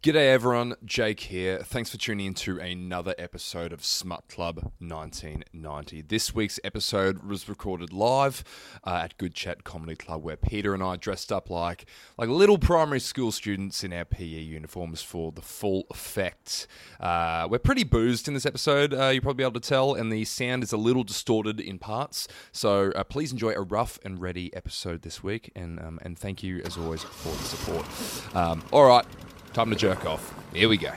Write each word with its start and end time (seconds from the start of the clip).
G'day 0.00 0.32
everyone, 0.32 0.76
Jake 0.84 1.18
here. 1.18 1.58
Thanks 1.58 1.90
for 1.90 1.96
tuning 1.96 2.26
in 2.26 2.34
to 2.34 2.60
another 2.60 3.16
episode 3.18 3.72
of 3.72 3.84
Smut 3.84 4.28
Club 4.28 4.70
1990. 4.78 6.02
This 6.02 6.32
week's 6.32 6.60
episode 6.62 7.24
was 7.24 7.48
recorded 7.48 7.92
live 7.92 8.44
uh, 8.86 9.00
at 9.02 9.18
Good 9.18 9.34
Chat 9.34 9.64
Comedy 9.64 9.96
Club, 9.96 10.22
where 10.22 10.36
Peter 10.36 10.72
and 10.72 10.84
I 10.84 10.94
dressed 10.94 11.32
up 11.32 11.50
like 11.50 11.84
like 12.16 12.28
little 12.28 12.58
primary 12.58 13.00
school 13.00 13.32
students 13.32 13.82
in 13.82 13.92
our 13.92 14.04
PE 14.04 14.24
uniforms 14.24 15.02
for 15.02 15.32
the 15.32 15.42
full 15.42 15.84
effect. 15.90 16.68
Uh, 17.00 17.48
we're 17.50 17.58
pretty 17.58 17.82
boozed 17.82 18.28
in 18.28 18.34
this 18.34 18.46
episode, 18.46 18.94
uh, 18.94 19.08
you'll 19.08 19.22
probably 19.22 19.42
be 19.42 19.48
able 19.48 19.60
to 19.60 19.68
tell, 19.68 19.94
and 19.94 20.12
the 20.12 20.24
sound 20.24 20.62
is 20.62 20.72
a 20.72 20.76
little 20.76 21.02
distorted 21.02 21.58
in 21.58 21.76
parts. 21.76 22.28
So 22.52 22.92
uh, 22.92 23.02
please 23.02 23.32
enjoy 23.32 23.54
a 23.54 23.62
rough 23.62 23.98
and 24.04 24.20
ready 24.20 24.54
episode 24.54 25.02
this 25.02 25.24
week, 25.24 25.50
and 25.56 25.80
um, 25.80 25.98
and 26.02 26.16
thank 26.16 26.44
you 26.44 26.62
as 26.64 26.78
always 26.78 27.02
for 27.02 27.30
the 27.30 27.42
support. 27.42 28.36
Um, 28.36 28.62
all 28.70 28.86
right. 28.86 29.04
Time 29.52 29.70
to 29.70 29.76
jerk 29.76 30.06
off. 30.06 30.34
Here 30.52 30.68
we 30.68 30.76
go. 30.76 30.92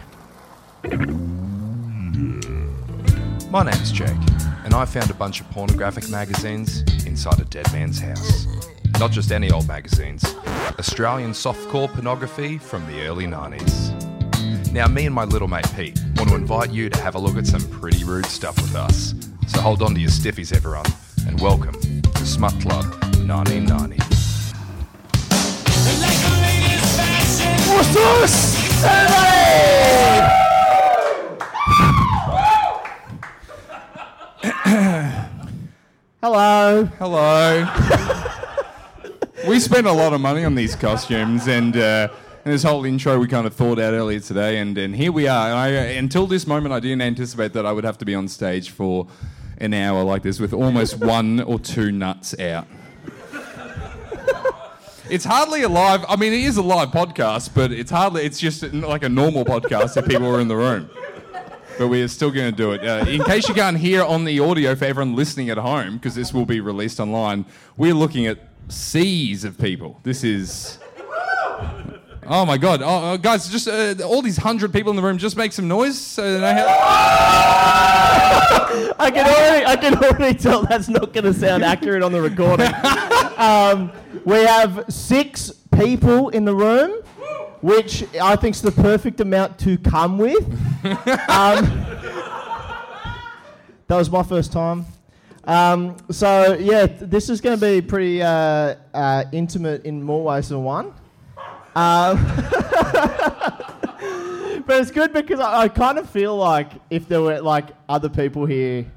My 3.50 3.64
name's 3.64 3.92
Jake, 3.92 4.10
and 4.64 4.74
I 4.74 4.86
found 4.86 5.10
a 5.10 5.14
bunch 5.14 5.42
of 5.42 5.50
pornographic 5.50 6.10
magazines 6.10 6.82
inside 7.06 7.40
a 7.40 7.46
dead 7.46 7.72
man's 7.74 8.00
house. 8.00 8.46
Not 9.00 9.12
just 9.12 9.32
any 9.32 9.50
old 9.50 9.68
magazines, 9.68 10.24
Australian 10.78 11.32
softcore 11.32 11.92
pornography 11.92 12.58
from 12.58 12.86
the 12.88 13.02
early 13.08 13.26
90s. 13.26 14.72
Now, 14.72 14.88
me 14.88 15.06
and 15.06 15.16
my 15.16 15.24
little 15.26 15.48
mate 15.48 15.68
Pete 15.76 16.00
want 16.18 16.30
to 16.30 16.36
invite 16.36 16.72
you 16.72 16.90
to 16.90 17.02
have 17.02 17.16
a 17.16 17.20
look 17.20 17.38
at 17.38 17.48
some 17.48 17.68
pretty 17.72 18.04
rude 18.04 18.28
stuff 18.28 18.56
with 18.62 18.76
us. 18.76 19.16
So 19.48 19.60
hold 19.60 19.82
on 19.82 19.96
to 19.96 20.00
your 20.00 20.12
stiffies, 20.12 20.56
everyone, 20.56 20.86
and 21.28 21.40
welcome 21.42 21.80
to 22.02 22.26
Smut 22.26 22.54
Club 22.62 22.86
1990. 23.28 24.11
What's 27.82 27.96
this? 27.96 28.84
Hello. 36.22 36.86
Hello. 37.00 37.68
we 39.48 39.60
spent 39.60 39.88
a 39.88 39.92
lot 39.92 40.14
of 40.14 40.22
money 40.22 40.46
on 40.46 40.54
these 40.54 40.76
costumes, 40.76 41.48
and, 41.48 41.76
uh, 41.76 42.10
and 42.46 42.54
this 42.54 42.62
whole 42.62 42.86
intro 42.86 43.18
we 43.18 43.28
kind 43.28 43.48
of 43.48 43.56
thought 43.56 43.80
out 43.80 43.96
earlier 43.96 44.20
today, 44.20 44.60
and, 44.60 44.78
and 44.78 44.96
here 44.96 45.12
we 45.12 45.28
are. 45.28 45.50
And 45.50 45.58
I, 45.58 45.70
until 45.70 46.28
this 46.28 46.46
moment, 46.46 46.74
I 46.74 46.80
didn't 46.80 47.02
anticipate 47.02 47.54
that 47.54 47.66
I 47.66 47.72
would 47.72 47.84
have 47.84 47.98
to 47.98 48.06
be 48.06 48.14
on 48.14 48.28
stage 48.28 48.70
for 48.70 49.08
an 49.58 49.74
hour 49.74 50.04
like 50.04 50.22
this 50.22 50.40
with 50.40 50.54
almost 50.54 51.00
one 51.00 51.40
or 51.40 51.58
two 51.58 51.92
nuts 51.92 52.40
out. 52.40 52.68
It's 55.12 55.26
hardly 55.26 55.64
a 55.64 55.68
live. 55.68 56.06
I 56.08 56.16
mean, 56.16 56.32
it 56.32 56.40
is 56.40 56.56
a 56.56 56.62
live 56.62 56.92
podcast, 56.92 57.54
but 57.54 57.74
it's 57.74 57.92
hardly. 57.92 58.24
It's 58.24 58.40
just 58.40 58.64
like 58.74 59.04
a 59.04 59.10
normal 59.10 59.44
podcast 59.44 59.98
if 59.98 60.08
people 60.08 60.32
were 60.32 60.40
in 60.40 60.48
the 60.48 60.56
room. 60.56 60.90
But 61.78 61.90
we 61.90 62.02
are 62.02 62.08
still 62.08 62.32
going 62.32 62.50
to 62.50 62.56
do 62.56 62.72
it. 62.72 62.82
Uh, 62.82 63.04
in 63.10 63.22
case 63.26 63.50
you 63.50 63.54
can't 63.54 63.78
hear 63.78 64.04
on 64.04 64.24
the 64.24 64.40
audio 64.40 64.74
for 64.74 64.86
everyone 64.86 65.14
listening 65.18 65.50
at 65.50 65.58
home, 65.58 65.96
because 65.98 66.16
this 66.16 66.34
will 66.34 66.46
be 66.46 66.62
released 66.62 67.02
online, 67.02 67.44
we're 67.76 67.94
looking 67.94 68.26
at 68.26 68.40
seas 68.70 69.44
of 69.44 69.58
people. 69.58 70.00
This 70.04 70.24
is. 70.24 70.78
Oh 72.26 72.46
my 72.46 72.58
god, 72.58 72.82
oh, 72.82 72.88
uh, 73.14 73.18
guys! 73.18 73.50
Just 73.50 73.68
uh, 73.68 73.96
all 74.06 74.22
these 74.22 74.38
hundred 74.38 74.72
people 74.72 74.92
in 74.92 74.96
the 74.96 75.02
room. 75.02 75.18
Just 75.18 75.36
make 75.36 75.52
some 75.52 75.68
noise. 75.68 76.00
So 76.00 76.40
they 76.40 76.54
know 76.54 76.68
how- 76.68 76.78
I 78.98 79.12
can 79.12 79.26
already, 79.28 79.66
I 79.66 79.76
can 79.76 79.96
already 79.96 80.38
tell 80.40 80.62
that's 80.64 80.88
not 80.88 81.12
going 81.12 81.26
to 81.26 81.34
sound 81.34 81.64
accurate 81.66 82.02
on 82.02 82.14
the 82.14 82.22
recording. 82.22 82.72
um, 83.42 83.92
we 84.24 84.38
have 84.46 84.86
six 84.88 85.52
people 85.76 86.30
in 86.30 86.46
the 86.46 86.54
room, 86.54 87.02
which 87.62 88.04
I 88.16 88.36
think 88.36 88.56
is 88.56 88.62
the 88.62 88.72
perfect 88.72 89.20
amount 89.20 89.58
to 89.60 89.78
come 89.78 90.18
with. 90.18 90.46
Um, 91.30 91.86
that 93.88 93.98
was 93.98 94.10
my 94.10 94.24
first 94.24 94.52
time. 94.52 94.86
Um, 95.44 95.98
so 96.10 96.54
yeah, 96.54 96.88
th- 96.88 97.10
this 97.10 97.30
is 97.30 97.42
going 97.42 97.60
to 97.60 97.66
be 97.66 97.82
pretty 97.82 98.22
uh, 98.22 98.76
uh, 98.94 99.26
intimate 99.32 99.86
in 99.86 100.02
more 100.02 100.24
ways 100.24 100.50
than 100.50 100.64
one. 100.64 100.94
Um, 101.76 102.26
but 104.66 104.82
it's 104.82 104.92
good 104.92 105.14
because 105.14 105.40
I, 105.40 105.64
I 105.64 105.68
kind 105.68 106.00
of 106.00 106.10
feel 106.10 106.36
like 106.38 106.72
if 106.90 107.08
there 107.08 107.22
were 107.22 107.42
like 107.42 107.68
other 107.90 108.10
people 108.10 108.46
here, 108.46 108.90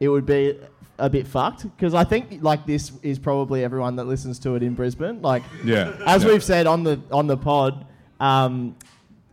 it 0.00 0.08
would 0.08 0.26
be 0.26 0.58
a 0.98 1.08
bit 1.08 1.26
fucked 1.26 1.62
because 1.62 1.94
I 1.94 2.04
think 2.04 2.42
like 2.42 2.66
this 2.66 2.92
is 3.02 3.18
probably 3.18 3.64
everyone 3.64 3.96
that 3.96 4.04
listens 4.04 4.38
to 4.40 4.54
it 4.56 4.62
in 4.62 4.74
Brisbane. 4.74 5.22
Like, 5.22 5.42
Yeah, 5.64 5.96
as 6.06 6.24
yeah. 6.24 6.30
we've 6.30 6.44
said 6.44 6.66
on 6.66 6.82
the 6.82 7.00
on 7.10 7.26
the 7.26 7.36
pod, 7.36 7.86
um, 8.20 8.76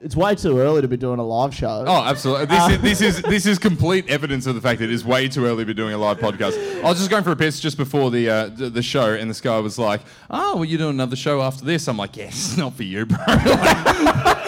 it's 0.02 0.16
way 0.16 0.36
too 0.36 0.60
early 0.60 0.82
to 0.82 0.88
be 0.88 0.98
doing 0.98 1.20
a 1.20 1.26
live 1.26 1.56
show. 1.56 1.84
Oh, 1.88 2.04
absolutely. 2.04 2.46
This, 2.46 2.70
is, 2.70 2.82
this 2.82 3.02
is 3.02 3.22
this 3.24 3.46
is 3.46 3.58
complete 3.58 4.08
evidence 4.08 4.46
of 4.46 4.54
the 4.54 4.62
fact 4.62 4.80
that 4.80 4.86
it 4.86 4.94
is 4.94 5.04
way 5.04 5.28
too 5.28 5.46
early 5.46 5.64
to 5.64 5.66
be 5.66 5.74
doing 5.74 5.94
a 5.94 5.98
live 5.98 6.20
podcast. 6.20 6.84
I 6.84 6.90
was 6.90 7.00
just 7.00 7.10
going 7.10 7.24
for 7.24 7.32
a 7.32 7.36
piss 7.36 7.60
just 7.60 7.78
before 7.78 8.12
the 8.12 8.30
uh, 8.30 8.48
the, 8.50 8.84
show, 8.84 9.14
and 9.14 9.30
this 9.30 9.42
guy 9.42 9.58
was 9.60 9.80
like, 9.80 10.02
"Oh, 10.30 10.58
well, 10.58 10.66
you're 10.66 10.78
doing 10.78 10.92
another 10.92 11.16
show 11.16 11.42
after 11.42 11.66
this." 11.66 11.88
I'm 11.88 11.98
like, 11.98 12.18
"Yes, 12.18 12.56
not 12.60 12.76
for 12.76 12.84
you, 12.84 13.06
bro." 13.08 13.18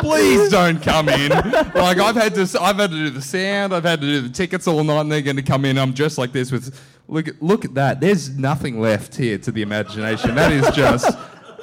Please 0.00 0.48
don't 0.50 0.80
come 0.82 1.08
in. 1.08 1.30
Like 1.30 1.98
I've 1.98 2.16
had 2.16 2.34
to, 2.34 2.42
I've 2.60 2.76
had 2.76 2.90
to 2.90 2.96
do 2.96 3.10
the 3.10 3.22
sound, 3.22 3.74
I've 3.74 3.84
had 3.84 4.00
to 4.00 4.06
do 4.06 4.20
the 4.20 4.28
tickets 4.28 4.66
all 4.66 4.82
night, 4.84 5.00
and 5.02 5.12
they're 5.12 5.22
going 5.22 5.36
to 5.36 5.42
come 5.42 5.64
in. 5.64 5.78
I'm 5.78 5.92
dressed 5.92 6.18
like 6.18 6.32
this 6.32 6.50
with, 6.52 6.78
look, 7.08 7.28
at- 7.28 7.42
look 7.42 7.64
at 7.64 7.74
that. 7.74 8.00
There's 8.00 8.30
nothing 8.30 8.80
left 8.80 9.16
here 9.16 9.38
to 9.38 9.50
the 9.52 9.62
imagination. 9.62 10.34
That 10.34 10.52
is 10.52 10.68
just, 10.74 11.16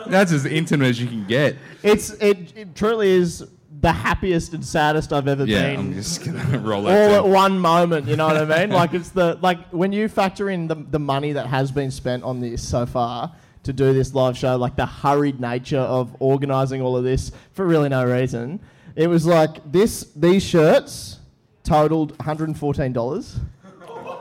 that's 0.07 0.31
as 0.31 0.45
intimate 0.45 0.87
as 0.89 1.01
you 1.01 1.07
can 1.07 1.25
get. 1.25 1.55
It's 1.83 2.11
it, 2.11 2.55
it 2.57 2.75
truly 2.75 3.09
is 3.09 3.45
the 3.81 3.91
happiest 3.91 4.53
and 4.53 4.65
saddest 4.65 5.13
I've 5.13 5.27
ever 5.27 5.45
Yeah, 5.45 5.61
been. 5.71 5.79
I'm 5.79 5.93
just 5.93 6.23
gonna 6.25 6.57
roll 6.63 6.87
out. 6.87 6.93
all 7.11 7.15
at 7.15 7.25
one 7.27 7.59
moment. 7.59 8.07
You 8.07 8.15
know 8.15 8.25
what 8.27 8.37
I 8.51 8.59
mean? 8.65 8.69
like 8.75 8.93
it's 8.93 9.09
the 9.09 9.37
like 9.41 9.59
when 9.69 9.91
you 9.91 10.07
factor 10.07 10.49
in 10.49 10.67
the 10.67 10.75
the 10.75 10.97
money 10.99 11.33
that 11.33 11.45
has 11.47 11.71
been 11.71 11.91
spent 11.91 12.23
on 12.23 12.39
this 12.39 12.67
so 12.67 12.85
far 12.85 13.31
to 13.65 13.73
do 13.73 13.93
this 13.93 14.13
live 14.13 14.37
show, 14.37 14.55
like 14.55 14.75
the 14.75 14.85
hurried 14.85 15.39
nature 15.41 15.79
of 15.79 16.15
organising 16.19 16.81
all 16.81 16.95
of 16.95 17.03
this 17.03 17.31
for 17.51 17.65
really 17.65 17.89
no 17.89 18.05
reason. 18.05 18.59
It 18.95 19.07
was 19.07 19.25
like 19.25 19.71
this. 19.71 20.11
These 20.15 20.43
shirts 20.43 21.19
totaled 21.63 22.11
one 22.11 22.25
hundred 22.25 22.47
and 22.47 22.57
fourteen 22.57 22.93
dollars. 22.93 23.39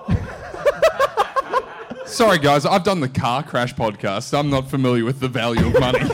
Sorry, 2.06 2.38
guys, 2.38 2.66
I've 2.66 2.84
done 2.84 3.00
the 3.00 3.09
car 3.09 3.43
crash 3.43 3.75
podcast. 3.75 4.38
I'm 4.38 4.50
not 4.50 4.71
familiar 4.71 5.05
with 5.05 5.21
the 5.21 5.28
value 5.28 5.66
of 5.66 5.81
money. 5.81 6.00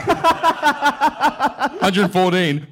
114. 1.80 2.66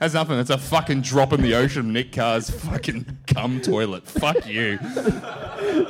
That's 0.00 0.14
nothing. 0.14 0.36
That's 0.38 0.50
a 0.50 0.56
fucking 0.58 1.02
drop 1.02 1.32
in 1.34 1.42
the 1.42 1.54
ocean 1.54 1.92
Nick 1.92 2.10
Carr's 2.12 2.48
fucking 2.50 3.18
cum 3.26 3.60
toilet. 3.60 4.06
Fuck 4.06 4.46
you. 4.48 4.78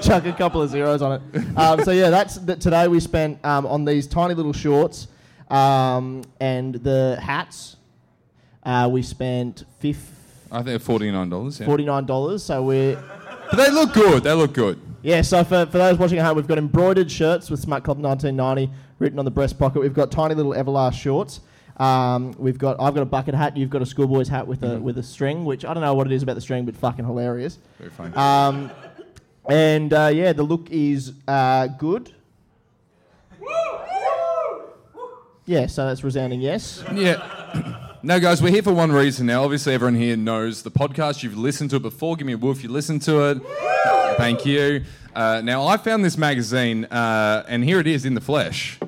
chuck 0.03 0.27
a 0.27 0.35
couple 0.37 0.61
of 0.61 0.69
zeros 0.69 1.01
on 1.01 1.13
it. 1.35 1.57
Um, 1.57 1.83
so 1.85 1.93
yeah, 1.93 2.11
that's 2.11 2.35
that 2.39 2.61
today 2.61 2.89
we 2.89 2.99
spent 3.01 3.43
um, 3.45 3.67
on 3.67 3.85
these 3.85 4.07
tiny 4.09 4.35
little 4.35 4.53
shorts 4.53 5.07
um, 5.49 6.23
and 6.41 6.75
the 6.75 7.19
hats. 7.23 7.77
Uh, 8.65 8.89
we 8.93 9.03
spent 9.03 9.65
fif- 9.79 10.11
I 10.53 10.63
think 10.63 10.83
$49. 10.83 11.61
Yeah. 11.61 11.67
forty 11.67 11.85
nine 11.85 12.05
dollars. 12.05 12.43
So 12.43 12.63
we're 12.65 12.97
But 13.51 13.57
they 13.57 13.71
look 13.71 13.93
good. 13.95 14.25
They 14.25 14.33
look 14.33 14.53
good. 14.53 14.81
yeah. 15.03 15.23
So 15.23 15.45
for, 15.45 15.67
for 15.67 15.79
those 15.79 15.99
watching 15.99 16.19
at 16.19 16.27
home, 16.27 16.37
we've 16.37 16.49
got 16.49 16.59
embroidered 16.59 17.11
shirts 17.11 17.49
with 17.49 17.61
Smut 17.61 17.85
Club 17.85 17.99
1990 18.01 18.73
written 18.99 19.19
on 19.21 19.25
the 19.25 19.31
breast 19.31 19.57
pocket. 19.59 19.81
We've 19.81 19.95
got 19.95 20.11
tiny 20.11 20.35
little 20.35 20.53
Everlast 20.53 20.95
shorts. 20.95 21.41
Um, 21.81 22.35
we've 22.39 22.59
got 22.59 22.77
I've 22.79 22.95
got 22.95 23.01
a 23.03 23.07
bucket 23.07 23.35
hat. 23.35 23.57
You've 23.57 23.71
got 23.71 23.81
a 23.81 23.87
schoolboy's 23.87 24.29
hat 24.29 24.47
with 24.47 24.63
a 24.63 24.79
with 24.79 24.99
a 24.99 25.03
string, 25.03 25.47
which 25.47 25.65
I 25.65 25.73
don't 25.73 25.83
know 25.83 25.95
what 25.95 26.07
it 26.07 26.13
is 26.13 26.23
about 26.23 26.35
the 26.35 26.41
string, 26.43 26.67
but 26.67 26.77
fucking 26.77 27.07
hilarious. 27.07 27.59
Very 27.79 27.91
funny. 27.91 28.15
Um, 28.15 28.71
and 29.49 29.91
uh, 29.93 30.11
yeah, 30.13 30.35
the 30.35 30.43
look 30.43 30.71
is 30.71 31.15
uh, 31.27 31.69
good. 31.69 32.13
Yeah, 35.47 35.67
so 35.67 35.87
that's 35.87 36.05
resounding 36.05 36.41
yes. 36.41 36.85
Yeah. 36.95 37.77
No, 38.03 38.19
guys, 38.19 38.43
we're 38.43 38.51
here 38.51 38.63
for 38.63 38.73
one 38.73 38.91
reason 38.91 39.27
now. 39.27 39.45
Obviously, 39.45 39.75
everyone 39.75 39.95
here 39.95 40.17
knows 40.17 40.63
the 40.63 40.71
podcast. 40.71 41.23
You've 41.23 41.37
listened 41.37 41.69
to 41.69 41.77
it 41.77 41.83
before. 41.83 42.17
Give 42.17 42.27
me 42.27 42.33
a 42.33 42.39
woof. 42.39 42.63
You 42.63 42.71
listened 42.71 43.03
to 43.03 43.29
it. 43.29 43.43
Thank 44.17 44.47
you. 44.47 44.85
Uh, 45.15 45.43
now, 45.45 45.67
I 45.67 45.77
found 45.77 46.03
this 46.03 46.17
magazine, 46.17 46.87
uh, 46.87 47.45
and 47.47 47.63
here 47.63 47.79
it 47.79 47.87
is 47.87 48.07
in 48.07 48.15
the 48.15 48.23
flesh. 48.23 48.79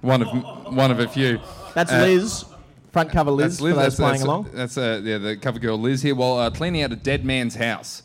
One 0.00 0.20
of 0.22 0.74
one 0.74 0.90
of 0.90 0.98
a 0.98 1.06
few. 1.06 1.38
That's 1.74 1.92
Uh, 1.92 2.02
Liz, 2.02 2.44
front 2.92 3.10
cover 3.10 3.30
Liz, 3.30 3.58
That's 3.58 3.60
Liz. 3.60 3.72
for 3.72 3.76
those 3.76 3.84
That's, 3.84 3.96
playing 3.96 4.12
that's, 4.12 4.24
along. 4.24 4.50
That's 4.54 4.78
uh, 4.78 5.00
yeah, 5.04 5.18
the 5.18 5.36
cover 5.36 5.58
girl 5.58 5.78
Liz 5.78 6.02
here 6.02 6.14
while 6.14 6.38
uh, 6.38 6.50
cleaning 6.50 6.82
out 6.82 6.92
a 6.92 6.96
dead 6.96 7.24
man's 7.24 7.54
house. 7.56 8.02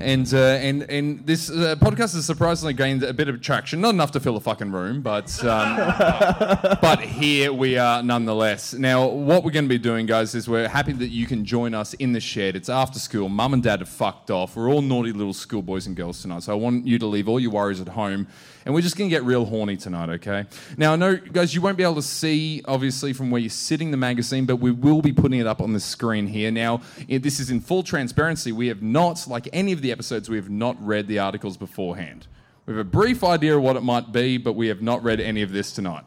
And, 0.00 0.32
uh, 0.34 0.38
and 0.38 0.82
and 0.90 1.24
this 1.24 1.48
uh, 1.48 1.76
podcast 1.78 2.14
has 2.14 2.24
surprisingly 2.24 2.72
gained 2.74 3.04
a 3.04 3.12
bit 3.12 3.28
of 3.28 3.40
traction. 3.40 3.80
Not 3.80 3.90
enough 3.90 4.10
to 4.12 4.20
fill 4.20 4.36
a 4.36 4.40
fucking 4.40 4.72
room, 4.72 5.02
but 5.02 5.32
um, 5.44 5.76
but 6.82 7.00
here 7.00 7.52
we 7.52 7.78
are 7.78 8.02
nonetheless. 8.02 8.74
Now, 8.74 9.06
what 9.06 9.44
we're 9.44 9.52
going 9.52 9.66
to 9.66 9.68
be 9.68 9.78
doing, 9.78 10.06
guys, 10.06 10.34
is 10.34 10.48
we're 10.48 10.66
happy 10.66 10.94
that 10.94 11.10
you 11.10 11.26
can 11.26 11.44
join 11.44 11.74
us 11.74 11.94
in 11.94 12.12
the 12.12 12.18
shed. 12.18 12.56
It's 12.56 12.68
after 12.68 12.98
school. 12.98 13.28
Mum 13.28 13.54
and 13.54 13.62
dad 13.62 13.78
have 13.78 13.88
fucked 13.88 14.32
off. 14.32 14.56
We're 14.56 14.68
all 14.68 14.82
naughty 14.82 15.12
little 15.12 15.32
schoolboys 15.32 15.86
and 15.86 15.94
girls 15.94 16.20
tonight. 16.20 16.42
So 16.42 16.52
I 16.52 16.56
want 16.56 16.88
you 16.88 16.98
to 16.98 17.06
leave 17.06 17.28
all 17.28 17.38
your 17.38 17.52
worries 17.52 17.80
at 17.80 17.86
home. 17.86 18.26
And 18.64 18.74
we're 18.74 18.80
just 18.80 18.96
going 18.96 19.10
to 19.10 19.14
get 19.14 19.24
real 19.24 19.44
horny 19.44 19.76
tonight, 19.76 20.08
okay? 20.08 20.46
Now, 20.78 20.94
I 20.94 20.96
know, 20.96 21.16
guys, 21.16 21.54
you 21.54 21.60
won't 21.60 21.76
be 21.76 21.82
able 21.82 21.96
to 21.96 22.02
see, 22.02 22.62
obviously, 22.64 23.12
from 23.12 23.30
where 23.30 23.40
you're 23.40 23.50
sitting 23.50 23.90
the 23.90 23.98
magazine, 23.98 24.46
but 24.46 24.56
we 24.56 24.70
will 24.70 25.02
be 25.02 25.12
putting 25.12 25.38
it 25.38 25.46
up 25.46 25.60
on 25.60 25.74
the 25.74 25.80
screen 25.80 26.26
here. 26.26 26.50
Now, 26.50 26.80
this 27.06 27.40
is 27.40 27.50
in 27.50 27.60
full 27.60 27.82
transparency. 27.82 28.52
We 28.52 28.68
have 28.68 28.82
not, 28.82 29.26
like 29.28 29.48
any 29.52 29.72
of 29.72 29.82
the 29.82 29.92
episodes, 29.92 30.30
we 30.30 30.36
have 30.36 30.48
not 30.48 30.76
read 30.84 31.08
the 31.08 31.18
articles 31.18 31.58
beforehand. 31.58 32.26
We 32.64 32.72
have 32.72 32.80
a 32.80 32.88
brief 32.88 33.22
idea 33.22 33.56
of 33.56 33.62
what 33.62 33.76
it 33.76 33.82
might 33.82 34.12
be, 34.12 34.38
but 34.38 34.54
we 34.54 34.68
have 34.68 34.80
not 34.80 35.02
read 35.02 35.20
any 35.20 35.42
of 35.42 35.52
this 35.52 35.70
tonight. 35.70 36.04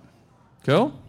Cool? 0.63 0.99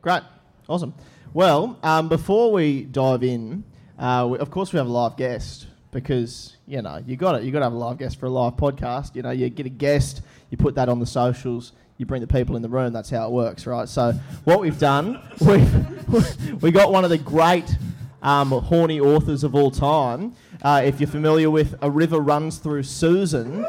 Great, 0.00 0.22
awesome. 0.66 0.94
Well, 1.34 1.78
um, 1.82 2.08
before 2.08 2.50
we 2.50 2.84
dive 2.84 3.22
in, 3.22 3.64
uh, 3.98 4.26
we, 4.30 4.38
of 4.38 4.50
course 4.50 4.72
we 4.72 4.78
have 4.78 4.86
a 4.86 4.90
live 4.90 5.18
guest 5.18 5.66
because 5.92 6.56
you 6.66 6.80
know 6.82 7.02
you 7.06 7.16
got 7.16 7.34
it. 7.36 7.42
You 7.44 7.52
got 7.52 7.58
to 7.60 7.66
have 7.66 7.72
a 7.72 7.78
live 7.78 7.98
guest 7.98 8.18
for 8.18 8.26
a 8.26 8.30
live 8.30 8.54
podcast. 8.54 9.14
You 9.14 9.22
know, 9.22 9.30
you 9.30 9.48
get 9.50 9.66
a 9.66 9.70
guest, 9.70 10.22
you 10.50 10.56
put 10.56 10.74
that 10.74 10.88
on 10.88 11.00
the 11.00 11.06
socials, 11.06 11.72
you 11.96 12.06
bring 12.06 12.20
the 12.20 12.26
people 12.26 12.56
in 12.56 12.62
the 12.62 12.68
room. 12.68 12.92
That's 12.92 13.10
how 13.10 13.26
it 13.26 13.30
works, 13.30 13.66
right? 13.66 13.88
So 13.88 14.12
what 14.44 14.60
we've 14.60 14.78
done, 14.78 15.20
we've 15.40 16.62
we 16.62 16.70
got 16.70 16.92
one 16.92 17.04
of 17.04 17.10
the 17.10 17.18
great 17.18 17.76
um, 18.22 18.50
horny 18.50 19.00
authors 19.00 19.44
of 19.44 19.54
all 19.54 19.70
time. 19.70 20.34
Uh, 20.62 20.82
if 20.84 21.00
you're 21.00 21.08
familiar 21.08 21.50
with 21.50 21.74
"A 21.82 21.90
River 21.90 22.18
Runs 22.18 22.58
Through 22.58 22.82
Susan." 22.82 23.64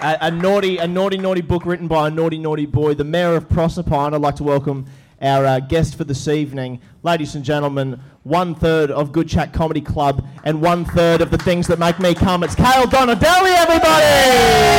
a, 0.00 0.16
a 0.20 0.30
naughty, 0.30 0.78
a 0.78 0.86
naughty, 0.86 1.18
naughty 1.18 1.40
book 1.40 1.66
written 1.66 1.88
by 1.88 2.08
a 2.08 2.10
naughty, 2.10 2.38
naughty 2.38 2.66
boy, 2.66 2.94
the 2.94 3.04
Mayor 3.04 3.34
of 3.34 3.48
Proserpine. 3.48 4.14
I'd 4.14 4.20
like 4.20 4.36
to 4.36 4.44
welcome 4.44 4.86
our 5.20 5.44
uh, 5.44 5.60
guest 5.60 5.96
for 5.96 6.04
this 6.04 6.28
evening, 6.28 6.80
ladies 7.02 7.34
and 7.34 7.44
gentlemen. 7.44 8.00
One 8.22 8.54
third 8.54 8.90
of 8.90 9.12
Good 9.12 9.28
Chat 9.28 9.52
Comedy 9.52 9.80
Club 9.80 10.26
and 10.44 10.60
one 10.60 10.84
third 10.84 11.20
of 11.20 11.30
the 11.30 11.38
things 11.38 11.66
that 11.68 11.78
make 11.78 11.98
me 11.98 12.14
come. 12.14 12.42
It's 12.42 12.54
Kale 12.54 12.84
Donadelli, 12.86 13.54
everybody! 13.56 14.78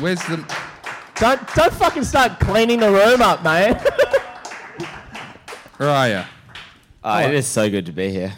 Where's 0.00 0.20
the. 0.22 0.44
Don't, 1.16 1.54
don't 1.54 1.72
fucking 1.74 2.04
start 2.04 2.40
cleaning 2.40 2.80
the 2.80 2.90
room 2.90 3.20
up, 3.20 3.42
man. 3.42 3.74
Where 5.76 5.90
are 5.90 6.08
you? 6.08 6.22
Oh, 7.04 7.18
it 7.20 7.34
is 7.34 7.46
so 7.46 7.70
good 7.70 7.86
to 7.86 7.92
be 7.92 8.10
here. 8.10 8.32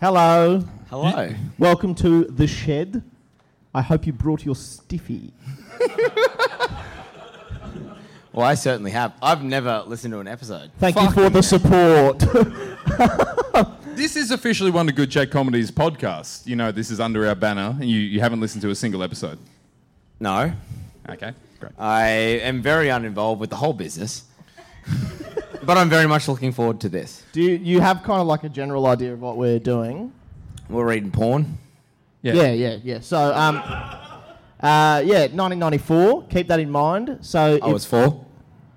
Hello, 0.00 0.64
Hello. 0.90 1.34
welcome 1.58 1.94
to 1.96 2.24
the 2.24 2.46
shed. 2.46 3.02
I 3.74 3.82
hope 3.82 4.06
you 4.06 4.12
brought 4.12 4.44
your 4.44 4.56
stiffy. 4.56 5.32
Well, 8.38 8.46
I 8.46 8.54
certainly 8.54 8.92
have. 8.92 9.14
I've 9.20 9.42
never 9.42 9.82
listened 9.84 10.12
to 10.12 10.20
an 10.20 10.28
episode. 10.28 10.70
Thank 10.78 10.94
you 10.94 11.10
for 11.10 11.28
the 11.28 11.42
support. 11.42 12.22
This 13.96 14.14
is 14.14 14.30
officially 14.30 14.70
one 14.70 14.88
of 14.88 14.94
Good 14.94 15.10
Chat 15.10 15.32
Comedy's 15.32 15.72
podcasts. 15.72 16.46
You 16.46 16.54
know, 16.54 16.70
this 16.70 16.92
is 16.92 17.00
under 17.00 17.26
our 17.26 17.34
banner, 17.34 17.76
and 17.80 17.90
you, 17.90 17.98
you 17.98 18.20
haven't 18.20 18.38
listened 18.38 18.62
to 18.62 18.70
a 18.70 18.74
single 18.76 19.02
episode. 19.02 19.40
No, 20.20 20.52
Okay, 21.08 21.32
great. 21.58 21.72
I 21.76 22.06
am 22.06 22.62
very 22.62 22.90
uninvolved 22.90 23.40
with 23.40 23.50
the 23.50 23.56
whole 23.56 23.72
business. 23.72 24.22
but 25.64 25.76
I'm 25.76 25.90
very 25.90 26.06
much 26.06 26.28
looking 26.28 26.52
forward 26.52 26.80
to 26.82 26.88
this. 26.88 27.24
Do 27.32 27.42
you, 27.42 27.56
you 27.56 27.80
have 27.80 28.04
kind 28.04 28.20
of 28.20 28.28
like 28.28 28.44
a 28.44 28.48
general 28.48 28.86
idea 28.86 29.14
of 29.14 29.20
what 29.20 29.36
we're 29.36 29.58
doing? 29.58 30.12
We're 30.68 30.86
reading 30.86 31.10
porn. 31.10 31.58
Yeah, 32.22 32.52
yeah, 32.52 32.78
yeah. 32.84 33.00
So, 33.00 33.34
um, 33.34 33.56
uh, 34.60 35.02
yeah, 35.04 35.26
1994. 35.26 36.28
Keep 36.28 36.46
that 36.46 36.60
in 36.60 36.70
mind. 36.70 37.18
So, 37.22 37.58
I 37.60 37.66
if 37.66 37.72
was 37.72 37.84
four. 37.84 38.26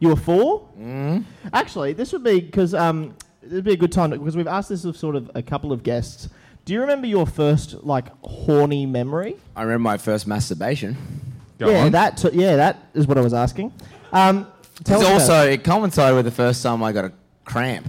You 0.02 0.10
were 0.10 0.16
4 0.18 0.68
mm. 0.78 1.24
Actually, 1.54 1.94
this 1.94 2.12
would 2.12 2.24
be 2.24 2.42
because 2.42 2.74
um, 2.74 3.16
it'd 3.44 3.64
be 3.64 3.74
a 3.74 3.78
good 3.78 3.92
time 3.92 4.10
because 4.10 4.36
we've 4.36 4.48
asked 4.48 4.70
this 4.70 4.84
of 4.84 4.98
sort 4.98 5.16
of 5.16 5.32
a 5.36 5.42
couple 5.42 5.72
of 5.72 5.84
guests. 5.84 6.28
Do 6.66 6.74
you 6.74 6.82
remember 6.82 7.08
your 7.08 7.26
first 7.26 7.84
like 7.84 8.08
horny 8.24 8.86
memory? 8.86 9.38
I 9.56 9.62
remember 9.62 9.84
my 9.84 9.98
first 9.98 10.28
masturbation. 10.28 10.98
Go 11.60 11.70
yeah, 11.70 11.86
on. 11.86 11.92
that. 11.92 12.18
T- 12.18 12.32
yeah, 12.34 12.56
that 12.56 12.90
is 12.96 13.08
what 13.08 13.18
I 13.18 13.22
was 13.22 13.34
asking. 13.34 13.72
Um, 14.12 14.48
tell 14.84 15.00
It's 15.00 15.10
us 15.10 15.26
about 15.28 15.38
also 15.38 15.50
it 15.50 15.64
coincided 15.64 16.16
with 16.16 16.26
the 16.26 16.32
first 16.32 16.64
time 16.64 16.84
I 16.84 16.92
got 16.92 17.06
a 17.06 17.14
cramp. 17.46 17.88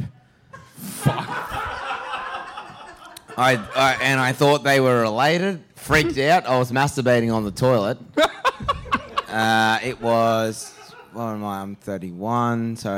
I, 3.35 3.56
I 3.75 3.99
and 4.03 4.20
I 4.20 4.32
thought 4.32 4.65
they 4.65 4.81
were 4.81 5.00
related. 5.00 5.65
Freaked 5.76 6.19
out. 6.19 6.44
I 6.44 6.58
was 6.58 6.70
masturbating 6.70 7.35
on 7.35 7.44
the 7.44 7.50
toilet. 7.50 7.99
uh, 9.29 9.79
it 9.82 10.00
was 10.00 10.75
what 11.12 11.25
am 11.25 11.44
I? 11.44 11.61
I'm 11.61 11.76
31, 11.76 12.76
so 12.76 12.91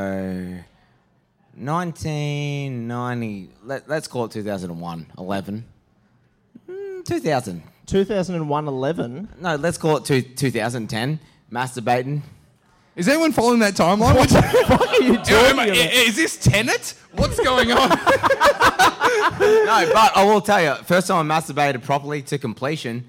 1990. 1.56 3.50
Let, 3.64 3.88
let's 3.88 4.08
call 4.08 4.26
it 4.26 4.32
2001, 4.32 5.06
11, 5.19 5.64
mm, 6.69 7.05
2000. 7.05 7.62
2001 7.87 8.69
11. 8.69 9.28
No, 9.40 9.56
let's 9.56 9.76
call 9.76 9.99
it 9.99 10.05
two, 10.05 10.22
2010. 10.22 11.20
Masturbating. 11.52 12.22
Is 12.96 13.08
anyone 13.08 13.32
following 13.32 13.58
that 13.58 13.75
timeline? 13.75 14.14
What 14.14 14.28
the 14.28 14.40
What 14.69 14.88
are 14.88 15.02
you 15.02 15.17
talking 15.17 15.52
about? 15.52 15.69
Is 15.69 16.17
this 16.17 16.37
Tenet? 16.37 16.94
What's 17.12 17.38
going 17.40 17.72
on? 17.72 17.90
No, 19.40 19.90
but 19.93 20.17
I 20.17 20.25
will 20.25 20.40
tell 20.40 20.62
you, 20.62 20.75
first 20.84 21.08
time 21.08 21.31
I 21.31 21.40
masturbated 21.40 21.82
properly 21.82 22.22
to 22.22 22.38
completion, 22.38 23.08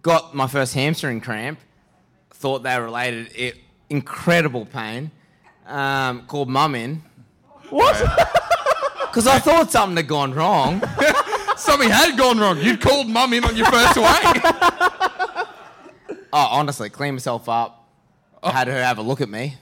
got 0.00 0.34
my 0.34 0.46
first 0.46 0.72
hamstring 0.72 1.20
cramp, 1.20 1.58
thought 2.44 2.62
they 2.62 2.78
were 2.78 2.84
related, 2.84 3.30
it, 3.34 3.56
incredible 3.88 4.66
pain, 4.66 5.10
um, 5.66 6.26
called 6.26 6.46
mum 6.46 6.74
in. 6.74 7.02
What? 7.70 7.98
Because 9.00 9.26
I 9.36 9.38
thought 9.38 9.70
something 9.70 9.96
had 9.96 10.06
gone 10.06 10.34
wrong. 10.34 10.82
Something 11.56 11.88
had 11.88 12.18
gone 12.18 12.38
wrong. 12.38 12.58
You'd 12.58 12.82
called 12.82 13.08
mum 13.08 13.32
in 13.32 13.44
on 13.44 13.56
your 13.56 13.66
first 13.66 13.96
way. 13.96 14.04
Oh, 16.36 16.48
honestly, 16.50 16.90
cleaned 16.90 17.14
myself 17.14 17.48
up, 17.48 17.88
had 18.42 18.66
her 18.66 18.82
have 18.82 18.98
a 18.98 19.02
look 19.02 19.20
at 19.20 19.28
me. 19.28 19.54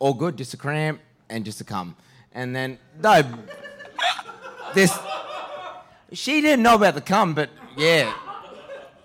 All 0.00 0.12
good, 0.12 0.36
just 0.36 0.52
a 0.52 0.56
cramp 0.56 1.00
and 1.30 1.44
just 1.44 1.60
a 1.60 1.64
cum. 1.64 1.94
And 2.32 2.56
then, 2.56 2.76
no, 3.00 3.22
this, 4.74 4.98
she 6.12 6.40
didn't 6.40 6.64
know 6.64 6.74
about 6.74 6.96
the 6.96 7.00
cum, 7.00 7.34
but 7.34 7.50
yeah. 7.76 8.12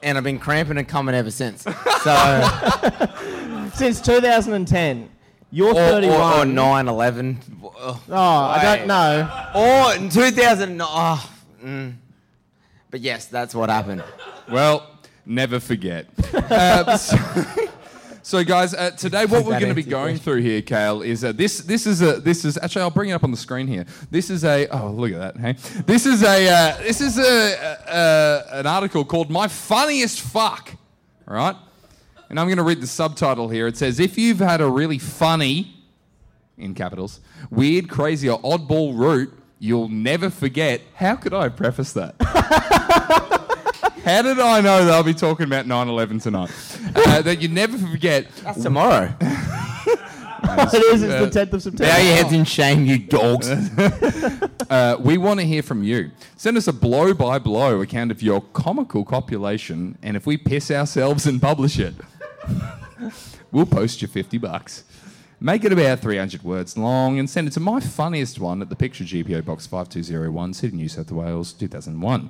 And 0.02 0.18
I've 0.18 0.24
been 0.24 0.40
cramping 0.40 0.78
and 0.78 0.88
coming 0.88 1.16
ever 1.16 1.32
since. 1.32 1.66
So, 2.00 3.70
Since 3.74 4.00
2010. 4.02 5.10
You're 5.52 5.72
or, 5.72 5.74
31. 5.74 6.18
or, 6.22 6.42
or 6.42 6.46
9 6.46 6.88
11. 6.88 7.40
Oh, 7.62 8.02
I 8.10 8.62
don't 8.78 8.88
know. 8.88 9.52
Or 9.54 9.96
in 9.96 10.10
2000. 10.10 10.80
Oh, 10.82 11.30
mm. 11.62 11.94
But 12.90 13.02
yes, 13.02 13.26
that's 13.26 13.54
what 13.54 13.70
happened. 13.70 14.04
well, 14.50 14.88
never 15.26 15.60
forget. 15.60 16.08
Uh, 16.34 16.96
so, 16.98 17.18
so, 18.30 18.44
guys, 18.44 18.76
uh, 18.76 18.92
today 18.92 19.26
what 19.26 19.44
we're 19.44 19.60
going 19.60 19.70
to 19.70 19.74
be 19.74 19.82
going 19.82 20.18
through 20.18 20.42
here, 20.42 20.62
Kale, 20.62 21.02
is 21.02 21.24
uh, 21.24 21.32
this. 21.32 21.62
This 21.62 21.88
is 21.88 22.04
a. 22.04 22.20
This 22.20 22.46
is 22.46 22.60
actually. 22.60 22.84
I'll 22.84 22.92
bring 22.92 23.10
it 23.10 23.14
up 23.14 23.24
on 23.24 23.32
the 23.32 23.38
screen 23.38 23.66
here. 23.66 23.88
This 24.12 24.30
is 24.30 24.44
a. 24.44 24.68
Oh, 24.68 24.92
look 24.92 25.12
at 25.14 25.34
that. 25.34 25.38
Hey, 25.38 25.54
this 25.82 26.06
is 26.06 26.22
a. 26.22 26.48
Uh, 26.48 26.78
this 26.78 27.02
is 27.02 27.18
a, 27.18 27.24
a, 27.24 27.78
a 27.88 28.60
an 28.60 28.68
article 28.68 29.04
called 29.04 29.32
"My 29.32 29.48
Funniest 29.48 30.22
Fuck." 30.22 30.76
All 31.28 31.36
right. 31.36 31.56
And 32.30 32.40
I'm 32.40 32.46
going 32.46 32.58
to 32.58 32.64
read 32.64 32.82
the 32.82 32.88
subtitle 32.88 33.50
here. 33.50 33.66
It 33.66 33.78
says, 33.78 34.00
If 34.00 34.16
you've 34.16 34.38
had 34.38 34.62
a 34.62 34.70
really 34.70 35.00
funny, 35.00 35.76
in 36.60 36.76
capitals, 36.76 37.22
weird, 37.50 37.90
crazy, 37.90 38.30
or 38.30 38.40
oddball 38.42 38.96
route, 38.96 39.34
you'll 39.58 39.90
never 39.90 40.30
forget. 40.30 40.82
How 40.94 41.16
could 41.16 41.34
I 41.34 41.50
preface 41.50 41.94
that? 41.94 42.16
How 44.04 44.22
did 44.22 44.40
I 44.40 44.62
know 44.62 44.86
that 44.86 44.94
I'll 44.94 45.04
be 45.04 45.14
talking 45.14 45.46
about 45.46 45.68
9 45.68 45.88
11 45.88 46.20
tonight? 46.20 46.52
Uh, 46.96 47.22
that 47.22 47.42
you 47.42 47.48
never 47.48 47.78
forget. 47.78 48.28
That's 48.44 48.64
tomorrow. 48.64 49.14
it 49.22 50.94
is. 50.94 51.04
It's 51.04 51.34
the 51.34 51.40
10th 51.40 51.54
of 51.54 51.64
September. 51.64 51.92
Bow 51.94 51.98
your 51.98 52.16
heads 52.16 52.34
in 52.34 52.44
shame, 52.46 52.86
you 52.86 53.00
dogs. 53.00 53.50
Uh, 54.70 54.96
we 55.00 55.18
want 55.18 55.40
to 55.40 55.46
hear 55.48 55.64
from 55.64 55.82
you. 55.82 56.12
Send 56.38 56.56
us 56.56 56.68
a 56.68 56.74
blow 56.74 57.12
by 57.16 57.40
blow 57.40 57.82
account 57.82 58.12
of 58.12 58.22
your 58.22 58.40
comical 58.54 59.04
copulation, 59.04 59.98
and 60.04 60.16
if 60.16 60.28
we 60.28 60.38
piss 60.38 60.70
ourselves 60.70 61.26
and 61.26 61.42
publish 61.42 61.80
it, 61.80 61.96
we'll 63.52 63.66
post 63.66 64.04
you 64.04 64.08
50 64.08 64.38
bucks. 64.38 64.84
Make 65.40 65.64
it 65.64 65.74
about 65.74 66.02
300 66.02 66.44
words 66.44 66.78
long 66.78 67.18
and 67.18 67.28
send 67.28 67.48
it 67.48 67.52
to 67.54 67.60
my 67.60 67.80
funniest 67.80 68.40
one 68.40 68.62
at 68.62 68.70
the 68.70 68.76
Picture 68.76 69.04
GPO 69.04 69.44
Box 69.44 69.66
5201, 69.66 70.54
Sydney, 70.54 70.84
New 70.84 70.90
South 70.90 71.12
Wales, 71.12 71.52
2001. 71.54 72.30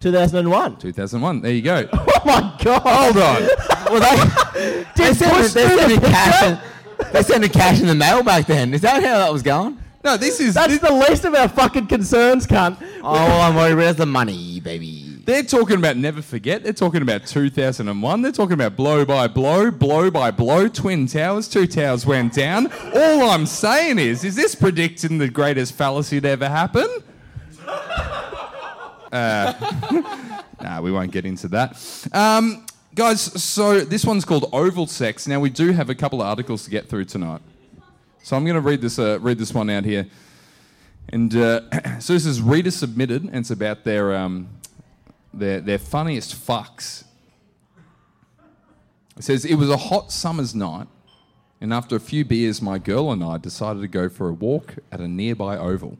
2001. 0.00 0.76
2001. 0.78 1.40
There 1.42 1.52
you 1.52 1.62
go. 1.62 1.88
Oh 2.26 2.28
my 2.28 2.56
god! 2.60 2.82
Hold 2.82 3.16
on. 3.18 3.48
Well, 3.92 4.52
they, 4.52 4.84
they, 4.96 5.14
sent, 5.14 5.54
they, 5.54 5.68
sent 5.68 6.00
the 6.02 6.08
cash 6.08 6.42
in, 6.42 7.12
they 7.12 7.22
sent 7.22 7.42
the 7.42 7.48
cash 7.48 7.80
in 7.80 7.86
the 7.86 7.94
mail 7.94 8.24
back 8.24 8.46
then. 8.46 8.74
Is 8.74 8.80
that 8.80 9.00
how 9.00 9.18
that 9.18 9.32
was 9.32 9.42
going? 9.44 9.78
No, 10.02 10.16
this 10.16 10.40
is. 10.40 10.54
That's 10.54 10.72
this- 10.76 10.80
the 10.80 10.92
least 10.92 11.24
of 11.24 11.36
our 11.36 11.48
fucking 11.48 11.86
concerns, 11.86 12.44
cunt. 12.44 12.78
Oh, 13.00 13.14
I'm 13.14 13.54
worried 13.54 13.74
about 13.74 13.96
the 13.96 14.06
money, 14.06 14.58
baby. 14.58 15.20
They're 15.24 15.44
talking 15.44 15.76
about 15.76 15.96
Never 15.96 16.20
Forget. 16.20 16.64
They're 16.64 16.72
talking 16.72 17.02
about 17.02 17.26
2001. 17.26 18.22
They're 18.22 18.32
talking 18.32 18.54
about 18.54 18.74
Blow 18.76 19.04
by 19.04 19.28
Blow, 19.28 19.70
Blow 19.70 20.10
by 20.10 20.32
Blow, 20.32 20.66
Twin 20.66 21.06
Towers. 21.06 21.46
Two 21.48 21.66
towers 21.68 22.04
went 22.06 22.32
down. 22.32 22.72
All 22.92 23.30
I'm 23.30 23.46
saying 23.46 24.00
is, 24.00 24.24
is 24.24 24.34
this 24.34 24.56
predicting 24.56 25.18
the 25.18 25.28
greatest 25.28 25.74
fallacy 25.74 26.20
to 26.20 26.28
ever 26.28 26.48
happen? 26.48 26.86
Uh, 29.16 30.42
nah, 30.62 30.80
we 30.82 30.92
won't 30.92 31.10
get 31.10 31.24
into 31.24 31.48
that. 31.48 31.76
Um, 32.12 32.66
guys, 32.94 33.20
so 33.42 33.80
this 33.80 34.04
one's 34.04 34.26
called 34.26 34.50
Oval 34.52 34.86
Sex. 34.86 35.26
Now, 35.26 35.40
we 35.40 35.48
do 35.48 35.72
have 35.72 35.88
a 35.88 35.94
couple 35.94 36.20
of 36.20 36.28
articles 36.28 36.64
to 36.64 36.70
get 36.70 36.88
through 36.88 37.06
tonight. 37.06 37.40
So 38.22 38.36
I'm 38.36 38.44
going 38.44 38.56
to 38.56 38.60
read 38.60 38.82
this, 38.82 38.98
uh, 38.98 39.18
read 39.20 39.38
this 39.38 39.54
one 39.54 39.70
out 39.70 39.84
here. 39.84 40.06
And 41.08 41.34
uh, 41.34 41.98
so 42.00 42.12
this 42.12 42.26
is 42.26 42.42
reader 42.42 42.70
submitted, 42.70 43.22
and 43.22 43.36
it's 43.36 43.50
about 43.50 43.84
their, 43.84 44.14
um, 44.14 44.48
their, 45.32 45.62
their 45.62 45.78
funniest 45.78 46.34
fucks. 46.34 47.04
It 49.16 49.24
says, 49.24 49.46
It 49.46 49.54
was 49.54 49.70
a 49.70 49.78
hot 49.78 50.12
summer's 50.12 50.54
night, 50.54 50.88
and 51.58 51.72
after 51.72 51.96
a 51.96 52.00
few 52.00 52.22
beers, 52.22 52.60
my 52.60 52.78
girl 52.78 53.10
and 53.12 53.24
I 53.24 53.38
decided 53.38 53.80
to 53.80 53.88
go 53.88 54.10
for 54.10 54.28
a 54.28 54.34
walk 54.34 54.74
at 54.92 55.00
a 55.00 55.08
nearby 55.08 55.56
oval. 55.56 55.96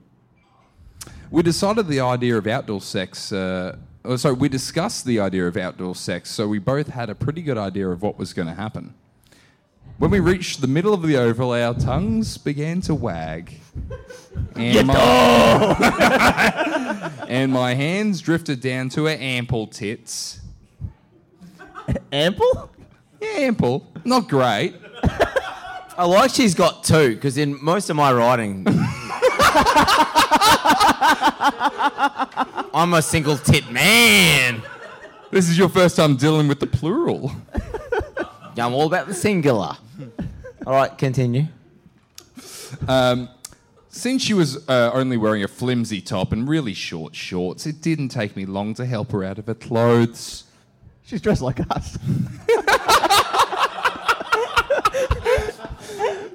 We 1.30 1.42
decided 1.42 1.88
the 1.88 2.00
idea 2.00 2.36
of 2.36 2.46
outdoor 2.46 2.80
sex. 2.80 3.32
Uh, 3.32 3.76
oh, 4.04 4.16
sorry, 4.16 4.34
we 4.34 4.48
discussed 4.48 5.04
the 5.04 5.20
idea 5.20 5.46
of 5.46 5.56
outdoor 5.56 5.94
sex, 5.94 6.30
so 6.30 6.46
we 6.46 6.58
both 6.58 6.88
had 6.88 7.10
a 7.10 7.14
pretty 7.14 7.42
good 7.42 7.58
idea 7.58 7.88
of 7.88 8.02
what 8.02 8.18
was 8.18 8.32
going 8.32 8.48
to 8.48 8.54
happen. 8.54 8.94
When 9.98 10.10
we 10.10 10.20
reached 10.20 10.60
the 10.60 10.66
middle 10.66 10.92
of 10.92 11.02
the 11.02 11.16
oval, 11.16 11.52
our 11.52 11.72
tongues 11.72 12.36
began 12.36 12.82
to 12.82 12.94
wag. 12.94 13.54
And, 14.54 14.86
my, 14.86 14.94
and 17.28 17.50
my 17.50 17.72
hands 17.74 18.20
drifted 18.20 18.60
down 18.60 18.90
to 18.90 19.06
her 19.06 19.16
ample 19.18 19.66
tits. 19.66 20.40
Ample? 22.12 22.70
Yeah, 23.22 23.28
ample. 23.28 23.90
Not 24.04 24.28
great. 24.28 24.74
I 25.98 26.04
like 26.04 26.30
she's 26.30 26.54
got 26.54 26.84
two, 26.84 27.14
because 27.14 27.38
in 27.38 27.62
most 27.64 27.88
of 27.88 27.96
my 27.96 28.12
writing, 28.12 28.66
I'm 32.74 32.92
a 32.94 33.00
single 33.00 33.38
tit 33.38 33.70
man. 33.70 34.60
This 35.30 35.48
is 35.48 35.56
your 35.56 35.68
first 35.68 35.96
time 35.96 36.16
dealing 36.16 36.48
with 36.48 36.60
the 36.60 36.66
plural. 36.66 37.32
I'm 38.58 38.74
all 38.74 38.86
about 38.86 39.06
the 39.06 39.14
singular. 39.14 39.76
All 40.66 40.72
right, 40.72 40.96
continue. 40.96 41.46
Um, 42.88 43.28
since 43.88 44.22
she 44.22 44.34
was 44.34 44.68
uh, 44.68 44.90
only 44.92 45.16
wearing 45.16 45.42
a 45.42 45.48
flimsy 45.48 46.00
top 46.00 46.32
and 46.32 46.48
really 46.48 46.74
short 46.74 47.14
shorts, 47.14 47.66
it 47.66 47.80
didn't 47.80 48.08
take 48.08 48.36
me 48.36 48.44
long 48.44 48.74
to 48.74 48.84
help 48.84 49.12
her 49.12 49.24
out 49.24 49.38
of 49.38 49.46
her 49.46 49.54
clothes. 49.54 50.44
She's 51.04 51.20
dressed 51.20 51.42
like 51.42 51.60
us. 51.70 51.96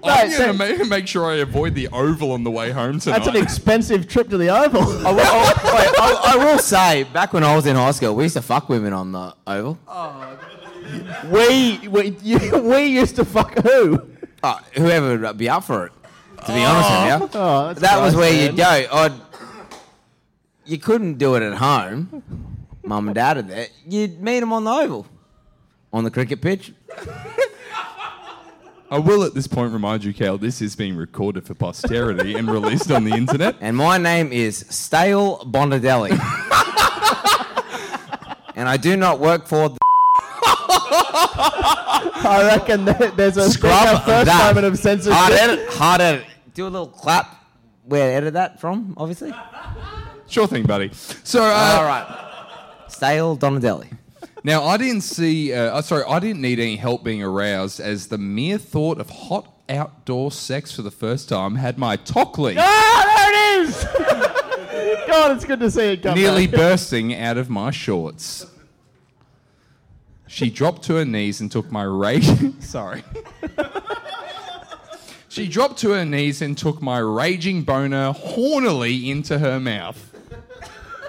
I'm 0.03 0.09
Right, 0.09 0.37
going 0.37 0.57
to 0.57 0.57
so- 0.57 0.77
make, 0.77 0.87
make 0.89 1.07
sure 1.07 1.25
I 1.31 1.35
avoid 1.37 1.75
the 1.75 1.87
oval 1.89 2.31
on 2.31 2.43
the 2.43 2.51
way 2.51 2.71
home 2.71 2.99
tonight. 2.99 3.19
That's 3.23 3.35
an 3.35 3.41
expensive 3.41 4.07
trip 4.07 4.29
to 4.29 4.37
the 4.37 4.49
Oval. 4.49 4.81
I 5.07 5.11
will, 5.11 5.19
I, 5.21 5.53
wait, 5.75 5.99
I, 5.99 6.21
I 6.33 6.35
will 6.37 6.59
say, 6.59 7.03
back 7.03 7.33
when 7.33 7.43
I 7.43 7.55
was 7.55 7.65
in 7.65 7.75
high 7.75 7.91
school, 7.91 8.15
we 8.15 8.23
used 8.23 8.35
to 8.35 8.41
fuck 8.41 8.67
women 8.69 8.93
on 8.93 9.11
the 9.11 9.35
oval. 9.47 9.77
we, 11.29 11.87
we, 11.87 12.15
you, 12.23 12.61
we 12.63 12.85
used 12.85 13.15
to 13.17 13.25
fuck 13.25 13.57
who? 13.59 14.09
Uh, 14.43 14.57
whoever 14.75 15.17
would 15.19 15.37
be 15.37 15.47
up 15.49 15.63
for 15.63 15.85
it, 15.87 15.93
to 16.45 16.53
be 16.53 16.63
honest 16.63 16.89
with 17.23 17.33
you. 17.35 17.39
Oh, 17.39 17.67
that's 17.67 17.79
that 17.81 18.01
was 18.01 18.15
where 18.15 18.31
man. 18.31 18.43
you'd 18.47 18.57
go. 18.57 18.85
I'd, 18.91 19.13
you 20.65 20.77
couldn't 20.79 21.17
do 21.19 21.35
it 21.35 21.43
at 21.43 21.53
home. 21.53 22.23
Mum 22.83 23.07
and 23.07 23.15
dad 23.15 23.37
are 23.37 23.41
there. 23.43 23.67
You'd 23.87 24.19
meet 24.21 24.39
them 24.39 24.51
on 24.51 24.63
the 24.63 24.71
oval, 24.71 25.05
on 25.93 26.03
the 26.03 26.09
cricket 26.11 26.41
pitch. 26.41 26.73
I 28.91 28.99
will 28.99 29.23
at 29.23 29.33
this 29.33 29.47
point 29.47 29.71
remind 29.71 30.03
you, 30.03 30.13
Cal, 30.13 30.37
this 30.37 30.61
is 30.61 30.75
being 30.75 30.97
recorded 30.97 31.45
for 31.45 31.53
posterity 31.53 32.35
and 32.35 32.51
released 32.51 32.91
on 32.91 33.05
the 33.05 33.13
internet. 33.13 33.55
And 33.61 33.77
my 33.77 33.97
name 33.97 34.33
is 34.33 34.65
Stale 34.69 35.37
Bondadelli. 35.45 36.11
and 38.57 38.67
I 38.67 38.75
do 38.75 38.97
not 38.97 39.21
work 39.21 39.47
for 39.47 39.69
the 39.69 39.77
I 42.23 42.43
reckon 42.53 42.83
that 42.83 43.15
there's 43.15 43.37
a 43.37 43.49
scrub. 43.49 43.71
there's 43.71 43.95
our 43.95 44.01
first 44.01 44.25
that. 44.25 44.47
moment 44.47 44.65
of 44.65 44.77
censorship. 44.77 45.17
Hard 45.17 45.33
edit. 45.33 45.69
Hard 45.69 46.01
edit. 46.01 46.25
Do 46.53 46.67
a 46.67 46.67
little 46.67 46.87
clap. 46.87 47.37
Where 47.85 48.17
edit 48.17 48.33
that 48.33 48.59
from, 48.59 48.93
obviously. 48.97 49.33
Sure 50.27 50.47
thing, 50.47 50.63
buddy. 50.63 50.91
So, 51.23 51.41
uh, 51.41 51.77
All 51.79 51.85
right. 51.85 52.89
Stale 52.89 53.37
Donadelli. 53.37 53.97
Now, 54.43 54.63
I 54.63 54.77
didn't 54.77 55.01
see, 55.01 55.53
uh, 55.53 55.77
uh, 55.77 55.81
sorry, 55.83 56.03
I 56.07 56.19
didn't 56.19 56.41
need 56.41 56.59
any 56.59 56.75
help 56.75 57.03
being 57.03 57.21
aroused 57.21 57.79
as 57.79 58.07
the 58.07 58.17
mere 58.17 58.57
thought 58.57 58.99
of 58.99 59.09
hot 59.09 59.53
outdoor 59.69 60.31
sex 60.31 60.75
for 60.75 60.81
the 60.81 60.91
first 60.91 61.29
time 61.29 61.55
had 61.55 61.77
my 61.77 61.95
Tockley 61.95 62.55
Ah, 62.57 63.03
there 63.05 63.61
it 63.63 63.69
is! 63.69 63.83
God, 65.07 65.31
it's 65.35 65.45
good 65.45 65.59
to 65.59 65.69
see 65.69 65.93
it 65.93 66.03
come 66.03 66.15
nearly 66.17 66.47
back. 66.47 66.55
bursting 66.59 67.13
out 67.13 67.37
of 67.37 67.49
my 67.49 67.69
shorts. 67.71 68.47
She 70.27 70.49
dropped 70.49 70.83
to 70.83 70.95
her 70.95 71.05
knees 71.05 71.39
and 71.41 71.51
took 71.51 71.71
my 71.71 71.83
raging. 71.83 72.59
Sorry. 72.61 73.03
she 75.29 75.47
dropped 75.47 75.77
to 75.79 75.91
her 75.91 76.05
knees 76.05 76.41
and 76.41 76.57
took 76.57 76.81
my 76.81 76.97
raging 76.99 77.61
boner 77.63 78.13
hornily 78.13 79.09
into 79.09 79.39
her 79.39 79.59
mouth. 79.59 79.99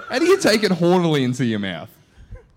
How 0.08 0.18
do 0.18 0.26
you 0.26 0.38
take 0.38 0.64
it 0.64 0.72
hornily 0.72 1.22
into 1.22 1.44
your 1.44 1.60
mouth? 1.60 1.88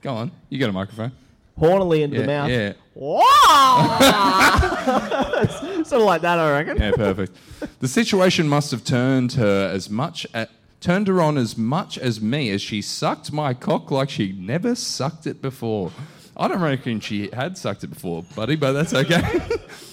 Go 0.06 0.14
on, 0.14 0.32
you 0.50 0.60
got 0.60 0.70
a 0.70 0.72
microphone. 0.72 1.14
Hornily 1.60 2.04
into 2.04 2.22
the 2.22 2.28
mouth. 2.28 2.48
yeah. 2.52 2.74
Wow! 2.94 3.98
sort 5.84 6.00
of 6.00 6.06
like 6.06 6.22
that, 6.22 6.38
I 6.38 6.52
reckon. 6.52 6.78
Yeah, 6.78 6.92
perfect. 6.92 7.36
The 7.80 7.88
situation 7.88 8.48
must 8.48 8.70
have 8.70 8.84
turned 8.84 9.32
her 9.34 9.68
as 9.74 9.90
much 9.90 10.28
a 10.36 10.48
turned 10.80 11.08
her 11.08 11.20
on 11.24 11.40
as 11.40 11.58
much 11.58 11.98
as 11.98 12.22
me 12.22 12.52
as 12.52 12.62
she 12.62 12.84
sucked 12.84 13.32
my 13.32 13.56
cock 13.56 13.90
like 13.90 14.12
she 14.12 14.32
never 14.34 14.76
sucked 14.76 15.26
it 15.26 15.42
before. 15.42 15.92
I 16.38 16.50
don't 16.50 16.62
reckon 16.62 17.00
she 17.00 17.32
had 17.34 17.58
sucked 17.58 17.84
it 17.84 17.88
before, 17.88 18.22
buddy, 18.36 18.56
but 18.56 18.74
that's 18.74 18.94
okay. 18.94 19.24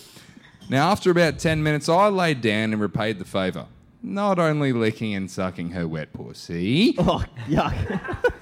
now, 0.69 0.90
after 0.90 1.11
about 1.11 1.38
10 1.38 1.62
minutes, 1.62 1.88
I 1.88 2.09
laid 2.09 2.42
down 2.42 2.75
and 2.75 2.83
repaid 2.83 3.19
the 3.19 3.25
favour. 3.25 3.64
Not 4.02 4.38
only 4.38 4.75
licking 4.75 5.14
and 5.14 5.31
sucking 5.31 5.71
her 5.71 5.88
wet 5.88 6.12
pussy, 6.12 6.97
Oh, 6.99 7.25
yuck. 7.47 8.19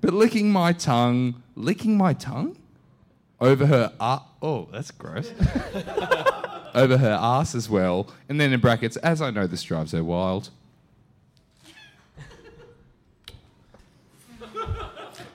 but 0.00 0.12
licking 0.12 0.50
my 0.50 0.72
tongue, 0.72 1.42
licking 1.54 1.96
my 1.96 2.12
tongue 2.12 2.56
over 3.40 3.66
her 3.66 3.92
uh, 4.00 4.20
oh, 4.42 4.68
that's 4.72 4.90
gross. 4.90 5.32
over 6.74 6.96
her 6.96 7.18
ass 7.20 7.54
as 7.54 7.68
well, 7.68 8.08
and 8.28 8.40
then 8.40 8.52
in 8.52 8.60
brackets, 8.60 8.96
as 8.98 9.20
I 9.20 9.30
know 9.30 9.46
this 9.46 9.62
drives 9.62 9.92
her 9.92 10.04
wild. 10.04 10.50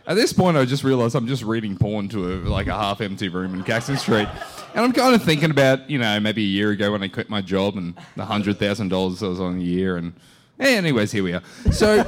At 0.07 0.13
this 0.13 0.33
point, 0.33 0.55
I 0.55 0.65
just 0.65 0.83
realised 0.83 1.15
I'm 1.15 1.25
just 1.25 1.41
reading 1.41 1.75
porn 1.77 2.09
to 2.09 2.33
a, 2.33 2.35
like 2.47 2.67
a 2.67 2.75
half-empty 2.75 3.27
room 3.29 3.55
in 3.55 3.63
Caxton 3.63 3.97
Street, 3.97 4.27
and 4.75 4.85
I'm 4.85 4.93
kind 4.93 5.15
of 5.15 5.23
thinking 5.23 5.49
about 5.49 5.89
you 5.89 5.97
know 5.97 6.19
maybe 6.19 6.43
a 6.43 6.47
year 6.47 6.69
ago 6.71 6.91
when 6.91 7.01
I 7.01 7.07
quit 7.07 7.29
my 7.29 7.41
job 7.41 7.75
and 7.75 7.95
the 8.15 8.25
hundred 8.25 8.59
thousand 8.59 8.89
dollars 8.89 9.23
I 9.23 9.27
was 9.27 9.39
on 9.39 9.57
a 9.57 9.63
year, 9.63 9.97
and 9.97 10.13
anyways, 10.59 11.11
here 11.11 11.23
we 11.23 11.33
are. 11.33 11.41
So 11.71 12.03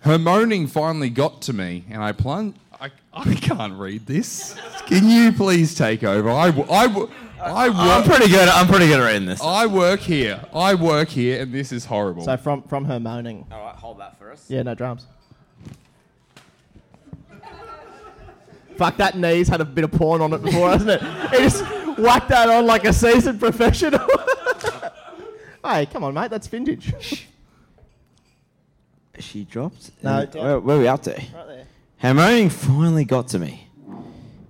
her 0.00 0.18
moaning 0.18 0.66
finally 0.66 1.10
got 1.10 1.42
to 1.42 1.52
me, 1.52 1.84
and 1.90 2.02
I 2.02 2.12
plunged. 2.12 2.58
I, 2.80 2.90
I 3.12 3.34
can't 3.34 3.74
read 3.74 4.06
this. 4.06 4.56
Can 4.86 5.08
you 5.08 5.32
please 5.32 5.74
take 5.74 6.04
over? 6.04 6.30
i'm 6.30 6.54
work, 6.56 7.10
pretty 8.04 8.28
good. 8.28 8.48
I'm 8.48 8.68
pretty 8.68 8.86
good 8.86 9.00
at 9.00 9.06
reading 9.06 9.26
this. 9.26 9.42
I 9.42 9.66
work 9.66 10.00
here. 10.00 10.44
I 10.54 10.74
work 10.74 11.08
here, 11.08 11.42
and 11.42 11.52
this 11.52 11.72
is 11.72 11.84
horrible. 11.84 12.22
So 12.22 12.36
from, 12.36 12.62
from 12.62 12.84
her 12.84 13.00
moaning. 13.00 13.46
All 13.50 13.64
right, 13.64 13.74
hold 13.74 13.98
that 13.98 14.18
for 14.18 14.30
us. 14.30 14.48
Yeah, 14.48 14.62
no 14.62 14.74
drums. 14.74 15.06
Fuck, 18.76 18.96
that 18.98 19.18
knees 19.18 19.48
had 19.48 19.60
a 19.60 19.64
bit 19.64 19.82
of 19.82 19.90
porn 19.90 20.20
on 20.20 20.32
it 20.32 20.42
before, 20.42 20.70
hasn't 20.70 20.90
it? 20.90 21.02
He 21.32 21.38
just 21.38 21.64
whacked 21.98 22.28
that 22.28 22.48
on 22.48 22.64
like 22.64 22.84
a 22.84 22.92
seasoned 22.92 23.40
professional. 23.40 24.06
hey, 25.64 25.86
come 25.86 26.04
on, 26.04 26.14
mate, 26.14 26.30
that's 26.30 26.46
vintage. 26.46 27.26
She 29.20 29.44
dropped. 29.44 29.90
No, 30.02 30.20
And- 30.20 30.36
uh, 30.36 30.40
where, 30.40 30.60
where 30.60 30.76
are 30.76 30.80
we 30.80 30.88
up 30.88 31.02
to? 31.04 31.10
Right 31.12 31.26
there. 31.46 31.64
Her 31.98 32.14
moaning 32.14 32.48
finally 32.50 33.04
got 33.04 33.28
to 33.28 33.38
me, 33.40 33.66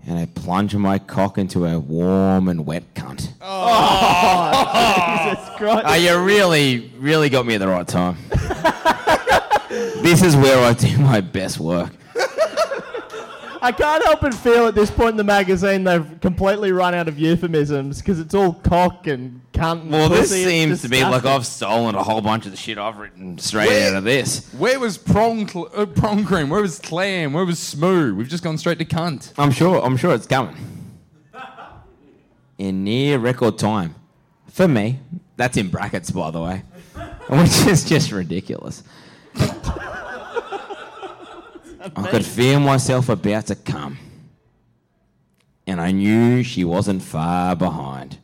and 0.06 0.18
I 0.18 0.26
plunged 0.26 0.76
my 0.76 0.98
cock 0.98 1.38
into 1.38 1.62
her 1.62 1.78
warm 1.78 2.48
and 2.48 2.66
wet 2.66 2.92
cunt. 2.94 3.30
Oh, 3.40 5.30
Jesus 5.34 5.48
Christ. 5.56 5.84
Oh, 5.88 5.94
you 5.94 6.18
really, 6.22 6.92
really 6.98 7.30
got 7.30 7.46
me 7.46 7.54
at 7.54 7.58
the 7.58 7.68
right 7.68 7.88
time. 7.88 8.16
this 10.02 10.22
is 10.22 10.36
where 10.36 10.58
I 10.64 10.74
do 10.74 10.98
my 10.98 11.20
best 11.20 11.58
work. 11.58 11.90
I 13.60 13.72
can't 13.72 14.04
help 14.04 14.20
but 14.20 14.34
feel 14.34 14.66
at 14.66 14.74
this 14.76 14.90
point 14.90 15.10
in 15.10 15.16
the 15.16 15.24
magazine 15.24 15.82
they've 15.82 16.20
completely 16.20 16.70
run 16.70 16.94
out 16.94 17.08
of 17.08 17.18
euphemisms 17.18 17.98
because 17.98 18.20
it's 18.20 18.32
all 18.34 18.52
cock 18.54 19.08
and 19.08 19.40
cunt. 19.58 19.86
Well, 19.86 20.08
this 20.08 20.28
pussy. 20.28 20.42
It's 20.42 20.50
seems 20.50 20.82
to 20.82 20.88
be 20.88 21.02
like. 21.02 21.24
I've 21.24 21.46
stolen 21.46 21.94
a 21.94 22.02
whole 22.02 22.20
bunch 22.20 22.46
of 22.46 22.52
the 22.52 22.56
shit 22.56 22.78
I've 22.78 22.98
written 22.98 23.38
straight 23.38 23.86
out 23.88 23.96
of 23.96 24.04
this. 24.04 24.52
Where 24.54 24.78
was 24.78 24.96
prong 24.98 25.48
cl- 25.48 25.70
uh, 25.74 25.86
prong 25.86 26.24
cream? 26.24 26.48
Where 26.50 26.62
was 26.62 26.78
clam? 26.78 27.32
Where 27.32 27.44
was 27.44 27.58
smooth? 27.58 28.16
We've 28.16 28.28
just 28.28 28.44
gone 28.44 28.58
straight 28.58 28.78
to 28.78 28.84
cunt. 28.84 29.32
I'm 29.38 29.50
sure. 29.50 29.84
I'm 29.84 29.96
sure 29.96 30.14
it's 30.14 30.26
coming 30.26 30.56
in 32.58 32.84
near 32.84 33.18
record 33.18 33.58
time. 33.58 33.94
For 34.48 34.66
me, 34.68 34.98
that's 35.36 35.56
in 35.56 35.68
brackets, 35.68 36.10
by 36.10 36.30
the 36.32 36.40
way, 36.40 36.62
which 37.28 37.66
is 37.66 37.84
just 37.88 38.10
ridiculous. 38.10 38.82
I 41.96 42.08
could 42.10 42.26
feel 42.26 42.58
myself 42.60 43.08
about 43.08 43.46
to 43.46 43.54
come, 43.54 43.98
and 45.66 45.80
I 45.80 45.92
knew 45.92 46.42
she 46.42 46.64
wasn't 46.64 47.02
far 47.02 47.54
behind. 47.54 48.18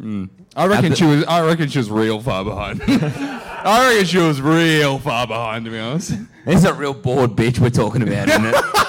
Mm. 0.00 0.28
I 0.56 0.66
reckon 0.66 0.94
she 0.94 1.04
was. 1.04 1.24
I 1.24 1.46
reckon 1.46 1.68
she 1.68 1.78
was 1.78 1.90
real 1.90 2.20
far 2.20 2.44
behind. 2.44 2.82
I 2.86 3.90
reckon 3.90 4.06
she 4.06 4.18
was 4.18 4.40
real 4.40 4.98
far 4.98 5.26
behind. 5.26 5.64
To 5.66 5.70
be 5.70 5.78
honest. 5.78 6.14
This 6.44 6.56
is 6.56 6.64
a 6.64 6.74
real 6.74 6.94
bored 6.94 7.30
bitch 7.30 7.58
we're 7.58 7.70
talking 7.70 8.02
about, 8.02 8.28
isn't 8.28 8.44
it? 8.46 8.54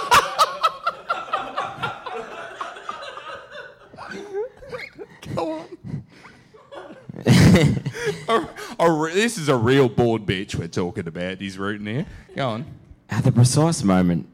A- 8.27 8.47
a 8.79 9.09
this 9.13 9.38
is 9.38 9.47
a 9.50 9.55
real 9.55 9.88
bored 9.89 10.25
bitch 10.25 10.55
we're 10.55 10.67
talking 10.67 11.07
about. 11.07 11.39
He's 11.39 11.57
rooting 11.57 11.88
here. 11.88 12.05
Go 12.35 12.50
on. 12.50 12.65
At 13.09 13.24
the 13.24 13.31
precise 13.31 13.83
moment 13.83 14.27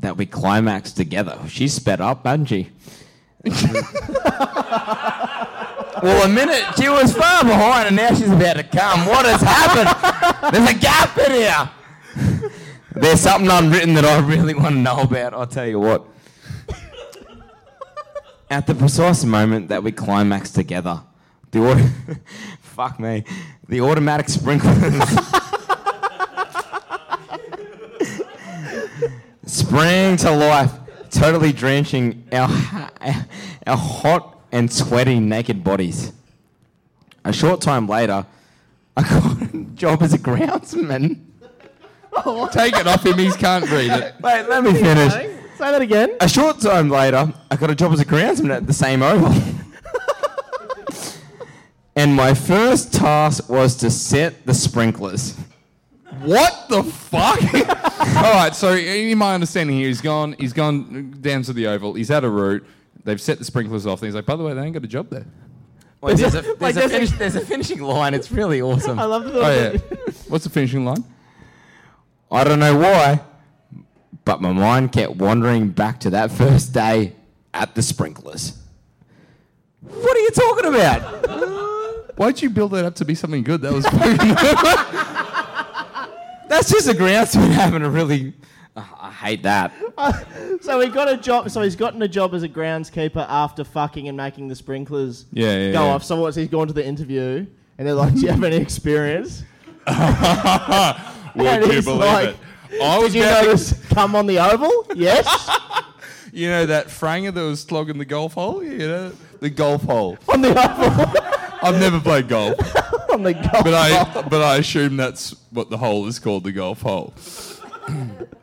that 0.00 0.16
we 0.16 0.26
climaxed 0.26 0.96
together, 0.96 1.38
she 1.48 1.68
sped 1.68 2.00
up, 2.00 2.26
hadn't 2.26 2.46
she? 2.46 2.70
Well, 6.02 6.24
a 6.24 6.28
minute 6.28 6.64
she 6.76 6.88
was 6.88 7.14
far 7.14 7.44
behind, 7.44 7.86
and 7.86 7.96
now 7.96 8.08
she's 8.08 8.30
about 8.30 8.56
to 8.56 8.64
come. 8.64 9.06
What 9.06 9.24
has 9.24 9.40
happened? 9.40 10.52
There's 10.52 10.68
a 10.70 10.74
gap 10.74 11.16
in 11.18 11.32
here. 11.32 11.70
There's 12.94 13.20
something 13.20 13.50
unwritten 13.50 13.94
that 13.94 14.04
I 14.04 14.18
really 14.18 14.54
want 14.54 14.74
to 14.74 14.80
know 14.80 15.00
about. 15.02 15.32
I'll 15.32 15.46
tell 15.46 15.66
you 15.66 15.78
what. 15.78 16.06
At 18.50 18.66
the 18.66 18.74
precise 18.74 19.24
moment 19.24 19.68
that 19.68 19.82
we 19.82 19.92
climax 19.92 20.50
together, 20.50 21.02
the 21.52 21.60
auto- 21.60 21.88
fuck 22.60 22.98
me, 23.00 23.24
the 23.68 23.80
automatic 23.80 24.28
sprinklers 24.28 24.74
sprang 29.46 30.16
to 30.18 30.30
life, 30.32 30.72
totally 31.10 31.52
drenching 31.52 32.26
our, 32.32 32.48
our 33.66 33.76
hot 33.76 34.41
and 34.52 34.70
sweaty 34.70 35.18
naked 35.18 35.64
bodies. 35.64 36.12
A 37.24 37.32
short 37.32 37.60
time 37.60 37.88
later, 37.88 38.26
I 38.96 39.02
got 39.08 39.42
a 39.42 39.58
job 39.74 40.02
as 40.02 40.12
a 40.12 40.18
groundsman. 40.18 41.20
Take 42.52 42.76
it 42.76 42.86
off 42.86 43.04
him. 43.06 43.18
He 43.18 43.32
can't 43.32 43.68
read 43.70 43.90
it. 43.90 44.14
Wait, 44.20 44.48
let 44.48 44.62
me 44.62 44.74
finish. 44.74 45.12
Say 45.12 45.70
that 45.70 45.80
again. 45.80 46.16
A 46.20 46.28
short 46.28 46.60
time 46.60 46.90
later, 46.90 47.32
I 47.50 47.56
got 47.56 47.70
a 47.70 47.74
job 47.74 47.92
as 47.92 48.00
a 48.00 48.04
groundsman 48.04 48.54
at 48.54 48.66
the 48.66 48.72
same 48.72 49.02
oval. 49.02 49.32
and 51.96 52.14
my 52.14 52.34
first 52.34 52.92
task 52.92 53.48
was 53.48 53.76
to 53.76 53.90
set 53.90 54.44
the 54.44 54.52
sprinklers. 54.52 55.36
What 56.20 56.68
the 56.68 56.82
fuck? 56.82 57.42
All 58.16 58.34
right. 58.34 58.54
So, 58.54 58.74
in 58.74 59.16
my 59.16 59.34
understanding 59.34 59.76
here, 59.76 59.88
he's 59.88 60.02
gone. 60.02 60.34
He's 60.38 60.52
gone 60.52 61.16
down 61.20 61.42
to 61.44 61.52
the 61.52 61.66
oval. 61.66 61.94
He's 61.94 62.08
had 62.08 62.24
a 62.24 62.30
route. 62.30 62.64
They've 63.04 63.20
set 63.20 63.38
the 63.38 63.44
sprinklers 63.44 63.86
off. 63.86 64.00
And 64.00 64.06
he's 64.08 64.14
like, 64.14 64.26
by 64.26 64.36
the 64.36 64.44
way, 64.44 64.54
they 64.54 64.62
ain't 64.62 64.74
got 64.74 64.84
a 64.84 64.88
job 64.88 65.10
there. 65.10 65.26
Wait, 66.00 66.16
there's, 66.16 66.34
a, 66.34 66.42
Like, 66.60 66.74
a 66.76 66.80
there's 66.80 66.86
a- 66.86 66.88
finish, 66.88 67.10
there's 67.12 67.36
a 67.36 67.40
finishing 67.40 67.80
line. 67.80 68.14
It's 68.14 68.30
really 68.32 68.60
awesome. 68.62 68.98
I 68.98 69.04
love 69.04 69.24
the 69.24 69.40
Oh 69.40 69.50
yeah. 69.50 69.78
What's 70.28 70.44
the 70.44 70.50
finishing 70.50 70.84
line? 70.84 71.04
I 72.30 72.44
don't 72.44 72.58
know 72.58 72.76
why, 72.76 73.20
but 74.24 74.40
my 74.40 74.52
mind 74.52 74.92
kept 74.92 75.16
wandering 75.16 75.68
back 75.68 76.00
to 76.00 76.10
that 76.10 76.30
first 76.30 76.72
day 76.72 77.14
at 77.52 77.74
the 77.74 77.82
sprinklers. 77.82 78.58
What 79.80 80.16
are 80.16 80.20
you 80.20 80.30
talking 80.30 80.74
about? 80.74 82.12
Why'd 82.18 82.40
you 82.40 82.50
build 82.50 82.72
that 82.72 82.84
up 82.84 82.94
to 82.96 83.04
be 83.04 83.14
something 83.14 83.42
good? 83.42 83.60
That 83.62 83.72
was 83.72 83.84
That's 86.48 86.70
just 86.70 86.88
a 86.88 86.92
groundsman 86.92 87.50
having 87.52 87.82
a 87.82 87.90
really. 87.90 88.34
I 88.74 89.10
hate 89.10 89.42
that. 89.42 89.72
So 90.62 90.80
he 90.80 90.88
got 90.88 91.08
a 91.10 91.16
job. 91.16 91.50
So 91.50 91.60
he's 91.62 91.76
gotten 91.76 92.00
a 92.02 92.08
job 92.08 92.34
as 92.34 92.42
a 92.42 92.48
groundskeeper 92.48 93.26
after 93.28 93.64
fucking 93.64 94.08
and 94.08 94.16
making 94.16 94.48
the 94.48 94.54
sprinklers 94.54 95.26
Yeah, 95.32 95.56
yeah, 95.58 95.72
go 95.72 95.84
yeah. 95.84 95.92
off. 95.94 96.04
So 96.04 96.16
what's 96.20 96.36
he's 96.36 96.48
gone 96.48 96.68
to 96.68 96.72
the 96.72 96.84
interview 96.84 97.46
and 97.78 97.86
they're 97.86 97.94
like, 97.94 98.14
"Do 98.14 98.20
you 98.20 98.28
have 98.28 98.42
any 98.44 98.56
experience?" 98.56 99.44
Would 101.34 101.64
you 101.64 101.70
he's 101.72 101.84
believe 101.84 102.00
like, 102.00 102.28
it? 102.70 102.82
I 102.82 102.98
was 102.98 103.12
Did 103.12 103.18
you 103.18 103.24
about 103.24 103.40
to- 103.40 103.46
notice 103.46 103.86
come 103.88 104.14
on 104.16 104.26
the 104.26 104.38
oval? 104.38 104.86
Yes, 104.94 105.26
you 106.32 106.48
know 106.48 106.64
that 106.66 106.86
franger 106.86 107.32
that 107.34 107.42
was 107.42 107.60
slogging 107.62 107.98
the 107.98 108.04
golf 108.04 108.34
hole. 108.34 108.62
You 108.62 108.78
know 108.78 109.12
the 109.40 109.50
golf 109.50 109.82
hole. 109.82 110.16
on 110.28 110.40
the 110.40 110.50
oval, 110.50 111.20
I've 111.62 111.78
never 111.80 112.00
played 112.00 112.28
golf, 112.28 112.54
on 113.10 113.22
the 113.22 113.34
golf. 113.34 113.64
but 113.64 113.74
I 113.74 114.22
but 114.28 114.42
I 114.42 114.56
assume 114.58 114.96
that's 114.96 115.34
what 115.50 115.68
the 115.70 115.78
hole 115.78 116.06
is 116.06 116.18
called, 116.18 116.44
the 116.44 116.52
golf 116.52 116.82
hole. 116.82 117.12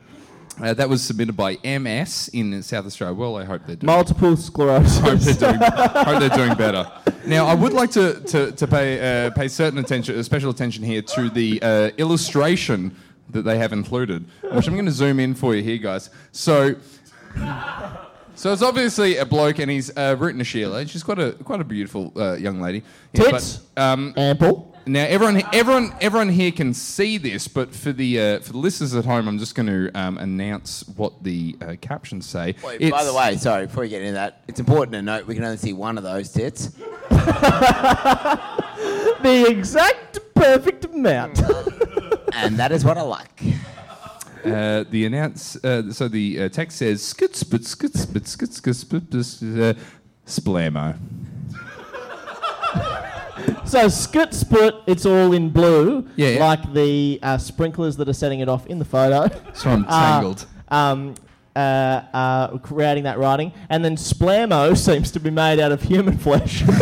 Uh, 0.62 0.74
that 0.74 0.89
was 0.89 1.02
submitted 1.02 1.38
by 1.38 1.58
MS 1.63 2.30
in 2.34 2.62
South 2.63 2.86
Australia. 2.86 3.15
Well, 3.15 3.38
I 3.38 3.45
hope 3.45 3.62
they're 3.65 3.78
doing 3.78 3.86
Multiple 3.88 4.36
sclerosis. 4.36 5.00
hope 5.00 5.19
they're 5.19 5.34
doing, 5.54 5.60
hope 5.72 6.19
they're 6.19 6.30
doing 6.38 6.54
better. 6.56 6.91
Now, 7.26 7.45
I 7.48 7.54
would 7.54 7.72
like 7.74 7.91
to, 7.91 8.19
to, 8.22 8.52
to 8.52 8.67
pay, 8.67 9.28
uh, 9.28 9.30
pay 9.32 9.48
certain 9.48 9.80
attention, 9.80 10.17
uh, 10.19 10.24
special 10.24 10.52
attention 10.52 10.84
here 10.84 11.02
to 11.02 11.30
the 11.30 11.62
uh, 11.62 11.89
illustration 11.98 12.95
that 13.30 13.43
they 13.43 13.58
have 13.58 13.72
included, 13.72 14.26
which 14.52 14.67
I'm 14.67 14.74
going 14.74 14.86
to 14.86 14.91
zoom 14.91 15.19
in 15.19 15.34
for 15.34 15.56
you 15.56 15.62
here, 15.63 15.78
guys. 15.78 16.10
So, 16.32 16.76
so 18.36 18.52
it's 18.52 18.62
obviously 18.62 19.17
a 19.17 19.26
bloke, 19.26 19.60
and 19.60 19.69
he's 19.72 19.95
uh, 19.95 20.15
written 20.19 20.41
a 20.41 20.43
Sheila. 20.43 20.86
She's 20.88 21.04
quite 21.04 21.19
a 21.19 21.34
quite 21.34 21.62
a 21.62 21.63
beautiful 21.63 22.12
uh, 22.15 22.34
young 22.34 22.60
lady. 22.60 22.84
Yeah, 23.13 23.24
Tits. 23.32 23.58
but, 23.76 23.82
um, 23.82 24.13
Ample. 24.17 24.76
Now, 24.89 25.06
everyone, 25.06 25.41
everyone, 25.54 25.93
everyone 26.02 26.30
here 26.30 26.52
can 26.52 26.73
see 26.73 27.17
this, 27.17 27.47
but 27.47 27.73
for 27.73 27.91
the 27.91 28.19
uh, 28.19 28.39
for 28.39 28.52
the 28.54 28.58
listeners 28.58 28.95
at 28.95 29.06
home, 29.06 29.28
I'm 29.28 29.38
just 29.39 29.56
going 29.56 29.67
to 29.67 29.91
um, 29.99 30.17
announce 30.17 30.88
what 30.95 31.23
the 31.23 31.56
uh, 31.62 31.75
captions 31.82 32.25
say. 32.25 32.54
by 32.63 32.75
It's- 32.80 33.06
the 33.06 33.13
way, 33.13 33.38
sorry, 33.38 33.67
before 33.67 33.84
you 33.84 33.89
get 33.91 34.02
into 34.02 34.13
that, 34.13 34.41
it's 34.47 34.60
important 34.60 34.93
to 34.93 35.02
note 35.02 35.25
we 35.28 35.36
can 35.36 35.43
only 35.43 35.58
see 35.58 35.73
one 35.73 35.97
of 35.97 36.04
those 36.04 36.32
tits. 36.32 36.71
The 39.21 39.45
exact 39.49 40.19
perfect 40.34 40.86
amount. 40.86 41.41
And 42.32 42.58
that 42.58 42.71
is 42.71 42.86
what 42.86 42.97
I 42.97 43.02
like. 43.02 43.41
Uh, 44.45 44.86
the 44.89 45.06
announce 45.06 45.58
uh, 45.65 45.91
so 45.91 46.08
the 46.08 46.43
uh, 46.43 46.49
text 46.49 46.78
says 46.78 47.04
skit 47.04 47.36
spit 47.36 47.65
skit 47.65 47.93
spit 47.95 48.28
skit 48.28 48.54
skit 48.54 48.75
spit 48.75 49.04
spit, 49.25 49.60
uh, 49.60 49.73
splamo. 50.25 50.95
So 53.69 53.88
scoot 53.88 54.34
split, 54.34 54.75
it's 54.88 55.05
all 55.05 55.32
in 55.34 55.49
blue, 55.49 56.08
Yeah, 56.15 56.29
yeah. 56.29 56.45
like 56.45 56.73
the 56.73 57.19
uh, 57.23 57.38
sprinklers 57.38 57.95
that 57.97 58.10
are 58.10 58.13
setting 58.13 58.39
it 58.39 58.49
off 58.49 58.65
in 58.67 58.79
the 58.79 58.86
photo. 58.86 59.29
So 59.53 59.69
I'm 59.69 59.86
Uh, 59.89 60.12
tangled. 60.13 60.45
um, 60.69 61.15
uh, 61.55 61.60
uh, 62.13 62.58
creating 62.60 63.03
that 63.03 63.17
writing, 63.19 63.51
and 63.69 63.84
then 63.84 63.95
splamo 63.95 64.77
seems 64.88 65.12
to 65.12 65.19
be 65.19 65.29
made 65.29 65.60
out 65.60 65.71
of 65.71 65.82
human 65.82 66.17
flesh. 66.17 66.63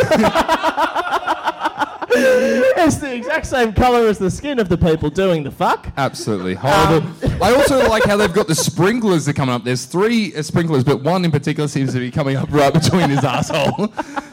it's 2.76 2.96
the 2.96 3.14
exact 3.14 3.46
same 3.46 3.72
color 3.72 4.06
as 4.06 4.18
the 4.18 4.30
skin 4.30 4.58
of 4.58 4.68
the 4.68 4.78
people 4.78 5.10
doing 5.10 5.42
the 5.42 5.50
fuck. 5.50 5.88
Absolutely 5.96 6.54
horrible. 6.54 7.08
I 7.42 7.54
also 7.54 7.78
like 7.88 8.04
how 8.04 8.16
they've 8.16 8.32
got 8.32 8.46
the 8.46 8.54
sprinklers 8.54 9.26
that 9.26 9.32
are 9.32 9.34
coming 9.34 9.54
up. 9.54 9.64
There's 9.64 9.84
three 9.84 10.34
uh, 10.34 10.42
sprinklers, 10.42 10.84
but 10.84 11.02
one 11.02 11.24
in 11.24 11.30
particular 11.30 11.68
seems 11.68 11.92
to 11.92 11.98
be 12.00 12.10
coming 12.10 12.36
up 12.36 12.50
right 12.50 12.72
between 12.72 13.10
his 13.10 13.24
asshole. 13.24 13.92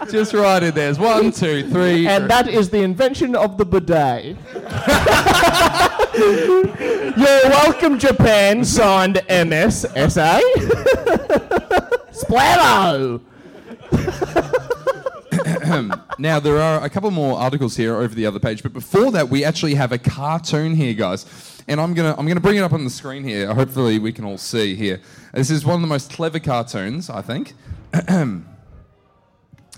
Just 0.10 0.34
right 0.34 0.62
in 0.62 0.74
there. 0.74 0.86
There's 0.86 1.00
one, 1.00 1.32
two, 1.32 1.68
three. 1.70 2.08
And 2.08 2.30
that 2.30 2.48
is 2.48 2.70
the 2.70 2.82
invention 2.82 3.36
of 3.36 3.58
the 3.58 3.66
bidet. 3.66 4.38
You're 7.18 7.50
welcome, 7.50 7.98
Japan. 7.98 8.64
Signed, 8.64 9.22
MS 9.30 9.88
SA. 10.10 10.42
Now 16.20 16.40
there 16.40 16.62
are 16.62 16.84
a 16.84 16.90
couple 16.90 17.12
more 17.12 17.38
articles 17.38 17.76
here 17.76 17.96
over 17.96 18.14
the 18.14 18.26
other 18.26 18.40
page, 18.40 18.64
but 18.64 18.74
before 18.74 19.12
that, 19.12 19.30
we 19.30 19.44
actually 19.44 19.76
have 19.76 19.92
a 19.92 19.98
cartoon 19.98 20.76
here, 20.76 20.94
guys. 20.94 21.26
And 21.68 21.82
I'm 21.82 21.94
gonna 21.94 22.16
I'm 22.18 22.28
gonna 22.28 22.40
bring 22.40 22.58
it 22.58 22.62
up 22.62 22.74
on 22.74 22.84
the 22.84 22.90
screen 22.90 23.24
here. 23.24 23.54
Hopefully, 23.54 24.00
we 24.00 24.12
can 24.12 24.24
all 24.24 24.38
see 24.38 24.76
here. 24.76 25.02
This 25.34 25.50
is 25.50 25.66
one 25.66 25.76
of 25.76 25.82
the 25.82 25.88
most 25.88 26.12
clever 26.12 26.40
cartoons, 26.40 27.10
I 27.10 27.22
think. 27.22 27.54
on 28.08 28.46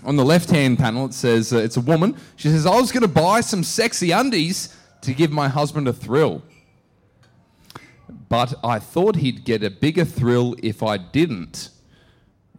the 0.04 0.24
left-hand 0.24 0.78
panel, 0.78 1.06
it 1.06 1.14
says 1.14 1.52
uh, 1.52 1.58
it's 1.58 1.76
a 1.76 1.80
woman. 1.80 2.16
She 2.36 2.48
says, 2.48 2.66
"I 2.66 2.76
was 2.76 2.92
gonna 2.92 3.08
buy 3.08 3.40
some 3.40 3.64
sexy 3.64 4.10
undies 4.10 4.76
to 5.00 5.14
give 5.14 5.30
my 5.30 5.48
husband 5.48 5.88
a 5.88 5.92
thrill." 5.92 6.42
but 8.28 8.54
I 8.62 8.78
thought 8.78 9.16
he'd 9.16 9.44
get 9.44 9.62
a 9.62 9.70
bigger 9.70 10.04
thrill 10.04 10.54
if 10.62 10.82
I 10.82 10.96
didn't. 10.96 11.70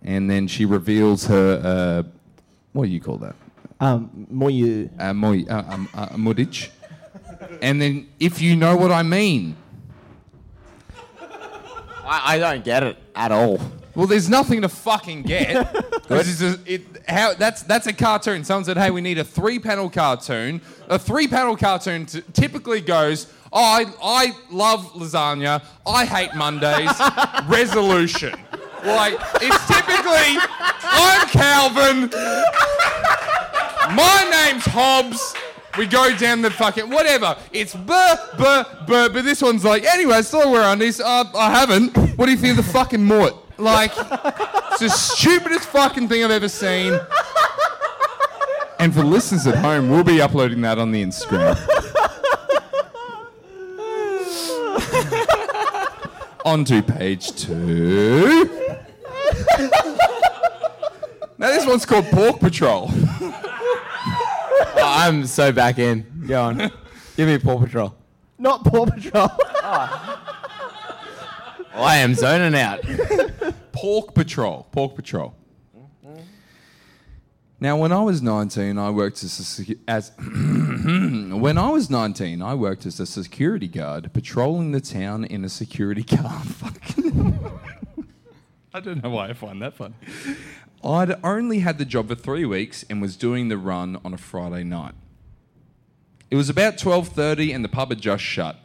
And 0.01 0.29
then 0.29 0.47
she 0.47 0.65
reveals 0.65 1.27
her, 1.27 1.62
uh, 1.63 2.18
what 2.73 2.86
do 2.86 2.91
you 2.91 3.01
call 3.01 3.17
that? 3.17 3.36
Um, 3.79 4.27
more 4.29 4.49
you. 4.49 4.89
Uh, 4.99 5.13
moi, 5.13 5.43
uh, 5.49 5.63
um, 5.69 5.89
uh, 5.93 6.08
mudich. 6.10 6.69
And 7.62 7.82
then, 7.82 8.08
if 8.19 8.41
you 8.41 8.55
know 8.55 8.75
what 8.75 8.91
I 8.91 9.03
mean. 9.03 9.55
I, 11.21 12.36
I 12.36 12.38
don't 12.39 12.63
get 12.63 12.84
it 12.84 12.97
at 13.15 13.32
all. 13.32 13.60
Well, 13.95 14.08
there's 14.08 14.29
nothing 14.29 14.62
to 14.62 14.69
fucking 14.69 15.23
get. 15.23 15.75
This 16.10 16.41
is 16.41 16.55
a- 16.55 16.60
it, 16.73 16.82
how, 17.08 17.36
that's, 17.36 17.62
that's 17.62 17.86
a 17.86 17.93
cartoon. 17.93 18.43
Someone 18.43 18.65
said, 18.65 18.77
hey, 18.77 18.89
we 18.89 18.99
need 18.99 19.19
a 19.19 19.23
three 19.23 19.60
panel 19.60 19.91
cartoon. 19.91 20.60
A 20.88 20.97
three 20.97 21.27
panel 21.27 21.55
cartoon 21.55 22.08
t- 22.08 22.23
typically 22.34 22.82
goes, 22.82 23.32
oh, 23.53 23.62
I, 23.62 23.86
I 24.01 24.32
love 24.49 24.91
lasagna. 24.93 25.63
I 25.86 26.05
hate 26.05 26.34
Mondays. 26.34 26.89
Resolution. 27.47 28.34
Like, 28.86 29.13
it's 29.42 29.68
typically, 29.68 30.38
I'm 30.84 31.28
Calvin. 31.28 32.10
My 33.96 34.28
name's 34.32 34.65
Hobbes. 34.65 35.34
We 35.78 35.86
go 35.86 36.15
down 36.15 36.42
the 36.42 36.52
fucking 36.52 36.89
whatever. 36.89 37.38
It's 37.54 37.76
buh 37.76 38.18
buh 38.38 38.63
buh, 38.88 39.10
but 39.10 39.24
this 39.24 39.42
one's 39.42 39.63
like 39.63 39.84
anyway. 39.84 40.15
I 40.15 40.22
still 40.22 40.52
wear 40.52 40.63
undies. 40.63 41.00
Uh, 41.00 41.26
I 41.36 41.52
haven't. 41.52 41.96
What 42.18 42.26
do 42.26 42.32
you 42.32 42.38
think 42.38 42.58
of 42.58 42.65
the 42.65 42.72
fucking 42.72 43.04
mort? 43.04 43.34
Like, 43.58 43.92
it's 43.96 44.80
the 44.80 44.89
stupidest 44.89 45.68
fucking 45.70 46.08
thing 46.08 46.24
I've 46.24 46.32
ever 46.32 46.50
seen. 46.50 47.00
And 48.80 48.94
for 48.94 49.04
listeners 49.04 49.46
at 49.48 49.56
home, 49.56 49.89
we'll 49.89 50.04
be 50.04 50.22
uploading 50.22 50.62
that 50.62 50.80
on 50.80 50.92
the 50.92 51.04
Instagram. 51.04 51.58
On 56.49 56.65
to 56.65 56.81
page 56.81 57.31
two. 57.35 58.49
now 61.38 61.47
this 61.49 61.63
one's 61.67 61.85
called 61.85 62.05
Pork 62.05 62.39
Patrol. 62.39 62.89
Oh, 62.91 64.81
I'm 64.83 65.27
so 65.27 65.51
back 65.51 65.77
in. 65.77 66.23
Go 66.27 66.41
on. 66.41 66.57
Give 67.15 67.27
me 67.27 67.38
Paw 67.38 67.59
Patrol. 67.59 67.93
Not 68.39 68.63
Paw 68.65 68.85
Patrol. 68.88 69.29
Oh. 71.71 71.83
I 71.85 71.97
am 71.97 72.15
zoning 72.15 72.59
out. 72.59 72.81
Pork 73.71 74.15
Patrol. 74.15 74.67
Pork 74.71 74.95
Patrol. 74.95 75.35
Now, 77.59 77.77
when 77.77 77.91
I 77.91 78.01
was 78.01 78.21
19, 78.21 78.77
I 78.77 78.89
worked 78.89 79.23
as 79.23 79.39
a 79.39 79.43
secu- 79.43 79.77
as 79.88 80.12
Mm-hmm. 80.80 81.39
when 81.39 81.58
I 81.58 81.70
was 81.70 81.89
19, 81.89 82.42
I 82.42 82.54
worked 82.54 82.86
as 82.86 83.00
a 83.00 83.06
security 83.06 83.68
guard 83.68 84.12
patrolling 84.13 84.72
the 84.72 84.82
town 84.82 85.26
in 85.26 85.44
a 85.44 85.50
security 85.50 86.04
car. 86.15 86.39
Fucking 86.42 87.39
I 88.74 88.80
don't 88.80 89.04
know 89.04 89.10
why 89.10 89.30
I 89.30 89.34
find 89.34 89.62
that 89.62 89.74
funny. 89.74 89.96
I'd 90.84 91.24
only 91.24 91.60
had 91.60 91.78
the 91.78 91.86
job 91.86 92.08
for 92.08 92.15
three 92.15 92.46
weeks 92.46 92.86
and 92.89 93.02
was 93.02 93.18
doing 93.18 93.50
the 93.50 93.58
run 93.58 94.00
on 94.06 94.13
a 94.13 94.18
Friday 94.18 94.63
night. 94.63 94.94
It 96.32 96.36
was 96.36 96.50
about 96.50 96.78
12:30 96.78 97.54
and 97.54 97.65
the 97.65 97.70
pub 97.70 97.89
had 97.89 98.00
just 98.00 98.24
shut. 98.24 98.58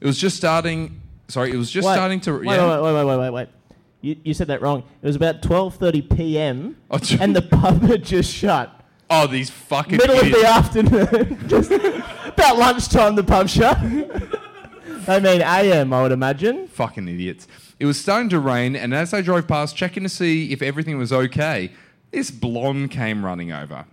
It 0.00 0.06
was 0.06 0.18
just 0.18 0.36
starting. 0.36 1.00
Sorry, 1.28 1.50
it 1.50 1.56
was 1.56 1.70
just 1.70 1.86
Wait, 1.86 1.94
starting 1.94 2.20
to. 2.20 2.32
Wait, 2.32 2.46
wait, 2.46 2.58
wait, 2.58 2.82
wait, 2.82 3.04
wait, 3.04 3.18
wait, 3.18 3.30
wait. 3.30 3.48
You, 4.00 4.16
you 4.22 4.34
said 4.34 4.48
that 4.48 4.62
wrong. 4.62 4.84
It 5.02 5.06
was 5.06 5.16
about 5.16 5.42
12:30 5.42 6.16
p.m. 6.16 6.76
Oh, 6.90 7.00
and 7.20 7.34
the 7.34 7.42
pub 7.42 7.82
had 7.82 8.04
just 8.04 8.32
shut. 8.32 8.83
Oh, 9.16 9.26
these 9.28 9.48
fucking 9.48 9.98
Middle 9.98 10.16
of 10.18 10.26
idiots. 10.26 10.40
the 10.40 10.46
afternoon. 10.48 11.38
just 11.48 11.70
about 11.70 12.58
lunchtime, 12.58 13.14
the 13.14 13.22
pub 13.22 13.48
shut. 13.48 13.78
I 15.08 15.20
mean 15.20 15.40
AM, 15.40 15.92
I 15.92 16.02
would 16.02 16.10
imagine. 16.12 16.66
Fucking 16.66 17.06
idiots. 17.06 17.46
It 17.78 17.86
was 17.86 18.00
starting 18.00 18.28
to 18.30 18.40
rain, 18.40 18.74
and 18.74 18.92
as 18.92 19.14
I 19.14 19.20
drove 19.20 19.46
past, 19.46 19.76
checking 19.76 20.02
to 20.02 20.08
see 20.08 20.52
if 20.52 20.62
everything 20.62 20.98
was 20.98 21.12
okay, 21.12 21.70
this 22.10 22.30
blonde 22.30 22.90
came 22.90 23.24
running 23.24 23.52
over. 23.52 23.84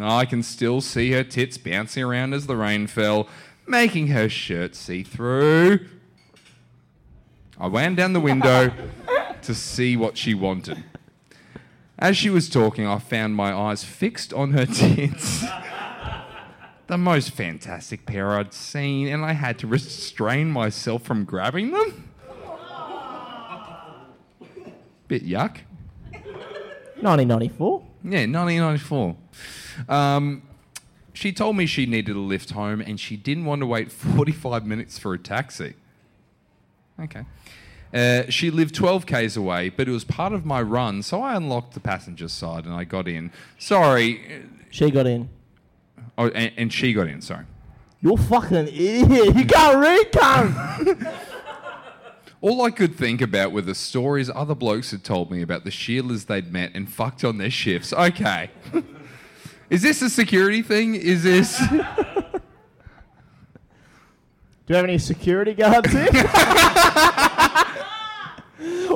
I 0.00 0.24
can 0.24 0.42
still 0.42 0.80
see 0.80 1.12
her 1.12 1.22
tits 1.24 1.56
bouncing 1.56 2.02
around 2.02 2.34
as 2.34 2.46
the 2.46 2.56
rain 2.56 2.86
fell, 2.86 3.28
making 3.66 4.08
her 4.08 4.28
shirt 4.28 4.74
see 4.74 5.02
through. 5.02 5.86
I 7.58 7.68
ran 7.68 7.94
down 7.94 8.12
the 8.12 8.20
window 8.20 8.72
to 9.42 9.54
see 9.54 9.96
what 9.96 10.16
she 10.16 10.34
wanted. 10.34 10.82
As 11.98 12.16
she 12.16 12.30
was 12.30 12.48
talking, 12.48 12.86
I 12.86 12.98
found 12.98 13.34
my 13.34 13.52
eyes 13.52 13.82
fixed 13.82 14.32
on 14.32 14.52
her 14.52 14.66
tits. 14.72 15.44
the 16.86 16.96
most 16.96 17.32
fantastic 17.32 18.06
pair 18.06 18.38
I'd 18.38 18.54
seen, 18.54 19.08
and 19.08 19.24
I 19.24 19.32
had 19.32 19.58
to 19.60 19.66
restrain 19.66 20.50
myself 20.50 21.02
from 21.02 21.24
grabbing 21.24 21.72
them. 21.72 22.10
Bit 25.08 25.26
yuck. 25.26 25.58
1994. 27.00 27.80
Yeah, 28.04 28.26
1994. 28.26 29.16
Um, 29.88 30.42
she 31.12 31.32
told 31.32 31.56
me 31.56 31.66
she 31.66 31.86
needed 31.86 32.14
a 32.14 32.20
lift 32.20 32.50
home 32.50 32.80
and 32.80 33.00
she 33.00 33.16
didn't 33.16 33.44
want 33.44 33.60
to 33.60 33.66
wait 33.66 33.90
45 33.90 34.66
minutes 34.66 34.98
for 34.98 35.14
a 35.14 35.18
taxi. 35.18 35.74
Okay. 37.00 37.24
Uh, 37.92 38.24
she 38.28 38.50
lived 38.50 38.74
12 38.74 39.06
k's 39.06 39.36
away, 39.36 39.70
but 39.70 39.88
it 39.88 39.90
was 39.90 40.04
part 40.04 40.32
of 40.32 40.44
my 40.44 40.60
run, 40.60 41.02
so 41.02 41.22
I 41.22 41.34
unlocked 41.34 41.74
the 41.74 41.80
passenger 41.80 42.28
side 42.28 42.64
and 42.64 42.74
I 42.74 42.84
got 42.84 43.08
in. 43.08 43.32
Sorry. 43.58 44.44
She 44.70 44.90
got 44.90 45.06
in. 45.06 45.28
Oh, 46.16 46.28
and, 46.28 46.52
and 46.56 46.72
she 46.72 46.92
got 46.92 47.06
in, 47.06 47.22
sorry. 47.22 47.44
You're 48.00 48.16
fucking 48.16 48.68
idiot. 48.68 49.36
You 49.36 49.44
can't 49.44 49.78
read, 49.78 50.12
cunt. 50.12 51.14
All 52.40 52.62
I 52.62 52.70
could 52.70 52.94
think 52.94 53.20
about 53.20 53.50
were 53.50 53.62
the 53.62 53.74
stories 53.74 54.30
other 54.32 54.54
blokes 54.54 54.92
had 54.92 55.02
told 55.02 55.30
me 55.30 55.42
about 55.42 55.64
the 55.64 55.70
Sheilas 55.70 56.26
they'd 56.26 56.52
met 56.52 56.70
and 56.74 56.88
fucked 56.88 57.24
on 57.24 57.38
their 57.38 57.50
shifts. 57.50 57.92
Okay. 57.92 58.50
Is 59.70 59.82
this 59.82 60.00
a 60.02 60.08
security 60.08 60.62
thing? 60.62 60.94
Is 60.94 61.24
this. 61.24 61.58
Do 61.68 61.76
you 64.68 64.76
have 64.76 64.84
any 64.84 64.98
security 64.98 65.54
guards 65.54 65.90
here? 65.92 66.08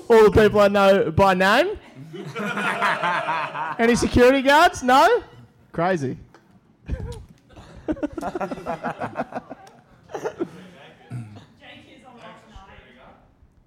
All 0.09 0.25
the 0.25 0.31
people 0.33 0.61
I 0.61 0.69
know 0.69 1.11
by 1.11 1.35
name? 1.35 1.79
any 3.79 3.95
security 3.95 4.43
guards? 4.43 4.83
No? 4.83 5.23
Crazy. 5.73 6.17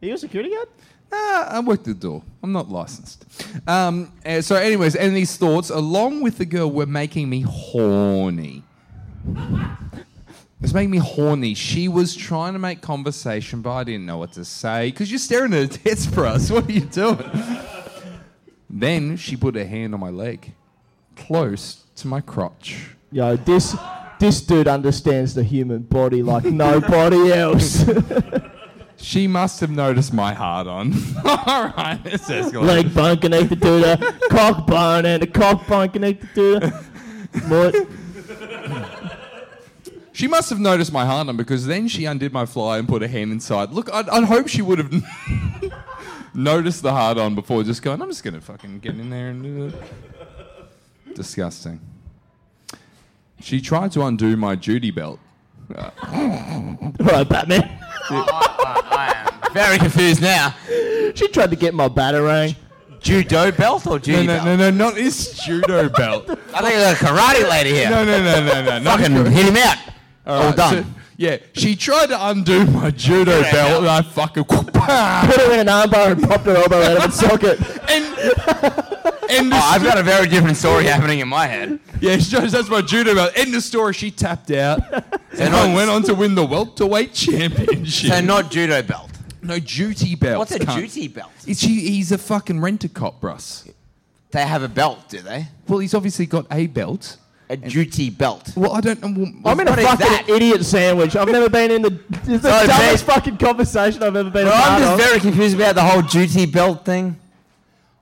Are 0.05 0.07
you 0.07 0.13
a 0.13 0.17
security 0.17 0.51
guard? 0.51 0.67
Ah, 1.11 1.57
I 1.57 1.59
work 1.61 1.83
the 1.83 1.93
door. 1.93 2.21
I'm 2.43 2.51
not 2.51 2.69
licensed. 2.69 3.25
Um, 3.67 4.11
uh, 4.25 4.41
so, 4.41 4.55
anyways, 4.55 4.95
and 4.95 5.15
these 5.15 5.37
thoughts, 5.37 5.69
along 5.69 6.21
with 6.21 6.37
the 6.37 6.45
girl, 6.45 6.69
were 6.69 6.85
making 6.85 7.29
me 7.29 7.41
horny. 7.41 8.63
It 10.65 10.69
was 10.69 10.73
making 10.73 10.89
me 10.89 10.97
horny. 10.97 11.53
She 11.53 11.87
was 11.87 12.15
trying 12.15 12.53
to 12.53 12.59
make 12.59 12.81
conversation, 12.81 13.61
but 13.61 13.71
I 13.71 13.83
didn't 13.83 14.07
know 14.07 14.17
what 14.17 14.31
to 14.31 14.43
say. 14.43 14.89
Because 14.89 15.11
you're 15.11 15.19
staring 15.19 15.53
at 15.53 15.61
her 15.61 15.67
tits 15.67 16.07
for 16.07 16.25
us. 16.25 16.49
What 16.55 16.67
are 16.67 16.71
you 16.71 16.81
doing? 16.81 17.19
then 18.67 19.15
she 19.15 19.35
put 19.37 19.53
her 19.53 19.63
hand 19.63 19.93
on 19.93 19.99
my 19.99 20.09
leg, 20.09 20.55
close 21.15 21.83
to 21.97 22.07
my 22.07 22.19
crotch. 22.19 22.95
Yo, 23.11 23.35
this 23.35 23.77
this 24.19 24.41
dude 24.41 24.67
understands 24.67 25.35
the 25.35 25.43
human 25.43 25.83
body 25.83 26.23
like 26.23 26.45
nobody 26.65 27.31
else. 27.31 27.85
She 28.97 29.27
must 29.27 29.59
have 29.59 29.69
noticed 29.69 30.13
my 30.13 30.33
hard 30.33 30.67
on. 30.67 30.93
All 31.25 31.67
right, 31.77 31.99
this 32.01 32.27
escalated. 32.29 32.65
Leg 32.65 32.95
bone 32.95 33.17
connected 33.17 33.61
to 33.61 33.67
the 33.67 34.15
cock 34.31 34.65
bone 34.65 35.05
and 35.05 35.21
the 35.21 35.27
cock 35.27 35.67
bone 35.67 35.89
connected 35.89 36.33
to 36.33 36.59
the. 36.59 36.69
What? 37.49 38.04
She 40.15 40.29
must 40.29 40.49
have 40.49 40.61
noticed 40.61 40.93
my 40.93 41.05
hard 41.05 41.27
on 41.27 41.35
because 41.35 41.65
then 41.65 41.89
she 41.89 42.05
undid 42.05 42.31
my 42.31 42.45
fly 42.45 42.77
and 42.77 42.87
put 42.87 43.01
her 43.01 43.07
hand 43.09 43.33
inside. 43.33 43.71
Look, 43.71 43.93
I'd, 43.93 44.07
I'd 44.07 44.23
hope 44.23 44.47
she 44.47 44.61
would 44.61 44.79
have 44.79 44.93
noticed 46.33 46.83
the 46.83 46.93
hard 46.93 47.17
on 47.17 47.35
before 47.35 47.63
just 47.63 47.81
going, 47.81 48.01
I'm 48.01 48.07
just 48.09 48.23
going 48.23 48.33
to 48.35 48.39
fucking 48.39 48.79
get 48.79 48.93
in 48.97 49.09
there 49.09 49.27
and 49.27 49.43
do 49.43 49.65
it. 49.65 51.15
Disgusting. 51.15 51.81
She 53.41 53.59
tried 53.59 53.91
to 53.91 54.03
undo 54.03 54.37
my 54.37 54.55
duty 54.55 54.89
belt. 54.89 55.19
All 55.77 55.91
right, 56.99 57.27
Batman. 57.27 57.77
I 58.09 59.31
am 59.45 59.53
very 59.53 59.77
confused 59.77 60.21
now. 60.21 60.55
She 61.13 61.27
tried 61.27 61.49
to 61.49 61.57
get 61.57 61.73
my 61.73 61.89
batarang. 61.89 62.55
Judo 63.01 63.51
belt 63.51 63.85
or 63.85 63.91
No, 63.91 63.97
judo 63.99 64.21
no, 64.21 64.27
belt? 64.27 64.45
no, 64.45 64.55
no, 64.55 64.69
not 64.71 64.95
this 64.95 65.43
judo 65.45 65.89
belt. 65.89 66.29
I 66.29 66.61
think 66.61 66.73
there's 66.75 67.01
a 67.01 67.05
karate 67.05 67.49
lady 67.49 67.71
here. 67.71 67.89
No, 67.89 68.05
no, 68.05 68.23
no, 68.23 68.63
no, 68.63 68.79
no. 68.79 68.91
Fucking 68.97 69.31
hit 69.33 69.45
him 69.47 69.57
out. 69.57 69.77
All, 70.25 70.41
oh, 70.41 70.45
right, 70.47 70.55
done. 70.55 70.83
so- 70.83 70.89
yeah, 71.17 71.37
she 71.53 71.77
tried 71.77 72.07
to 72.07 72.27
undo 72.27 72.65
my 72.65 72.91
judo 72.91 73.41
belt 73.43 73.83
and. 73.83 73.87
I 73.87 74.01
fucking. 74.01 74.43
Put 74.43 74.65
her 74.75 75.53
in 75.53 75.59
an 75.61 75.67
armbar 75.67 76.11
and 76.11 76.21
popped 76.21 76.45
her 76.45 76.55
elbow 76.57 76.81
out 76.81 76.97
of 76.97 77.05
its 77.05 77.15
socket. 77.15 77.57
And 77.89 78.03
End 79.29 79.51
Oh, 79.53 79.59
I've 79.59 79.83
got 79.83 79.97
a 79.97 80.03
very 80.03 80.27
different 80.27 80.57
story 80.57 80.85
happening 80.85 81.19
in 81.19 81.27
my 81.27 81.47
head. 81.47 81.79
yeah, 81.99 82.17
she 82.17 82.37
that's 82.37 82.69
my 82.69 82.81
judo 82.81 83.15
belt. 83.15 83.31
End 83.35 83.55
of 83.55 83.63
story. 83.63 83.93
She 83.93 84.11
tapped 84.11 84.51
out 84.51 84.81
and 85.39 85.55
I 85.55 85.73
went 85.73 85.89
on 85.89 86.03
to 86.03 86.13
win 86.13 86.35
the 86.35 86.45
welterweight 86.45 87.13
championship. 87.13 88.11
So 88.11 88.21
not 88.21 88.51
judo 88.51 88.81
belt. 88.83 89.09
no 89.41 89.57
duty 89.59 90.15
belt. 90.15 90.39
What's 90.39 90.51
a 90.51 90.59
duty 90.59 91.07
belt? 91.07 91.31
Is 91.47 91.61
he, 91.61 91.89
he's 91.89 92.11
a 92.11 92.17
fucking 92.17 92.61
rent 92.61 92.83
a 92.83 92.89
cop, 92.89 93.23
Russ. 93.23 93.67
They 94.31 94.41
have 94.45 94.63
a 94.63 94.67
belt, 94.69 95.09
do 95.09 95.21
they? 95.21 95.47
Well, 95.67 95.79
he's 95.79 95.93
obviously 95.93 96.25
got 96.25 96.45
a 96.51 96.67
belt. 96.67 97.17
A 97.47 97.55
duty 97.57 98.09
belt. 98.09 98.51
Well, 98.55 98.71
I 98.73 98.81
don't 98.81 99.01
know. 99.03 99.27
I'm 99.45 99.59
in 99.59 99.67
a 99.67 99.71
What 99.71 99.79
is 99.79 99.85
fucking 99.85 100.35
idiot 100.35 100.65
sandwich. 100.65 101.15
I've 101.15 101.27
never 101.29 101.47
been 101.49 101.69
in 101.69 101.81
the. 101.83 101.99
It's 102.23 102.25
the 102.25 102.39
So, 102.39 102.49
oh, 102.51 102.67
dumbest 102.67 103.07
mate- 103.07 103.13
fucking 103.13 103.37
conversation 103.37 104.01
I've 104.01 104.15
ever 104.15 104.29
been 104.31 104.47
a 104.47 104.49
Well, 104.49 104.71
I'm 104.71 104.81
just 104.81 104.93
of. 104.93 104.99
very 104.99 105.19
confused 105.19 105.55
about 105.55 105.75
the 105.75 105.83
whole 105.83 106.01
duty 106.01 106.47
belt 106.47 106.83
thing. 106.85 107.17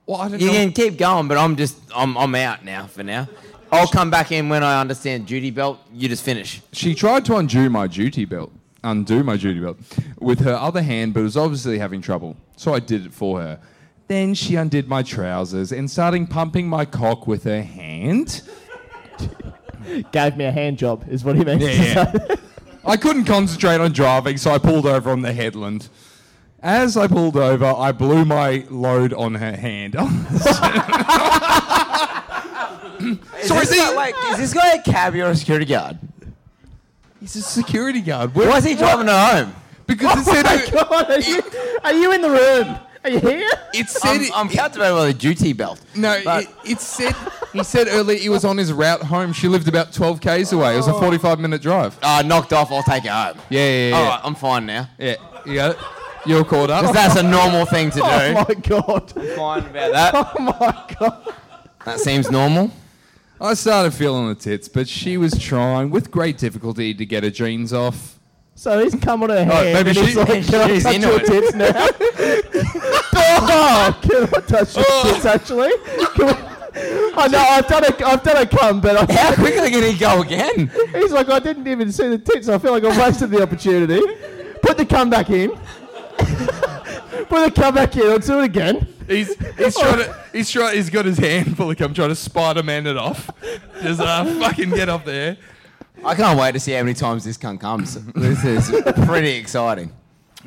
well, 0.06 0.22
I 0.22 0.28
don't 0.28 0.40
You 0.40 0.46
know. 0.46 0.52
can 0.54 0.72
keep 0.72 0.96
going, 0.96 1.28
but 1.28 1.36
I'm 1.36 1.56
just 1.56 1.76
I'm 1.94 2.16
I'm 2.16 2.34
out 2.34 2.64
now 2.64 2.86
for 2.86 3.02
now. 3.02 3.28
I'll 3.70 3.86
come 3.88 4.10
back 4.10 4.32
in 4.32 4.48
when 4.48 4.62
I 4.62 4.80
understand 4.80 5.26
duty 5.26 5.50
belt. 5.50 5.78
You 5.92 6.08
just 6.08 6.22
finish. 6.24 6.62
She 6.72 6.94
tried 6.94 7.24
to 7.26 7.36
undo 7.36 7.68
my 7.68 7.86
duty 7.86 8.24
belt, 8.24 8.50
undo 8.82 9.22
my 9.24 9.36
duty 9.36 9.60
belt, 9.60 9.76
with 10.20 10.38
her 10.40 10.54
other 10.54 10.80
hand, 10.80 11.12
but 11.12 11.22
was 11.22 11.36
obviously 11.36 11.78
having 11.78 12.00
trouble. 12.00 12.36
So 12.56 12.72
I 12.72 12.80
did 12.80 13.04
it 13.04 13.12
for 13.12 13.40
her. 13.42 13.58
Then 14.06 14.32
she 14.34 14.54
undid 14.56 14.86
my 14.88 15.02
trousers 15.02 15.72
and 15.72 15.90
started 15.90 16.30
pumping 16.30 16.68
my 16.68 16.84
cock 16.84 17.26
with 17.26 17.44
her 17.44 17.62
hand. 17.62 18.42
Gave 20.12 20.36
me 20.36 20.44
a 20.44 20.52
hand 20.52 20.78
job, 20.78 21.04
is 21.08 21.24
what 21.24 21.36
he 21.36 21.44
meant. 21.44 21.60
to 21.60 21.66
Yeah. 21.72 22.10
say. 22.12 22.36
I 22.86 22.96
couldn't 22.96 23.24
concentrate 23.24 23.80
on 23.80 23.92
driving, 23.92 24.36
so 24.36 24.50
I 24.50 24.58
pulled 24.58 24.86
over 24.86 25.10
on 25.10 25.22
the 25.22 25.32
headland. 25.32 25.88
As 26.60 26.96
I 26.96 27.06
pulled 27.06 27.36
over, 27.36 27.66
I 27.66 27.92
blew 27.92 28.24
my 28.24 28.64
load 28.70 29.12
on 29.12 29.34
her 29.34 29.56
hand. 29.56 29.94
Sorry, 33.42 33.62
is 33.62 33.68
this, 33.68 33.76
guy, 33.76 33.96
wait, 33.96 34.14
is 34.32 34.38
this 34.38 34.54
guy 34.54 34.72
a 34.74 34.82
cabbie 34.82 35.20
or 35.20 35.30
a 35.30 35.36
security 35.36 35.66
guard? 35.66 35.98
He's 37.20 37.36
a 37.36 37.42
security 37.42 38.00
guard. 38.00 38.34
Where- 38.34 38.48
Why 38.48 38.58
is 38.58 38.64
he 38.64 38.74
driving 38.74 39.06
her 39.08 39.44
home? 39.44 39.54
Because 39.86 40.26
it 40.26 40.30
oh 40.30 40.32
said, 40.34 40.44
my 40.46 40.66
god, 40.70 41.10
are 41.10 41.20
you, 41.20 41.42
are 41.84 41.92
you 41.92 42.12
in 42.12 42.22
the 42.22 42.30
room? 42.30 42.76
Are 43.04 43.10
you 43.10 43.20
here? 43.20 43.48
it 43.74 43.88
said 43.88 44.08
I'm, 44.10 44.20
it- 44.22 44.32
I'm 44.34 44.48
captivated 44.48 44.94
by 44.96 45.06
the 45.06 45.14
duty 45.14 45.52
belt. 45.52 45.80
No, 45.94 46.20
But- 46.24 46.44
it, 46.44 46.48
it 46.64 46.80
said 46.80 47.14
he 47.52 47.62
said 47.62 47.86
earlier 47.88 48.18
he 48.18 48.28
was 48.28 48.44
on 48.44 48.56
his 48.56 48.72
route 48.72 49.02
home. 49.02 49.32
She 49.32 49.46
lived 49.46 49.68
about 49.68 49.92
12 49.92 50.20
k's 50.20 50.52
away. 50.52 50.74
It 50.74 50.78
was 50.78 50.88
a 50.88 50.94
45 50.94 51.38
minute 51.38 51.62
drive. 51.62 51.96
Uh, 52.02 52.22
knocked 52.24 52.52
off. 52.52 52.72
I'll 52.72 52.82
take 52.82 53.04
it 53.04 53.10
home. 53.10 53.36
Yeah, 53.50 53.60
yeah, 53.60 53.88
yeah. 53.90 53.96
All 53.96 54.04
right, 54.08 54.20
I'm 54.24 54.34
fine 54.34 54.66
now. 54.66 54.88
Yeah, 54.98 55.16
you 55.46 55.54
got 55.54 55.72
it. 55.72 55.78
You're 56.26 56.44
caught 56.44 56.70
up. 56.70 56.86
'Cause 56.86 56.94
that's 56.94 57.16
a 57.16 57.22
normal 57.22 57.66
thing 57.66 57.90
to 57.90 57.96
do. 58.00 58.02
Oh 58.04 58.46
my 58.48 58.54
god. 58.54 59.12
fine 59.36 59.66
about 59.66 59.92
that. 59.92 60.14
Oh 60.38 60.40
my 60.40 60.94
god. 60.98 61.34
That 61.84 62.00
seems 62.00 62.30
normal. 62.30 62.70
I 63.40 63.52
started 63.54 63.92
feeling 63.92 64.28
the 64.28 64.34
tits, 64.34 64.68
but 64.68 64.88
she 64.88 65.18
was 65.18 65.38
trying 65.38 65.90
with 65.90 66.10
great 66.10 66.38
difficulty 66.38 66.94
to 66.94 67.04
get 67.04 67.24
her 67.24 67.30
jeans 67.30 67.74
off. 67.74 68.18
So 68.56 68.82
he's 68.82 68.94
come 68.94 69.22
on 69.24 69.30
her 69.30 69.44
hand 69.44 69.74
maybe 69.74 69.90
and 69.90 69.98
he's 69.98 70.10
she- 70.10 70.14
like, 70.18 70.28
can 70.46 70.60
I 70.60 70.68
she's 70.68 70.82
touch 70.84 70.94
into 70.94 71.08
your 71.08 71.20
it." 71.20 71.26
tits 71.26 71.54
now? 71.54 71.72
oh, 73.16 73.98
can 74.02 74.22
I 74.24 74.40
touch 74.46 74.76
your 74.76 74.84
Oh. 74.88 75.12
tits 75.12 75.24
actually? 75.26 75.72
Can 76.14 76.26
we- 76.26 76.54
I 77.16 77.28
know, 77.28 77.38
I've 77.38 77.68
done 77.68 77.84
a, 77.84 78.04
I've 78.06 78.22
done 78.24 78.36
a 78.36 78.46
cum, 78.46 78.80
but 78.80 78.96
I, 79.08 79.12
How 79.14 79.34
quickly 79.34 79.70
can 79.70 79.82
he 79.84 79.96
go 79.96 80.22
again? 80.22 80.70
he's 80.92 81.12
like, 81.12 81.28
I 81.28 81.38
didn't 81.38 81.68
even 81.68 81.92
see 81.92 82.08
the 82.08 82.18
tits. 82.18 82.48
I 82.48 82.58
feel 82.58 82.72
like 82.72 82.82
I 82.84 82.98
wasted 82.98 83.30
the 83.30 83.42
opportunity. 83.42 84.00
Put 84.62 84.76
the 84.78 84.84
cum 84.86 85.08
back 85.08 85.30
in. 85.30 85.50
Put 87.28 87.44
the 87.44 87.52
cum 87.54 87.74
back 87.74 87.96
in. 87.96 88.08
Let's 88.08 88.26
do 88.26 88.40
it 88.40 88.44
again. 88.44 88.88
He's 89.06 89.36
he's 89.56 89.76
trying 89.76 89.98
to 89.98 90.16
he's 90.32 90.50
trying 90.50 90.74
he's 90.74 90.90
got 90.90 91.04
his 91.04 91.18
hand 91.18 91.56
full 91.56 91.70
of 91.70 91.76
cum 91.76 91.92
trying 91.94 92.08
to 92.08 92.14
Spider 92.16 92.62
Man 92.62 92.86
it 92.86 92.96
off. 92.96 93.30
Just 93.82 94.00
uh, 94.00 94.24
fucking 94.40 94.70
get 94.70 94.88
up 94.88 95.04
there. 95.04 95.36
I 96.04 96.14
can't 96.14 96.38
wait 96.38 96.52
to 96.52 96.60
see 96.60 96.72
how 96.72 96.82
many 96.82 96.94
times 96.94 97.24
this 97.24 97.38
cunt 97.38 97.60
comes. 97.60 97.94
This 98.12 98.44
is 98.44 98.70
pretty 99.06 99.30
exciting. 99.30 99.92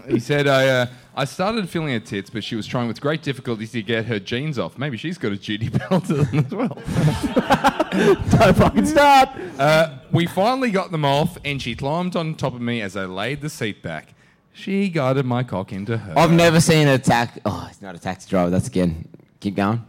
He 0.08 0.20
said 0.20 0.48
I 0.48 0.68
uh, 0.68 0.86
I 1.16 1.26
started 1.26 1.68
feeling 1.68 1.94
her 1.94 2.00
tits, 2.00 2.30
but 2.30 2.44
she 2.44 2.56
was 2.56 2.68
trying 2.68 2.88
with 2.88 3.02
great 3.02 3.24
difficulty 3.24 3.66
to 3.66 3.82
get 3.82 4.06
her 4.06 4.20
jeans 4.20 4.60
off. 4.60 4.78
Maybe 4.78 4.98
she's 4.98 5.18
got 5.18 5.32
a 5.32 5.36
duty 5.38 5.70
belt 5.70 6.10
as 6.12 6.52
well. 6.52 6.68
Don't 8.30 8.56
fucking 8.56 8.86
start. 8.86 9.30
Uh, 9.58 9.98
we 10.12 10.28
finally 10.28 10.70
got 10.70 10.92
them 10.92 11.04
off, 11.04 11.40
and 11.44 11.60
she 11.60 11.76
climbed 11.76 12.16
on 12.16 12.36
top 12.36 12.54
of 12.54 12.62
me 12.62 12.82
as 12.82 12.96
I 12.96 13.06
laid 13.06 13.42
the 13.42 13.50
seat 13.50 13.82
back. 13.82 14.14
She 14.54 14.90
guided 14.90 15.26
my 15.26 15.44
cock 15.44 15.74
into 15.74 15.98
her. 15.98 16.14
I've 16.18 16.32
never 16.32 16.60
seen 16.60 16.88
a 16.88 17.00
tax. 17.00 17.40
Oh, 17.46 17.68
it's 17.70 17.82
not 17.82 17.96
a 17.96 18.00
taxi 18.00 18.30
driver. 18.30 18.52
That's 18.52 18.68
again. 18.68 19.08
Keep 19.40 19.56
going. 19.56 19.84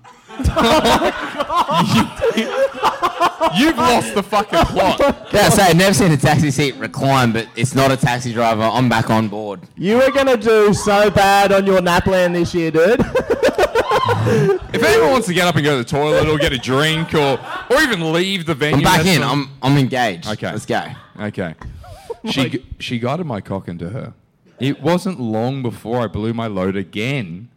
You've 3.57 3.77
lost 3.77 4.14
the 4.14 4.22
fucking 4.22 4.59
plot. 4.66 4.98
Yeah, 5.33 5.40
I 5.42 5.48
say 5.51 5.62
I've 5.64 5.77
never 5.77 5.94
seen 5.94 6.12
a 6.12 6.16
taxi 6.16 6.51
seat 6.51 6.77
recline, 6.77 7.33
but 7.33 7.48
it's 7.57 7.74
not 7.74 7.90
a 7.90 7.96
taxi 7.96 8.33
driver. 8.33 8.62
I'm 8.62 8.88
back 8.88 9.11
on 9.11 9.29
board. 9.29 9.61
You 9.77 9.96
were 9.96 10.11
gonna 10.11 10.37
do 10.37 10.72
so 10.74 11.11
bad 11.11 11.53
on 11.53 11.66
your 11.66 11.81
NAPLAN 11.81 12.33
this 12.35 12.55
year, 12.55 12.70
dude. 12.70 13.01
If 14.74 14.83
anyone 14.83 15.11
wants 15.12 15.27
to 15.29 15.35
get 15.35 15.46
up 15.46 15.57
and 15.57 15.64
go 15.64 15.79
to 15.79 15.83
the 15.85 15.88
toilet 15.88 16.29
or 16.29 16.38
get 16.38 16.53
a 16.53 16.59
drink 16.59 17.14
or 17.14 17.38
or 17.70 17.81
even 17.81 18.12
leave 18.12 18.44
the 18.44 18.55
venue, 18.55 18.79
I'm 18.79 18.83
back 18.83 18.96
that's 18.98 19.09
in. 19.16 19.22
fine. 19.22 19.31
I'm 19.31 19.51
I'm 19.62 19.79
engaged. 19.79 20.29
Okay. 20.29 20.53
let's 20.53 20.66
go. 20.66 20.85
Okay. 21.20 21.55
She 22.31 22.48
gu- 22.51 22.62
she 22.79 22.98
guided 22.98 23.27
my 23.27 23.40
cock 23.40 23.68
into 23.68 23.88
her. 23.90 24.12
It 24.61 24.83
wasn't 24.83 25.18
long 25.20 25.62
before 25.62 26.01
I 26.03 26.09
blew 26.09 26.35
my 26.35 26.46
load 26.48 26.77
again. 26.77 27.48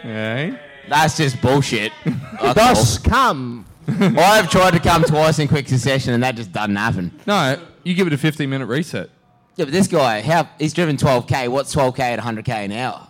Okay. 0.00 0.58
That's 0.88 1.16
just 1.16 1.40
bullshit. 1.40 1.92
That's 2.04 2.54
Thus 2.54 2.98
come. 2.98 3.66
all. 3.88 4.18
I've 4.18 4.50
tried 4.50 4.72
to 4.72 4.80
come 4.80 5.02
twice 5.04 5.38
in 5.38 5.48
quick 5.48 5.68
succession, 5.68 6.14
and 6.14 6.22
that 6.22 6.36
just 6.36 6.52
doesn't 6.52 6.76
happen. 6.76 7.12
No, 7.26 7.60
you 7.84 7.94
give 7.94 8.06
it 8.06 8.12
a 8.12 8.18
15 8.18 8.48
minute 8.48 8.66
reset. 8.66 9.10
Yeah, 9.56 9.64
but 9.64 9.72
this 9.72 9.86
guy, 9.86 10.20
how 10.22 10.48
he's 10.58 10.74
driven 10.74 10.96
12k. 10.96 11.48
What's 11.48 11.74
12k 11.74 12.00
at 12.00 12.18
100k 12.18 12.48
an 12.48 12.72
hour? 12.72 13.08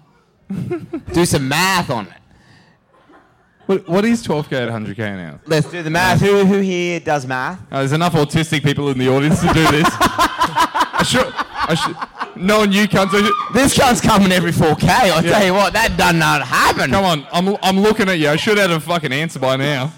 do 1.12 1.26
some 1.26 1.48
math 1.48 1.90
on 1.90 2.06
it. 2.06 2.12
What, 3.66 3.88
what 3.88 4.04
is 4.04 4.24
12k 4.24 4.52
at 4.52 4.68
100k 4.68 4.98
an 5.00 5.18
hour? 5.18 5.40
Let's 5.46 5.68
do 5.68 5.82
the 5.82 5.90
math. 5.90 6.20
Who 6.20 6.44
who 6.44 6.60
here 6.60 7.00
does 7.00 7.26
math? 7.26 7.60
Uh, 7.72 7.78
there's 7.78 7.92
enough 7.92 8.12
autistic 8.12 8.62
people 8.62 8.88
in 8.90 8.98
the 8.98 9.08
audience 9.08 9.40
to 9.40 9.48
do 9.48 9.66
this. 9.72 9.88
I 9.90 11.02
should, 11.04 11.32
I 11.36 11.74
should, 11.74 11.96
knowing 12.36 12.72
you 12.72 12.86
cunts, 12.88 13.12
This 13.52 13.78
cunt's 13.78 14.00
coming 14.00 14.32
every 14.32 14.52
4k. 14.52 14.88
I'll 14.88 15.24
Yeah. 15.24 15.32
tell 15.32 15.44
you 15.46 15.54
what, 15.54 15.72
that 15.72 15.96
does 15.96 16.14
not 16.14 16.42
happen. 16.42 16.90
come 16.90 17.04
on, 17.04 17.26
I'm, 17.32 17.56
I'm 17.62 17.80
looking 17.80 18.08
at 18.08 18.18
you. 18.18 18.28
I 18.28 18.36
should 18.36 18.58
have 18.58 18.70
a 18.70 18.80
fucking 18.80 19.12
answer 19.12 19.38
by 19.38 19.56
now. 19.56 19.92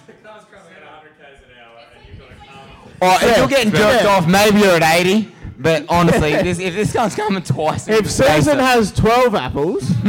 Or 3.00 3.14
if 3.22 3.36
you're 3.36 3.46
getting 3.46 3.70
jerked 3.72 4.02
Yeah. 4.04 4.08
off, 4.10 4.26
maybe 4.26 4.58
you're 4.60 4.82
at 4.82 4.82
80. 4.82 5.28
But 5.60 5.86
honestly, 5.88 6.32
this, 6.32 6.58
if 6.58 6.74
this 6.74 6.92
cunt's 6.92 7.14
coming 7.14 7.42
twice, 7.42 7.88
If 7.88 8.10
Susan 8.10 8.58
has 8.58 8.92
12 8.92 9.34
apples, 9.34 9.90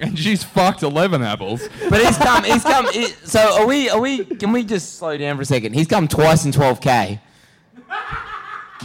And 0.00 0.18
she's 0.18 0.44
fucked 0.44 0.82
11 0.82 1.22
apples. 1.22 1.66
but 1.88 2.04
he's 2.04 2.18
come, 2.18 2.44
he's 2.44 2.62
come. 2.62 2.86
He, 2.92 3.06
so 3.24 3.60
are 3.60 3.66
we? 3.66 3.88
Are 3.88 3.98
we? 4.00 4.24
Can 4.26 4.52
we 4.52 4.62
just 4.62 4.98
slow 4.98 5.16
down 5.16 5.36
for 5.36 5.42
a 5.42 5.46
second? 5.46 5.72
He's 5.72 5.86
come 5.86 6.06
twice 6.06 6.44
in 6.44 6.52
12k. 6.52 7.18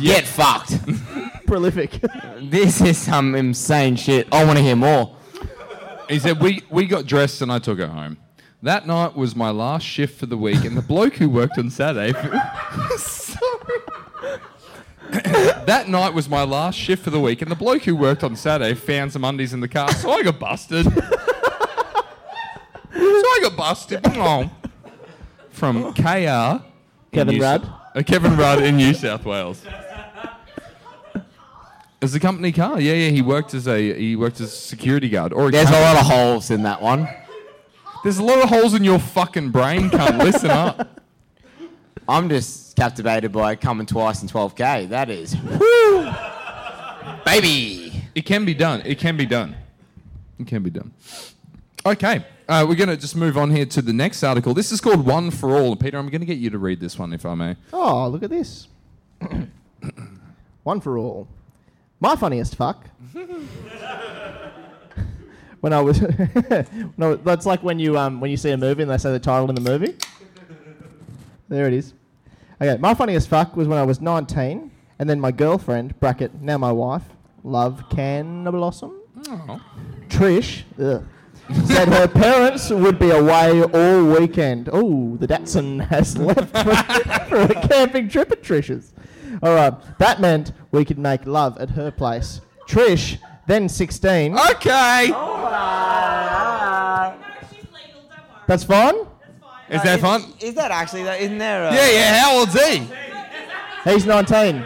Get 0.01 0.25
fucked. 0.25 0.77
prolific. 1.45 1.99
This 2.39 2.79
is 2.81 2.97
some 2.97 3.35
insane 3.35 3.95
shit. 3.97 4.27
I 4.31 4.45
want 4.45 4.57
to 4.57 4.63
hear 4.63 4.75
more. 4.75 5.15
He 6.09 6.17
said, 6.19 6.39
we, 6.41 6.63
we 6.69 6.85
got 6.85 7.05
dressed 7.05 7.41
and 7.41 7.51
I 7.51 7.59
took 7.59 7.79
her 7.79 7.87
home. 7.87 8.17
That 8.63 8.87
night 8.87 9.15
was 9.15 9.35
my 9.35 9.49
last 9.49 9.83
shift 9.85 10.19
for 10.19 10.27
the 10.27 10.37
week, 10.37 10.63
and 10.65 10.77
the 10.77 10.83
bloke 10.83 11.15
who 11.15 11.27
worked 11.29 11.57
on 11.57 11.71
Saturday. 11.71 12.13
Sorry. 12.97 13.39
that 15.65 15.85
night 15.87 16.13
was 16.13 16.29
my 16.29 16.43
last 16.43 16.77
shift 16.77 17.03
for 17.03 17.09
the 17.09 17.19
week, 17.19 17.41
and 17.41 17.49
the 17.49 17.55
bloke 17.55 17.81
who 17.83 17.95
worked 17.95 18.23
on 18.23 18.35
Saturday 18.35 18.75
found 18.75 19.11
some 19.11 19.23
undies 19.23 19.53
in 19.53 19.61
the 19.61 19.67
car, 19.67 19.91
so 19.93 20.11
I 20.11 20.21
got 20.21 20.39
busted. 20.39 20.85
so 20.85 20.91
I 22.93 23.39
got 23.41 23.57
busted. 23.57 24.01
Oh. 24.05 24.51
From 25.49 25.91
KR. 25.95 26.01
in 26.03 26.61
Kevin 27.11 27.35
New 27.35 27.41
Rudd? 27.41 27.63
Sou- 27.63 27.71
uh, 27.95 28.03
Kevin 28.03 28.37
Rudd 28.37 28.61
in 28.61 28.77
New 28.77 28.93
South 28.93 29.25
Wales. 29.25 29.65
As 32.01 32.15
a 32.15 32.19
company 32.19 32.51
car, 32.51 32.79
yeah, 32.81 32.93
yeah. 32.93 33.09
He 33.09 33.21
worked 33.21 33.53
as 33.53 33.67
a 33.67 33.93
he 33.93 34.15
worked 34.15 34.41
as 34.41 34.47
a 34.47 34.55
security 34.55 35.07
guard. 35.09 35.33
Or 35.33 35.47
a 35.49 35.51
There's 35.51 35.69
a 35.69 35.71
company- 35.71 35.85
lot 35.93 35.97
of 36.01 36.05
holes 36.11 36.49
in 36.51 36.63
that 36.63 36.81
one. 36.81 37.07
there's 38.03 38.17
a 38.17 38.23
lot 38.23 38.39
of 38.43 38.49
holes 38.49 38.73
in 38.73 38.83
your 38.83 38.97
fucking 38.99 39.49
brain, 39.51 39.89
cunt. 39.89 40.17
Listen 40.23 40.49
up. 40.49 40.99
I'm 42.09 42.27
just 42.27 42.75
captivated 42.75 43.31
by 43.31 43.55
coming 43.55 43.85
twice 43.85 44.21
in 44.23 44.27
12k. 44.27 44.89
That 44.89 45.09
is, 45.11 45.35
whoo, 45.37 46.11
baby. 47.23 47.93
It 48.15 48.23
can 48.25 48.43
be 48.45 48.53
done. 48.55 48.81
It 48.83 48.97
can 48.97 49.15
be 49.15 49.25
done. 49.25 49.55
It 50.39 50.47
can 50.47 50.63
be 50.63 50.69
done. 50.71 50.91
Okay. 51.85 52.25
Uh, 52.49 52.65
we're 52.67 52.75
going 52.75 52.89
to 52.89 52.97
just 52.97 53.15
move 53.15 53.37
on 53.37 53.51
here 53.51 53.65
to 53.65 53.81
the 53.81 53.93
next 53.93 54.23
article. 54.23 54.53
This 54.53 54.71
is 54.73 54.81
called 54.81 55.05
One 55.05 55.31
for 55.31 55.51
All. 55.57 55.75
Peter, 55.77 55.97
I'm 55.97 56.09
going 56.09 56.19
to 56.19 56.25
get 56.25 56.37
you 56.39 56.49
to 56.49 56.57
read 56.57 56.81
this 56.81 56.99
one, 56.99 57.13
if 57.13 57.25
I 57.25 57.35
may. 57.35 57.55
Oh, 57.71 58.09
look 58.09 58.23
at 58.23 58.29
this. 58.31 58.67
One 60.63 60.81
for 60.81 60.97
all. 60.97 61.27
My 62.01 62.15
funniest 62.15 62.55
fuck. 62.55 62.87
when 65.61 65.71
I 65.71 65.79
was, 65.81 66.01
no, 66.97 67.15
that's 67.15 67.45
like 67.45 67.61
when 67.61 67.77
you 67.77 67.95
um 67.97 68.19
when 68.19 68.31
you 68.31 68.37
see 68.37 68.49
a 68.49 68.57
movie 68.57 68.81
and 68.81 68.91
they 68.91 68.97
say 68.97 69.11
the 69.11 69.19
title 69.19 69.47
in 69.49 69.55
the 69.55 69.61
movie. 69.61 69.95
There 71.47 71.67
it 71.67 71.73
is. 71.73 71.93
Okay, 72.59 72.77
my 72.79 72.95
funniest 72.95 73.27
fuck 73.27 73.55
was 73.55 73.67
when 73.67 73.77
I 73.77 73.83
was 73.83 74.01
19, 74.01 74.71
and 74.97 75.09
then 75.09 75.19
my 75.19 75.31
girlfriend 75.31 75.99
bracket 75.99 76.41
now 76.41 76.57
my 76.57 76.71
wife, 76.71 77.03
love 77.43 77.83
can 77.91 78.45
blossom. 78.45 78.99
Trish 80.09 80.63
ugh, 80.81 81.05
said 81.65 81.87
her 81.87 82.07
parents 82.07 82.71
would 82.71 82.97
be 82.97 83.11
away 83.11 83.61
all 83.61 84.05
weekend. 84.19 84.69
Oh, 84.73 85.17
the 85.17 85.27
Datsun 85.27 85.85
has 85.89 86.17
left 86.17 86.49
for, 86.49 87.25
for 87.29 87.41
a 87.41 87.67
camping 87.67 88.09
trip 88.09 88.31
at 88.31 88.41
Trish's. 88.41 88.93
All 89.43 89.53
right, 89.55 89.73
that 89.99 90.19
meant 90.21 90.51
we 90.71 90.85
could 90.85 90.97
make 90.99 91.25
love 91.25 91.57
at 91.57 91.71
her 91.71 91.91
place. 91.91 92.41
Trish, 92.67 93.17
then 93.47 93.67
16. 93.69 94.37
Okay. 94.37 95.07
That's 98.47 98.63
fine. 98.63 98.95
Is 99.69 99.81
that 99.83 99.99
fun? 100.01 100.23
Is 100.41 100.55
that 100.55 100.71
actually 100.71 101.03
that? 101.03 101.21
Isn't 101.21 101.37
there? 101.37 101.63
A, 101.69 101.73
Yeah, 101.73 101.89
yeah. 101.89 102.19
How 102.19 102.39
old's 102.39 102.53
he? 102.53 102.87
He's 103.85 104.05
19. 104.05 104.65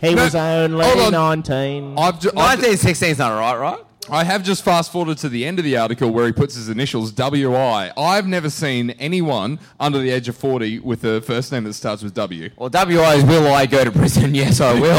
He 0.00 0.14
No, 0.14 0.24
was 0.24 0.34
only 0.34 0.84
hold 0.84 1.14
on. 1.14 1.40
19. 1.40 1.98
I've, 1.98 2.18
ju- 2.20 2.30
I've 2.36 2.58
19, 2.60 2.76
16 2.78 3.10
is 3.10 3.18
not 3.18 3.38
right, 3.38 3.56
right? 3.58 3.85
I 4.08 4.22
have 4.22 4.44
just 4.44 4.62
fast 4.62 4.92
forwarded 4.92 5.18
to 5.18 5.28
the 5.28 5.44
end 5.44 5.58
of 5.58 5.64
the 5.64 5.76
article 5.76 6.10
where 6.10 6.26
he 6.26 6.32
puts 6.32 6.54
his 6.54 6.68
initials 6.68 7.10
WI. 7.12 7.92
I've 7.96 8.26
never 8.28 8.48
seen 8.50 8.90
anyone 8.90 9.58
under 9.80 9.98
the 9.98 10.10
age 10.10 10.28
of 10.28 10.36
40 10.36 10.78
with 10.80 11.04
a 11.04 11.20
first 11.20 11.50
name 11.50 11.64
that 11.64 11.72
starts 11.74 12.02
with 12.04 12.14
W. 12.14 12.50
Well, 12.56 12.68
WI 12.70 13.14
is 13.14 13.24
will 13.24 13.46
I 13.52 13.66
go 13.66 13.82
to 13.84 13.90
prison? 13.90 14.34
Yes, 14.36 14.60
I 14.60 14.74
will. 14.78 14.96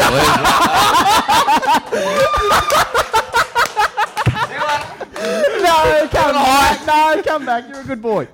no, 5.62 6.08
come 6.10 6.32
back. 6.34 6.86
No, 6.86 7.22
come 7.22 7.46
back. 7.46 7.68
You're 7.68 7.80
a 7.80 7.84
good 7.84 8.02
boy. 8.02 8.28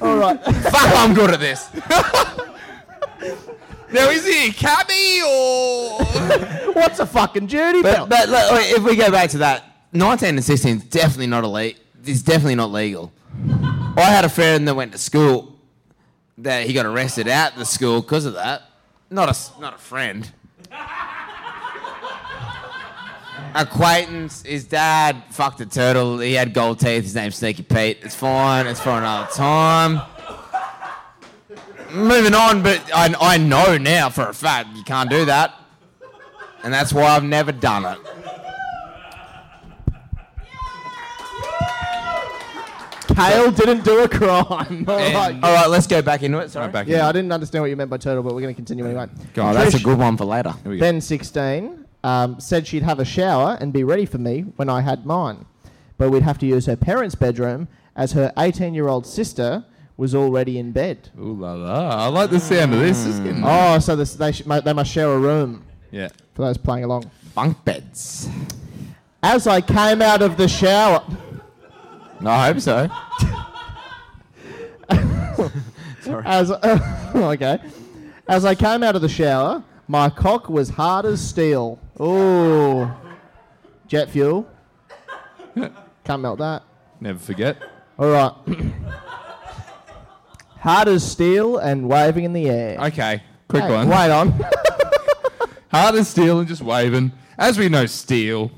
All 0.00 0.16
right. 0.16 0.42
Fuck, 0.44 0.96
I'm 0.96 1.14
good 1.14 1.30
at 1.30 1.40
this. 1.40 1.68
Now, 3.92 4.08
is 4.10 4.24
he 4.26 4.48
a 4.48 4.52
cabbie 4.52 5.20
or. 5.26 6.04
What's 6.74 7.00
a 7.00 7.06
fucking 7.06 7.46
duty 7.46 7.82
But, 7.82 7.94
belt? 7.96 8.08
but 8.08 8.28
look, 8.28 8.62
if 8.66 8.82
we 8.84 8.94
go 8.96 9.10
back 9.10 9.30
to 9.30 9.38
that, 9.38 9.64
19 9.92 10.28
and 10.28 10.44
16 10.44 10.76
is 10.76 10.84
definitely 10.84 11.26
not 11.26 11.44
elite. 11.44 11.78
It's 12.04 12.22
definitely 12.22 12.54
not 12.54 12.70
legal. 12.70 13.12
I 13.96 14.02
had 14.02 14.24
a 14.24 14.28
friend 14.28 14.66
that 14.68 14.74
went 14.74 14.92
to 14.92 14.98
school 14.98 15.56
that 16.38 16.66
he 16.66 16.72
got 16.72 16.86
arrested 16.86 17.28
at 17.28 17.56
the 17.56 17.64
school 17.64 18.00
because 18.00 18.24
of 18.24 18.34
that. 18.34 18.62
Not 19.10 19.28
a, 19.28 19.60
not 19.60 19.74
a 19.74 19.78
friend. 19.78 20.30
Acquaintance, 23.54 24.42
his 24.42 24.64
dad 24.64 25.24
fucked 25.30 25.60
a 25.60 25.66
turtle. 25.66 26.20
He 26.20 26.34
had 26.34 26.54
gold 26.54 26.78
teeth. 26.78 27.02
His 27.02 27.16
name's 27.16 27.34
Sneaky 27.34 27.64
Pete. 27.64 27.98
It's 28.02 28.14
fine. 28.14 28.68
It's 28.68 28.80
for 28.80 28.90
another 28.90 29.28
time. 29.32 30.00
Moving 31.92 32.34
on, 32.34 32.62
but 32.62 32.80
I, 32.94 33.12
I 33.20 33.36
know 33.38 33.76
now 33.76 34.08
for 34.08 34.28
a 34.28 34.34
fact 34.34 34.76
you 34.76 34.84
can't 34.84 35.10
do 35.10 35.24
that. 35.24 35.52
And 36.62 36.72
that's 36.72 36.92
why 36.92 37.04
I've 37.04 37.24
never 37.24 37.50
done 37.50 37.84
it. 37.84 37.98
Kale 43.14 43.50
didn't 43.50 43.84
do 43.84 44.00
a 44.02 44.08
crime. 44.08 44.84
All 44.88 44.96
right. 44.96 45.34
All 45.42 45.54
right, 45.54 45.66
let's 45.68 45.86
go 45.86 46.00
back 46.02 46.22
into 46.22 46.38
it. 46.38 46.50
Sorry. 46.50 46.66
Right, 46.66 46.72
back 46.72 46.86
in. 46.86 46.92
Yeah, 46.92 47.08
I 47.08 47.12
didn't 47.12 47.32
understand 47.32 47.62
what 47.62 47.70
you 47.70 47.76
meant 47.76 47.90
by 47.90 47.96
turtle, 47.96 48.22
but 48.22 48.34
we're 48.34 48.40
going 48.40 48.54
to 48.54 48.56
continue 48.58 48.84
anyway. 48.86 49.06
Go 49.34 49.48
Oh, 49.48 49.52
that's 49.54 49.74
a 49.74 49.80
good 49.80 49.98
one 49.98 50.16
for 50.16 50.24
later. 50.24 50.52
Here 50.62 50.70
we 50.72 50.78
go. 50.78 50.80
Then 50.84 51.00
16 51.00 51.86
um, 52.04 52.40
said 52.40 52.66
she'd 52.66 52.82
have 52.82 52.98
a 53.00 53.04
shower 53.04 53.56
and 53.60 53.72
be 53.72 53.84
ready 53.84 54.06
for 54.06 54.18
me 54.18 54.42
when 54.56 54.68
I 54.68 54.80
had 54.80 55.04
mine. 55.06 55.44
But 55.98 56.10
we'd 56.10 56.22
have 56.22 56.38
to 56.38 56.46
use 56.46 56.66
her 56.66 56.76
parents' 56.76 57.14
bedroom 57.14 57.68
as 57.96 58.12
her 58.12 58.32
18 58.38 58.72
year 58.74 58.88
old 58.88 59.06
sister 59.06 59.64
was 59.96 60.14
already 60.14 60.58
in 60.58 60.72
bed. 60.72 61.10
Ooh 61.20 61.34
la 61.34 61.52
la. 61.52 61.88
I 62.06 62.08
like 62.08 62.30
the 62.30 62.40
sound 62.40 62.72
of 62.72 62.80
this. 62.80 63.04
It's 63.04 63.18
getting- 63.18 63.42
Oh, 63.44 63.78
so 63.80 63.96
this, 63.96 64.14
they, 64.14 64.32
sh- 64.32 64.42
they 64.64 64.72
must 64.72 64.90
share 64.90 65.12
a 65.12 65.18
room 65.18 65.62
Yeah. 65.90 66.08
for 66.34 66.42
those 66.42 66.56
playing 66.56 66.84
along. 66.84 67.10
Bunk 67.34 67.62
beds. 67.66 68.28
As 69.22 69.46
I 69.46 69.60
came 69.60 70.00
out 70.00 70.22
of 70.22 70.38
the 70.38 70.48
shower, 70.48 71.04
No, 72.20 72.30
I 72.30 72.52
hope 72.52 72.60
so. 72.60 72.88
as 76.24 76.50
okay, 77.14 77.58
as 78.28 78.44
I 78.44 78.54
came 78.54 78.82
out 78.82 78.94
of 78.96 79.02
the 79.02 79.08
shower, 79.08 79.62
my 79.88 80.10
cock 80.10 80.48
was 80.48 80.68
hard 80.70 81.06
as 81.06 81.20
steel. 81.26 81.78
Oh, 81.98 82.94
jet 83.86 84.10
fuel. 84.10 84.46
Can't 86.04 86.22
melt 86.22 86.38
that. 86.38 86.62
Never 87.00 87.18
forget. 87.18 87.56
All 87.98 88.10
right. 88.10 88.32
hard 90.60 90.88
as 90.88 91.08
steel 91.10 91.58
and 91.58 91.88
waving 91.88 92.24
in 92.24 92.32
the 92.32 92.48
air. 92.48 92.78
Okay. 92.80 93.22
Quick 93.48 93.64
Hey, 93.64 93.72
one. 93.72 93.88
Wait 93.88 94.10
on. 94.10 94.32
Hard 95.72 95.94
as 95.96 96.08
steel 96.08 96.38
and 96.38 96.48
just 96.48 96.62
waving. 96.62 97.12
As 97.38 97.58
we 97.58 97.68
know, 97.68 97.86
steel. 97.86 98.50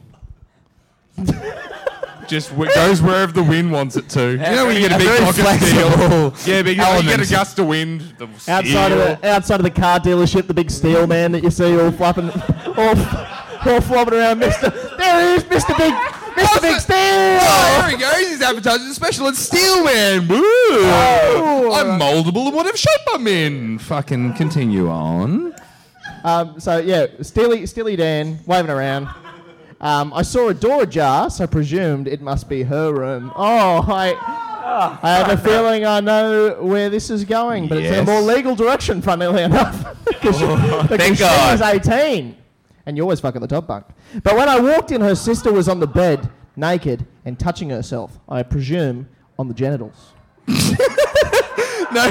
Just 2.28 2.50
w- 2.50 2.70
goes 2.74 3.02
wherever 3.02 3.32
the 3.32 3.42
wind 3.42 3.70
wants 3.72 3.96
it 3.96 4.08
to. 4.10 4.32
You 4.32 4.36
know 4.38 4.66
when 4.66 4.76
you 4.76 4.88
get 4.88 4.92
a 4.92 4.96
A 4.96 4.98
big 4.98 5.08
very 5.08 5.20
block 5.20 5.34
flexible 5.34 6.34
steel. 6.36 6.54
Yeah, 6.54 6.62
big. 6.62 6.76
You, 6.76 6.82
know, 6.82 6.98
you 6.98 7.08
get 7.08 7.20
a 7.20 7.30
gust 7.30 7.58
of 7.58 7.66
wind. 7.66 8.00
The 8.18 8.26
outside 8.48 8.92
of 8.92 8.98
the 8.98 9.28
outside 9.28 9.60
of 9.60 9.64
the 9.64 9.70
car 9.70 10.00
dealership, 10.00 10.46
the 10.46 10.54
big 10.54 10.70
steel 10.70 11.06
man 11.06 11.32
that 11.32 11.42
you 11.42 11.50
see 11.50 11.78
all 11.78 11.90
flapping, 11.90 12.30
all, 12.76 12.96
all 13.70 13.80
flopping 13.80 14.14
around, 14.14 14.38
Mister. 14.38 14.70
There 14.70 15.28
he 15.28 15.34
is, 15.36 15.50
Mister 15.50 15.74
Big, 15.74 15.94
Mister 16.36 16.60
Big 16.60 16.80
Steel. 16.80 16.96
Oh, 16.96 17.78
there 17.80 17.90
he 17.90 17.96
goes. 17.96 18.28
He's 18.28 18.42
advertising 18.42 18.88
the 18.88 18.94
special 18.94 19.28
at 19.28 19.34
Steelman. 19.34 20.28
Woo! 20.28 20.38
Oh. 20.40 21.72
I'm 21.74 21.98
moldable 21.98 22.48
in 22.48 22.54
whatever 22.54 22.76
shape 22.76 23.00
I'm 23.12 23.26
in. 23.26 23.78
Fucking 23.78 24.34
continue 24.34 24.88
on. 24.88 25.54
Um, 26.24 26.60
so 26.60 26.78
yeah, 26.78 27.06
Steely, 27.20 27.66
Steely 27.66 27.96
Dan 27.96 28.38
waving 28.46 28.70
around. 28.70 29.08
Um, 29.82 30.12
I 30.14 30.22
saw 30.22 30.48
a 30.48 30.54
door 30.54 30.84
ajar, 30.84 31.28
so 31.28 31.42
I 31.44 31.46
presumed 31.46 32.06
it 32.06 32.20
must 32.22 32.48
be 32.48 32.62
her 32.62 32.92
room. 32.94 33.32
Oh, 33.34 33.84
I, 33.88 34.14
I 35.02 35.10
have 35.10 35.28
a 35.30 35.36
feeling 35.36 35.84
I 35.84 35.98
know 36.00 36.62
where 36.62 36.88
this 36.88 37.10
is 37.10 37.24
going, 37.24 37.66
but 37.68 37.78
it's 37.78 37.88
in 37.88 37.94
a 37.94 37.96
Yes. 37.98 38.06
more 38.06 38.20
legal 38.20 38.54
direction, 38.54 39.02
funnily 39.02 39.42
enough. 39.42 39.86
Because 40.04 40.38
she, 40.38 40.46
because 40.46 40.86
thank 40.98 41.16
she 41.16 41.22
God. 41.24 41.52
was 41.52 41.60
18, 41.60 42.36
and 42.86 42.96
you're 42.96 43.02
always 43.02 43.18
fucking 43.18 43.40
the 43.40 43.48
top 43.48 43.66
bunk. 43.66 43.86
But 44.22 44.36
when 44.36 44.48
I 44.48 44.60
walked 44.60 44.92
in, 44.92 45.00
her 45.00 45.16
sister 45.16 45.50
was 45.52 45.68
on 45.68 45.80
the 45.80 45.86
bed, 45.88 46.28
naked 46.54 47.04
and 47.24 47.36
touching 47.38 47.70
herself. 47.70 48.20
I 48.28 48.44
presume 48.44 49.08
on 49.38 49.48
the 49.48 49.54
genitals. 49.54 50.12
No. 51.92 52.08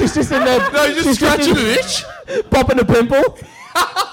She's 0.00 0.14
just 0.14 0.32
in 0.32 0.44
there. 0.44 0.70
No, 0.72 0.94
just 0.94 1.14
scratching 1.20 1.50
in- 1.56 1.58
an 1.58 1.66
itch. 1.78 2.04
popping 2.50 2.78
a 2.80 2.84
pimple. 2.84 3.38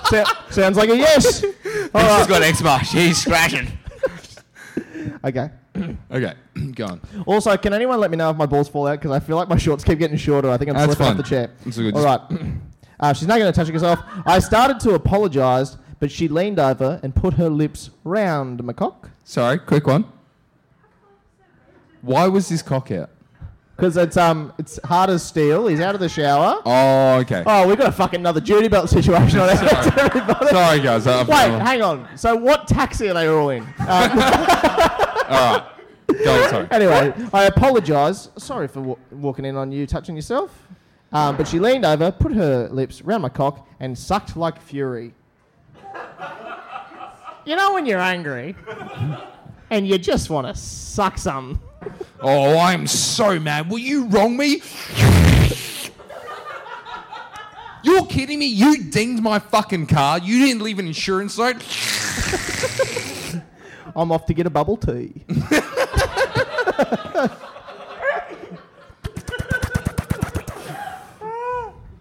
So- 0.09 0.23
sounds 0.49 0.77
like 0.77 0.89
a 0.89 0.97
yes. 0.97 1.43
All 1.43 1.49
She's 1.49 1.93
right. 1.93 2.27
got 2.29 2.41
eczema. 2.43 2.83
She's 2.83 3.17
scratching. 3.21 3.67
Okay. 5.23 5.49
Okay, 6.11 6.33
go 6.75 6.85
on. 6.85 7.01
Also, 7.27 7.55
can 7.57 7.71
anyone 7.73 7.99
let 7.99 8.09
me 8.09 8.17
know 8.17 8.31
if 8.31 8.35
my 8.37 8.47
balls 8.47 8.67
fall 8.67 8.87
out? 8.87 8.99
Because 8.99 9.11
I 9.11 9.19
feel 9.19 9.35
like 9.35 9.47
my 9.47 9.57
shorts 9.57 9.83
keep 9.83 9.99
getting 9.99 10.17
shorter. 10.17 10.49
I 10.49 10.57
think 10.57 10.69
I'm 10.71 10.75
That's 10.75 10.87
slipping 10.95 11.05
fine. 11.05 11.11
off 11.11 11.17
the 11.17 11.23
chair. 11.29 11.51
That's 11.63 11.77
good. 11.77 11.95
All 11.95 12.03
right. 12.03 12.21
Uh, 12.99 13.13
she's 13.13 13.27
not 13.27 13.37
going 13.37 13.53
to 13.53 13.55
touch 13.55 13.67
herself. 13.67 13.99
I 14.25 14.39
started 14.39 14.79
to 14.79 14.95
apologise, 14.95 15.77
but 15.99 16.09
she 16.09 16.27
leaned 16.27 16.57
over 16.57 16.99
and 17.03 17.13
put 17.13 17.35
her 17.35 17.47
lips 17.47 17.91
round 18.03 18.63
my 18.63 18.73
cock. 18.73 19.11
Sorry, 19.23 19.59
quick 19.59 19.85
one. 19.85 20.05
Why 22.01 22.27
was 22.27 22.49
his 22.49 22.63
cock 22.63 22.89
out? 22.89 23.11
Because 23.77 23.95
it's 23.95 24.17
um 24.17 24.51
it's 24.57 24.79
hard 24.83 25.11
as 25.11 25.23
steel. 25.23 25.67
He's 25.67 25.79
out 25.79 25.93
of 25.93 26.01
the 26.01 26.09
shower. 26.09 26.59
Oh, 26.65 27.17
okay. 27.19 27.43
Oh, 27.45 27.67
we've 27.67 27.77
got 27.77 27.89
a 27.89 27.91
fucking 27.91 28.19
another 28.19 28.41
duty 28.41 28.67
belt 28.67 28.89
situation 28.89 29.39
on 29.39 29.49
our 29.49 29.55
hands, 29.55 29.93
everybody. 29.97 30.47
Sorry, 30.47 30.79
guys. 30.79 31.05
Uh, 31.05 31.23
Wait, 31.27 31.35
hang 31.61 31.83
on. 31.83 32.07
So 32.17 32.35
what 32.35 32.67
taxi 32.67 33.07
are 33.09 33.13
they 33.13 33.27
all 33.27 33.51
in? 33.51 33.61
Um, 33.61 33.69
All 35.29 35.57
right. 35.57 35.63
Go 36.23 36.43
on, 36.43 36.49
sorry. 36.49 36.67
Anyway, 36.71 37.13
I 37.33 37.43
apologise. 37.45 38.29
Sorry 38.37 38.67
for 38.67 38.81
wa- 38.81 38.95
walking 39.11 39.45
in 39.45 39.55
on 39.55 39.71
you 39.71 39.85
touching 39.85 40.15
yourself. 40.15 40.67
Um, 41.11 41.37
but 41.37 41.47
she 41.47 41.59
leaned 41.59 41.85
over, 41.85 42.11
put 42.11 42.31
her 42.33 42.67
lips 42.69 43.01
round 43.03 43.21
my 43.21 43.29
cock, 43.29 43.67
and 43.79 43.95
sucked 43.97 44.35
like 44.35 44.59
fury. 44.61 45.13
You 47.45 47.55
know 47.55 47.73
when 47.73 47.85
you're 47.85 47.99
angry 47.99 48.55
and 49.69 49.87
you 49.87 49.97
just 49.97 50.29
want 50.29 50.47
to 50.47 50.55
suck 50.59 51.17
some. 51.17 51.61
Oh, 52.21 52.57
I'm 52.57 52.87
so 52.87 53.39
mad. 53.39 53.69
Will 53.69 53.79
you 53.79 54.05
wrong 54.07 54.35
me? 54.37 54.61
You're 57.83 58.05
kidding 58.05 58.39
me? 58.39 58.47
You 58.47 58.83
dinged 58.83 59.23
my 59.23 59.39
fucking 59.39 59.87
car. 59.87 60.19
You 60.19 60.45
didn't 60.45 60.61
leave 60.61 60.79
an 60.79 60.87
insurance 60.87 61.37
note. 61.37 61.63
I'm 63.95 64.11
off 64.11 64.25
to 64.27 64.33
get 64.33 64.45
a 64.45 64.49
bubble 64.49 64.77
tea. 64.77 65.23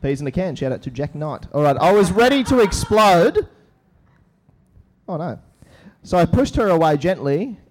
Peas 0.03 0.20
in 0.20 0.26
a 0.26 0.30
can. 0.30 0.55
Shout 0.55 0.72
out 0.72 0.82
to 0.82 0.91
Jack 0.91 1.14
Knight. 1.14 1.47
All 1.53 1.62
right, 1.62 1.76
I 1.76 1.93
was 1.93 2.12
ready 2.12 2.45
to 2.45 2.61
explode. 2.61 3.49
Oh 5.09 5.16
no. 5.16 5.39
So 6.03 6.18
I 6.18 6.26
pushed 6.26 6.57
her 6.57 6.68
away 6.68 6.97
gently. 6.97 7.59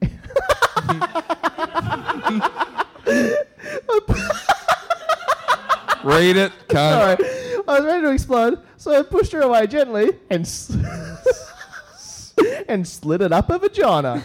Read 6.03 6.37
it, 6.37 6.51
cunt. 6.67 7.17
Sorry. 7.17 7.61
I 7.67 7.79
was 7.79 7.83
ready 7.85 8.01
to 8.03 8.11
explode, 8.11 8.59
so 8.77 8.97
I 8.97 9.01
pushed 9.01 9.31
her 9.31 9.41
away 9.41 9.65
gently 9.65 10.11
and 10.29 10.41
s- 10.41 10.75
and 12.67 12.87
slid 12.87 13.21
it 13.21 13.31
up 13.31 13.49
her 13.49 13.57
vagina. 13.57 14.21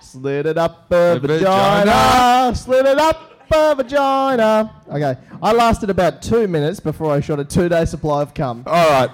slid 0.00 0.46
it 0.46 0.56
up 0.56 0.86
her 0.90 1.18
The 1.18 1.28
vagina. 1.28 1.84
vagina. 1.90 2.54
Slid 2.56 2.86
it 2.86 2.98
up 2.98 3.20
her 3.52 3.74
vagina. 3.74 4.72
Okay, 4.90 5.16
I 5.42 5.52
lasted 5.52 5.90
about 5.90 6.22
two 6.22 6.48
minutes 6.48 6.80
before 6.80 7.12
I 7.12 7.20
shot 7.20 7.38
a 7.38 7.44
two-day 7.44 7.84
supply 7.84 8.22
of 8.22 8.32
cum. 8.32 8.62
All 8.66 8.88
right. 8.90 9.10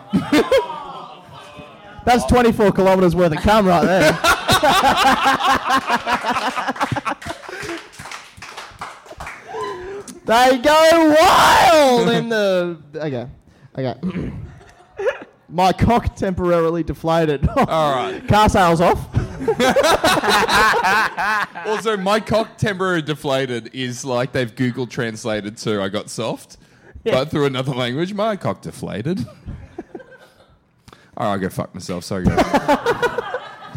That's 2.05 2.25
24 2.27 2.71
kilometres 2.73 3.17
worth 3.17 3.33
of 3.33 3.39
cum 3.43 3.67
right 3.67 3.85
there. 3.85 4.19
they 10.25 10.59
go 10.59 11.17
wild 11.21 12.09
in 12.09 12.29
the. 12.29 12.79
Okay. 12.95 13.27
Okay. 13.77 14.33
My 15.49 15.73
cock 15.73 16.17
temporarily 16.17 16.83
deflated. 16.83 17.49
All 17.57 17.95
right. 17.95 18.27
Car 18.27 18.49
sales 18.49 18.81
off. 18.81 19.09
Also, 21.67 21.97
my 21.97 22.21
cock 22.21 22.59
temporarily 22.59 23.03
deflated 23.03 23.71
is 23.73 24.05
like 24.05 24.33
they've 24.33 24.55
Google 24.55 24.87
translated 24.87 25.57
to 25.59 25.81
I 25.81 25.89
got 25.89 26.11
soft, 26.11 26.59
but 27.05 27.31
through 27.31 27.47
another 27.47 27.73
language, 27.73 28.13
my 28.13 28.37
cock 28.37 28.61
deflated. 28.61 29.27
All 31.17 31.27
right, 31.27 31.33
I'll 31.33 31.39
go 31.39 31.49
fuck 31.49 31.75
myself. 31.75 32.05
Sorry, 32.05 32.25
guys. 32.25 33.21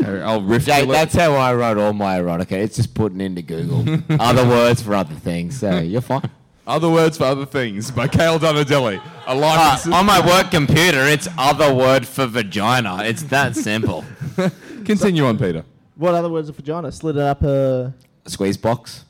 Here, 0.08 0.24
I'll 0.24 0.42
riff 0.42 0.66
Jake, 0.66 0.86
to 0.86 0.90
it. 0.90 0.94
that's 0.94 1.16
how 1.16 1.34
I 1.34 1.54
wrote 1.54 1.78
all 1.78 1.94
my 1.94 2.20
erotica. 2.20 2.54
It's 2.54 2.76
just 2.78 2.94
putting 2.94 3.22
into 3.22 3.42
Google 3.42 3.84
other 4.22 4.48
words 4.48 4.82
for 4.82 4.94
other 4.96 5.16
things. 5.16 5.60
So 5.60 5.80
you're 5.80 6.02
fine. 6.02 6.30
Other 6.66 6.90
words 6.90 7.18
for 7.18 7.24
other 7.26 7.46
things 7.46 7.92
by 7.92 8.08
Kale 8.08 8.40
Donatelli. 8.40 9.00
A 9.26 9.36
life 9.36 9.88
Uh, 9.88 9.96
on 9.96 10.06
my 10.06 10.26
work 10.26 10.52
computer, 10.52 11.06
it's 11.08 11.28
other 11.38 11.74
word 11.74 12.06
for 12.06 12.26
vagina. 12.26 13.04
It's 13.06 13.24
that 13.24 13.56
simple. 13.56 14.04
Continue 14.86 15.26
on, 15.26 15.38
Peter. 15.38 15.64
What 15.96 16.14
other 16.14 16.30
words 16.30 16.50
of 16.50 16.56
vagina? 16.58 16.92
Slid 16.92 17.16
it 17.16 17.22
up 17.22 17.42
a. 17.44 17.94
Squeeze 18.26 18.58
box. 18.58 19.06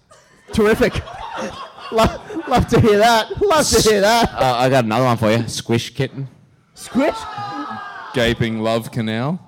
Terrific. 0.54 0.94
love, 1.92 2.48
love 2.48 2.68
to 2.68 2.80
hear 2.80 2.98
that. 3.00 3.42
Love 3.42 3.68
to 3.70 3.82
hear 3.82 4.02
that. 4.02 4.32
Uh, 4.34 4.56
I 4.58 4.70
got 4.70 4.86
another 4.86 5.06
one 5.06 5.18
for 5.18 5.32
you. 5.32 5.48
Squish 5.48 5.94
kitten. 5.96 6.28
Squish. 6.76 7.18
Gaping 8.14 8.60
love 8.62 8.92
canal. 8.92 9.40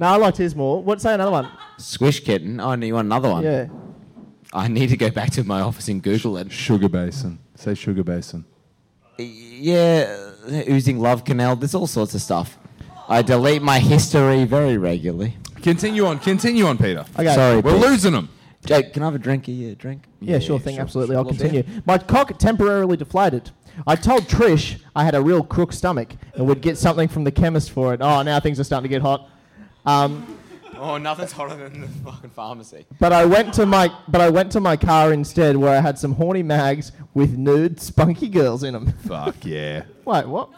No, 0.00 0.06
I 0.06 0.16
liked 0.16 0.38
his 0.38 0.56
more. 0.56 0.82
What? 0.82 1.00
Say 1.02 1.12
another 1.12 1.30
one. 1.30 1.48
Squish 1.76 2.20
kitten. 2.24 2.58
Oh, 2.58 2.70
and 2.70 2.82
you 2.82 2.94
want 2.94 3.04
another 3.04 3.28
one? 3.28 3.44
Yeah. 3.44 3.68
I 4.50 4.66
need 4.66 4.88
to 4.88 4.96
go 4.96 5.10
back 5.10 5.30
to 5.32 5.44
my 5.44 5.60
office 5.60 5.88
and 5.88 6.02
Google 6.02 6.38
it. 6.38 6.50
Sugar 6.50 6.88
basin. 6.88 7.38
Say 7.54 7.74
sugar 7.74 8.02
basin. 8.02 8.46
Yeah, 9.18 10.30
oozing 10.68 10.98
love 10.98 11.24
canal. 11.26 11.54
There's 11.54 11.74
all 11.74 11.86
sorts 11.86 12.14
of 12.14 12.22
stuff. 12.22 12.58
I 13.08 13.20
delete 13.20 13.60
my 13.60 13.78
history 13.78 14.44
very 14.46 14.78
regularly. 14.78 15.36
Continue 15.62 16.06
on. 16.06 16.18
Continue 16.18 16.64
on, 16.64 16.78
Peter. 16.78 17.04
Okay. 17.18 17.34
Sorry, 17.34 17.60
We're 17.60 17.72
Pete. 17.74 17.82
losing 17.82 18.12
them. 18.14 18.30
Jake, 18.64 18.94
can 18.94 19.02
I 19.02 19.06
have 19.06 19.14
a 19.14 19.18
drink? 19.18 19.46
Of 19.48 19.54
your 19.54 19.74
drink? 19.74 20.04
Yeah, 20.20 20.38
sure 20.38 20.58
thing, 20.58 20.76
sure, 20.76 20.82
absolutely. 20.84 21.14
sure. 21.14 21.18
I'll 21.18 21.24
Well, 21.24 21.34
continue. 21.34 21.64
My 21.86 21.98
cock 21.98 22.38
temporarily 22.38 22.96
deflated. 22.96 23.50
I 23.86 23.96
told 23.96 24.22
Trish 24.22 24.80
I 24.96 25.04
had 25.04 25.14
a 25.14 25.20
real 25.20 25.42
crook 25.42 25.72
stomach 25.74 26.14
and 26.34 26.46
would 26.46 26.62
get 26.62 26.78
something 26.78 27.08
from 27.08 27.24
the 27.24 27.30
chemist 27.32 27.70
for 27.70 27.92
it. 27.92 28.00
Oh, 28.02 28.22
now 28.22 28.40
things 28.40 28.58
are 28.58 28.64
starting 28.64 28.84
to 28.84 28.94
get 28.94 29.02
hot. 29.02 29.28
Um, 29.86 30.36
Oh, 30.82 30.96
nothing's 30.96 31.32
hotter 31.32 31.56
than 31.68 31.82
the 31.82 31.88
fucking 31.88 32.30
pharmacy. 32.30 32.86
but 32.98 33.12
I 33.12 33.26
went 33.26 33.52
to 33.54 33.66
my 33.66 33.92
but 34.08 34.22
I 34.22 34.30
went 34.30 34.50
to 34.52 34.60
my 34.60 34.76
car 34.78 35.12
instead, 35.12 35.56
where 35.58 35.76
I 35.76 35.80
had 35.82 35.98
some 35.98 36.14
horny 36.14 36.42
mags 36.42 36.92
with 37.12 37.36
nude 37.36 37.78
spunky 37.80 38.28
girls 38.30 38.62
in 38.62 38.72
them. 38.72 38.90
Fuck 39.06 39.44
yeah. 39.44 39.82
Wait, 40.06 40.26
what? 40.26 40.48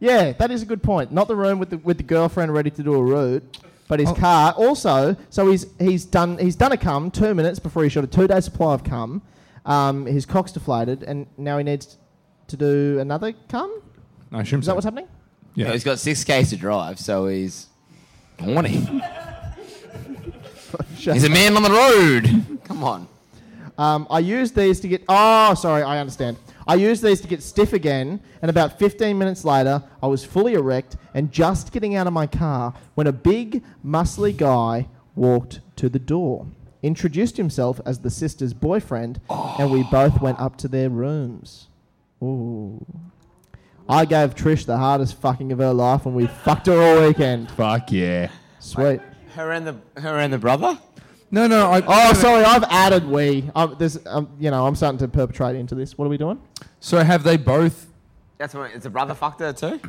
Yeah, 0.00 0.32
that 0.32 0.50
is 0.50 0.62
a 0.62 0.66
good 0.66 0.82
point. 0.82 1.12
Not 1.12 1.28
the 1.28 1.34
room 1.36 1.58
with 1.58 1.70
the 1.70 1.78
with 1.78 1.96
the 1.96 2.02
girlfriend 2.02 2.52
ready 2.54 2.70
to 2.70 2.82
do 2.82 2.94
a 2.94 3.02
route, 3.02 3.58
but 3.88 3.98
his 4.00 4.12
car. 4.12 4.52
Also, 4.52 5.16
so 5.30 5.50
he's 5.50 5.66
he's 5.80 6.04
done 6.04 6.38
he's 6.38 6.56
done 6.56 6.72
a 6.72 6.76
cum 6.76 7.10
two 7.10 7.34
minutes 7.34 7.58
before 7.58 7.82
he 7.84 7.88
shot 7.88 8.04
a 8.04 8.06
two 8.06 8.28
day 8.28 8.40
supply 8.40 8.74
of 8.74 8.84
cum. 8.84 9.22
Um, 9.64 10.04
his 10.06 10.26
cock's 10.26 10.52
deflated, 10.52 11.02
and 11.04 11.26
now 11.38 11.56
he 11.58 11.64
needs 11.64 11.96
to 12.48 12.56
do 12.56 12.98
another 13.00 13.32
cum. 13.48 13.82
I 14.30 14.42
assume 14.42 14.60
Is 14.60 14.66
so. 14.66 14.70
that 14.70 14.74
what's 14.76 14.84
happening? 14.84 15.08
Yeah. 15.54 15.72
he's 15.72 15.84
got 15.84 15.98
six 15.98 16.24
Ks 16.24 16.50
to 16.50 16.56
drive, 16.56 16.98
so 16.98 17.26
he's 17.28 17.66
horny. 18.40 19.02
he's 20.96 21.24
a 21.24 21.30
man 21.30 21.56
on 21.56 21.62
the 21.62 21.70
road. 21.70 22.60
Come 22.64 22.82
on. 22.82 23.08
Um, 23.76 24.06
I 24.10 24.20
used 24.20 24.54
these 24.56 24.80
to 24.80 24.88
get. 24.88 25.04
Oh, 25.08 25.54
sorry, 25.54 25.82
I 25.82 25.98
understand. 25.98 26.36
I 26.66 26.76
used 26.76 27.02
these 27.02 27.20
to 27.20 27.28
get 27.28 27.42
stiff 27.42 27.72
again, 27.72 28.20
and 28.40 28.50
about 28.50 28.78
15 28.78 29.18
minutes 29.18 29.44
later, 29.44 29.82
I 30.02 30.06
was 30.06 30.24
fully 30.24 30.54
erect 30.54 30.96
and 31.12 31.30
just 31.30 31.72
getting 31.72 31.94
out 31.94 32.06
of 32.06 32.12
my 32.12 32.26
car 32.26 32.72
when 32.94 33.06
a 33.06 33.12
big, 33.12 33.62
muscly 33.84 34.34
guy 34.34 34.88
walked 35.14 35.60
to 35.76 35.88
the 35.90 35.98
door, 35.98 36.46
introduced 36.82 37.36
himself 37.36 37.80
as 37.84 37.98
the 37.98 38.10
sister's 38.10 38.54
boyfriend, 38.54 39.20
and 39.28 39.70
we 39.70 39.82
both 39.84 40.22
went 40.22 40.40
up 40.40 40.56
to 40.58 40.68
their 40.68 40.88
rooms. 40.88 41.66
Ooh. 42.22 42.84
I 43.88 44.04
gave 44.04 44.34
Trish 44.34 44.64
the 44.64 44.76
hardest 44.78 45.16
fucking 45.20 45.52
of 45.52 45.58
her 45.58 45.72
life, 45.72 46.06
and 46.06 46.14
we 46.14 46.26
fucked 46.26 46.66
her 46.66 46.80
all 46.80 47.06
weekend. 47.06 47.50
Fuck 47.50 47.92
yeah. 47.92 48.30
Sweet. 48.58 49.00
Her 49.34 49.52
and 49.52 49.66
the 49.66 50.00
her 50.00 50.18
and 50.18 50.32
the 50.32 50.38
brother. 50.38 50.78
No, 51.30 51.46
no. 51.46 51.70
I, 51.70 51.82
Oh, 51.86 52.12
sorry, 52.14 52.44
I've 52.44 52.62
added 52.64 53.04
we. 53.06 53.50
Um, 53.56 53.74
there's, 53.78 53.98
um, 54.06 54.28
you 54.38 54.50
know, 54.50 54.66
I'm 54.66 54.76
starting 54.76 54.98
to 54.98 55.08
perpetrate 55.08 55.56
into 55.56 55.74
this. 55.74 55.98
What 55.98 56.04
are 56.06 56.08
we 56.08 56.16
doing? 56.16 56.40
So 56.80 57.02
have 57.02 57.24
they 57.24 57.36
both? 57.36 57.86
That's 58.38 58.54
what. 58.54 58.70
Is 58.72 58.84
the 58.84 58.90
brother 58.90 59.14
fucked 59.14 59.40
her 59.40 59.52
too? 59.52 59.80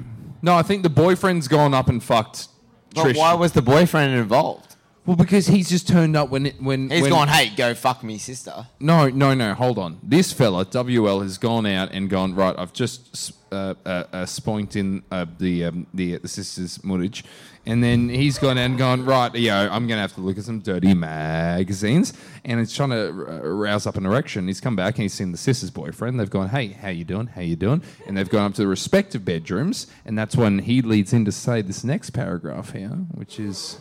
No, 0.42 0.56
I 0.56 0.64
think 0.64 0.84
the 0.84 0.90
boyfriend's 0.90 1.48
gone 1.48 1.74
up 1.74 1.88
and 1.88 2.04
fucked 2.04 2.48
But 2.94 3.06
Trish. 3.08 3.18
why 3.18 3.34
was 3.34 3.52
the 3.54 3.62
boyfriend 3.62 4.14
involved? 4.16 4.75
Well, 5.06 5.16
because 5.16 5.48
he's 5.48 5.70
just 5.70 5.88
turned 5.88 6.16
up 6.16 6.30
when 6.30 6.48
it, 6.48 6.62
when 6.62 6.90
He's 6.90 7.04
when, 7.04 7.12
gone. 7.12 7.28
Hey, 7.28 7.50
go 7.56 7.74
fuck 7.76 8.04
me, 8.04 8.18
sister. 8.18 8.68
No, 8.80 9.08
no, 9.10 9.34
no. 9.34 9.54
Hold 9.54 9.78
on. 9.78 10.00
This 10.02 10.34
fella 10.34 10.66
WL 10.66 11.22
has 11.22 11.38
gone 11.38 11.66
out 11.66 11.92
and 11.92 12.10
gone 12.10 12.34
right. 12.34 12.56
I've 12.58 12.74
just 12.74 13.34
uh, 13.52 13.76
uh, 13.86 14.04
uh, 14.12 14.26
spoinked 14.26 14.76
in 14.76 15.04
uh, 15.12 15.26
the 15.38 15.66
um, 15.66 15.88
the 15.94 16.18
the 16.18 16.28
sister's 16.28 16.80
mutage, 16.80 17.24
and 17.68 17.84
then 17.84 18.10
he's 18.10 18.40
gone 18.40 18.58
out 18.58 18.66
and 18.66 18.78
gone 18.80 19.06
right. 19.06 19.32
Know, 19.34 19.70
I'm 19.72 19.88
going 19.88 19.98
to 19.98 20.02
have 20.02 20.14
to 20.16 20.22
look 20.22 20.40
at 20.40 20.44
some 20.44 20.60
dirty 20.60 20.94
magazines, 20.94 22.14
and 22.44 22.60
he's 22.60 22.74
trying 22.74 22.90
to 22.90 23.10
uh, 23.10 23.48
rouse 23.48 23.86
up 23.86 23.98
an 23.98 24.06
erection. 24.08 24.48
He's 24.48 24.60
come 24.60 24.76
back 24.76 24.96
and 24.96 25.04
he's 25.04 25.14
seen 25.14 25.32
the 25.32 25.38
sister's 25.38 25.72
boyfriend. 25.72 26.20
They've 26.20 26.30
gone, 26.30 26.50
hey, 26.50 26.70
how 26.70 26.90
you 26.90 27.06
doing? 27.06 27.28
How 27.28 27.42
you 27.42 27.56
doing? 27.56 27.84
And 28.08 28.18
they've 28.18 28.30
gone 28.30 28.46
up 28.46 28.56
to 28.56 28.64
the 28.64 28.68
respective 28.68 29.24
bedrooms, 29.24 29.86
and 30.04 30.18
that's 30.18 30.36
when 30.36 30.60
he 30.60 30.82
leads 30.82 31.14
in 31.14 31.26
to 31.26 31.32
say 31.32 31.62
this 31.62 31.84
next 31.84 32.10
paragraph 32.10 32.72
here, 32.72 32.90
which 32.90 33.40
is. 33.40 33.78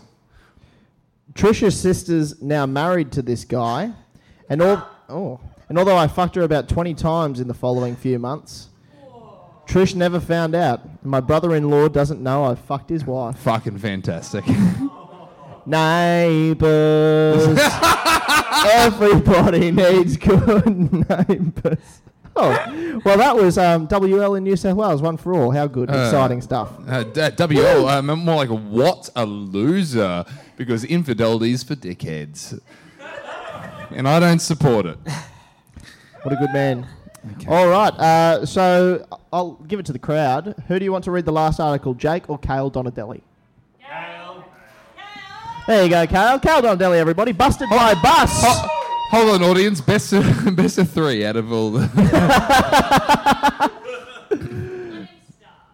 Trisha's 1.33 1.79
sister's 1.79 2.41
now 2.43 2.67
married 2.67 3.11
to 3.13 3.23
this 3.23 3.45
guy, 3.45 3.93
and 4.49 4.63
all 4.63 4.87
oh, 5.09 5.41
and 5.69 5.79
although 5.79 5.97
I 5.97 6.07
fucked 6.07 6.37
her 6.37 6.43
about 6.43 6.69
twenty 6.69 6.95
times 6.95 7.41
in 7.41 7.49
the 7.49 7.55
following 7.55 7.97
few 7.97 8.19
months, 8.19 8.69
Trish 9.67 9.95
never 9.95 10.21
found 10.21 10.55
out. 10.55 10.85
And 10.85 11.11
my 11.11 11.21
brother-in-law 11.21 11.89
doesn't 11.89 12.21
know 12.21 12.45
I 12.45 12.55
fucked 12.55 12.91
his 12.91 13.05
wife. 13.05 13.39
Fucking 13.39 13.79
fantastic. 13.79 14.45
Neighbours, 15.67 17.59
everybody 18.67 19.71
needs 19.71 20.19
good 20.19 20.93
neighbours. 21.29 22.03
Oh, 22.37 23.01
well, 23.05 23.17
that 23.19 23.37
was 23.37 23.59
um, 23.59 23.87
WL 23.87 24.37
in 24.37 24.43
New 24.45 24.57
South 24.57 24.77
Wales, 24.77 25.01
one 25.01 25.17
for 25.17 25.35
all. 25.35 25.51
How 25.53 25.67
good, 25.69 25.89
exciting 25.89 26.43
stuff. 26.43 26.71
Uh, 26.89 27.05
d- 27.05 27.21
WL, 27.21 27.89
um, 27.89 28.07
more 28.25 28.35
like 28.37 28.49
what 28.49 29.09
a 29.15 29.25
loser, 29.25 30.25
because 30.57 30.83
infidelity 30.85 31.53
is 31.53 31.63
for 31.63 31.77
dickheads. 31.77 32.59
And 33.91 34.09
I 34.09 34.19
don't 34.19 34.41
support 34.41 34.87
it. 34.87 34.99
What 36.23 36.33
a 36.33 36.37
good 36.37 36.53
man. 36.53 36.87
All 37.49 37.69
right, 37.69 37.93
uh, 37.95 38.45
so 38.45 39.07
I'll 39.33 39.53
give 39.69 39.79
it 39.79 39.87
to 39.87 39.93
the 39.93 39.99
crowd. 39.99 40.55
Who 40.69 40.79
do 40.79 40.85
you 40.85 40.91
want 40.93 41.05
to 41.05 41.11
read 41.11 41.25
the 41.27 41.33
last 41.33 41.61
article, 41.61 41.95
Jake 41.95 42.29
or 42.29 42.39
Kale 42.39 42.69
Donatelli? 42.69 43.23
Kale. 43.81 44.45
There 45.67 45.85
you 45.85 45.89
go, 45.91 46.07
Kale. 46.07 46.39
Kale 46.41 46.63
Donatelli, 46.63 46.99
everybody. 46.99 47.33
Busted 47.33 47.71
by 47.71 47.93
a 47.93 47.97
bus. 48.03 48.43
Ho- 48.45 48.69
hold 49.11 49.31
on, 49.31 49.43
audience. 49.43 49.81
Best 49.81 50.13
of, 50.13 50.57
best 50.57 50.79
of 50.79 50.91
three 50.91 51.25
out 51.25 51.37
of 51.37 51.53
all 51.53 51.71
the. 51.71 51.85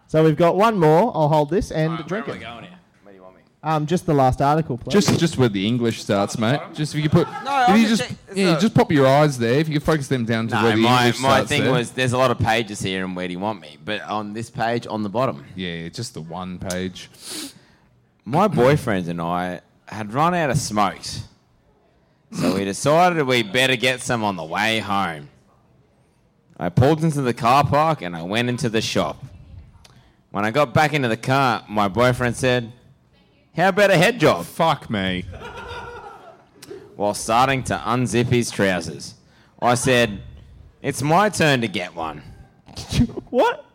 So 0.07 0.23
we've 0.25 0.35
got 0.35 0.57
one 0.57 0.77
more. 0.77 1.11
I'll 1.15 1.29
hold 1.29 1.49
this 1.49 1.71
and 1.71 1.97
drink 2.05 2.27
it. 2.27 2.41
going 2.41 2.63
here? 2.65 2.73
Where 3.03 3.13
do 3.13 3.17
you 3.17 3.23
want 3.23 3.35
me? 3.37 3.41
Um, 3.63 3.85
just 3.85 4.05
the 4.05 4.13
last 4.13 4.41
article, 4.41 4.77
please. 4.77 4.91
Just 4.91 5.17
just 5.17 5.37
where 5.37 5.47
the 5.47 5.65
English 5.65 6.01
starts, 6.01 6.37
mate. 6.37 6.59
Just 6.73 6.93
if 6.93 7.01
you 7.01 7.09
put, 7.09 7.29
No, 7.45 7.65
if 7.69 7.77
you 7.79 7.87
just 7.87 8.01
just 8.09 8.15
yeah, 8.35 8.55
so- 8.55 8.59
just 8.59 8.73
pop 8.73 8.91
your 8.91 9.07
eyes 9.07 9.37
there. 9.37 9.53
If 9.53 9.69
you 9.69 9.75
could 9.75 9.83
focus 9.83 10.09
them 10.09 10.25
down 10.25 10.49
to 10.49 10.55
where 10.55 10.63
No, 10.71 10.75
the 10.75 10.81
my, 10.81 11.05
English 11.05 11.21
my 11.21 11.29
starts 11.29 11.49
thing 11.49 11.63
there. 11.63 11.71
was 11.71 11.91
there's 11.91 12.11
a 12.11 12.17
lot 12.17 12.29
of 12.29 12.39
pages 12.39 12.81
here, 12.81 13.05
and 13.05 13.15
where 13.15 13.25
do 13.27 13.31
you 13.33 13.39
want 13.39 13.61
me? 13.61 13.77
But 13.85 14.01
on 14.01 14.33
this 14.33 14.49
page, 14.49 14.85
on 14.85 15.01
the 15.03 15.09
bottom, 15.09 15.45
yeah, 15.55 15.87
just 15.87 16.13
the 16.13 16.21
one 16.21 16.59
page. 16.59 17.09
my 18.25 18.49
boyfriend 18.49 19.07
and 19.07 19.21
I 19.21 19.61
had 19.85 20.13
run 20.13 20.33
out 20.33 20.49
of 20.49 20.57
smokes, 20.57 21.23
so 22.31 22.55
we 22.55 22.65
decided 22.65 23.23
we 23.25 23.43
better 23.43 23.75
get 23.75 24.01
some 24.01 24.23
on 24.23 24.35
the 24.35 24.43
way 24.43 24.79
home. 24.79 25.29
I 26.57 26.69
pulled 26.69 27.03
into 27.03 27.21
the 27.21 27.33
car 27.33 27.63
park 27.63 28.01
and 28.01 28.15
I 28.15 28.21
went 28.23 28.49
into 28.49 28.69
the 28.69 28.81
shop. 28.81 29.23
When 30.29 30.45
I 30.45 30.51
got 30.51 30.73
back 30.73 30.93
into 30.93 31.07
the 31.07 31.17
car, 31.17 31.63
my 31.67 31.87
boyfriend 31.87 32.35
said, 32.35 32.71
"How 33.55 33.69
about 33.69 33.91
a 33.91 33.97
head 33.97 34.19
job?" 34.19 34.45
Fuck 34.45 34.89
me. 34.89 35.25
while 36.95 37.15
starting 37.15 37.63
to 37.63 37.75
unzip 37.77 38.27
his 38.27 38.51
trousers. 38.51 39.15
I 39.59 39.73
said, 39.73 40.21
It's 40.83 41.01
my 41.01 41.29
turn 41.29 41.61
to 41.61 41.67
get 41.67 41.95
one. 41.95 42.21
what? 43.31 43.65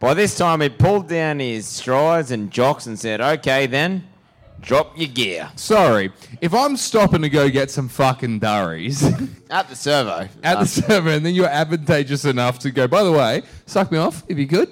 By 0.00 0.14
this 0.14 0.36
time, 0.36 0.60
he'd 0.60 0.76
pulled 0.76 1.08
down 1.08 1.38
his 1.38 1.66
strides 1.66 2.32
and 2.32 2.50
jocks 2.50 2.86
and 2.86 2.98
said, 2.98 3.20
Okay, 3.20 3.66
then, 3.66 4.08
drop 4.60 4.98
your 4.98 5.08
gear. 5.08 5.50
Sorry, 5.56 6.12
if 6.40 6.52
I'm 6.54 6.76
stopping 6.76 7.22
to 7.22 7.28
go 7.28 7.48
get 7.48 7.70
some 7.70 7.88
fucking 7.88 8.38
durries 8.40 9.02
At 9.50 9.68
the 9.68 9.76
servo. 9.76 10.28
at 10.42 10.58
the 10.58 10.66
server, 10.66 11.10
and 11.10 11.24
then 11.24 11.34
you're 11.34 11.46
advantageous 11.48 12.24
enough 12.24 12.58
to 12.60 12.70
go. 12.70 12.86
By 12.86 13.02
the 13.02 13.12
way, 13.12 13.42
suck 13.66 13.90
me 13.90 13.98
off 13.98 14.22
if 14.28 14.38
you 14.38 14.46
could. 14.46 14.68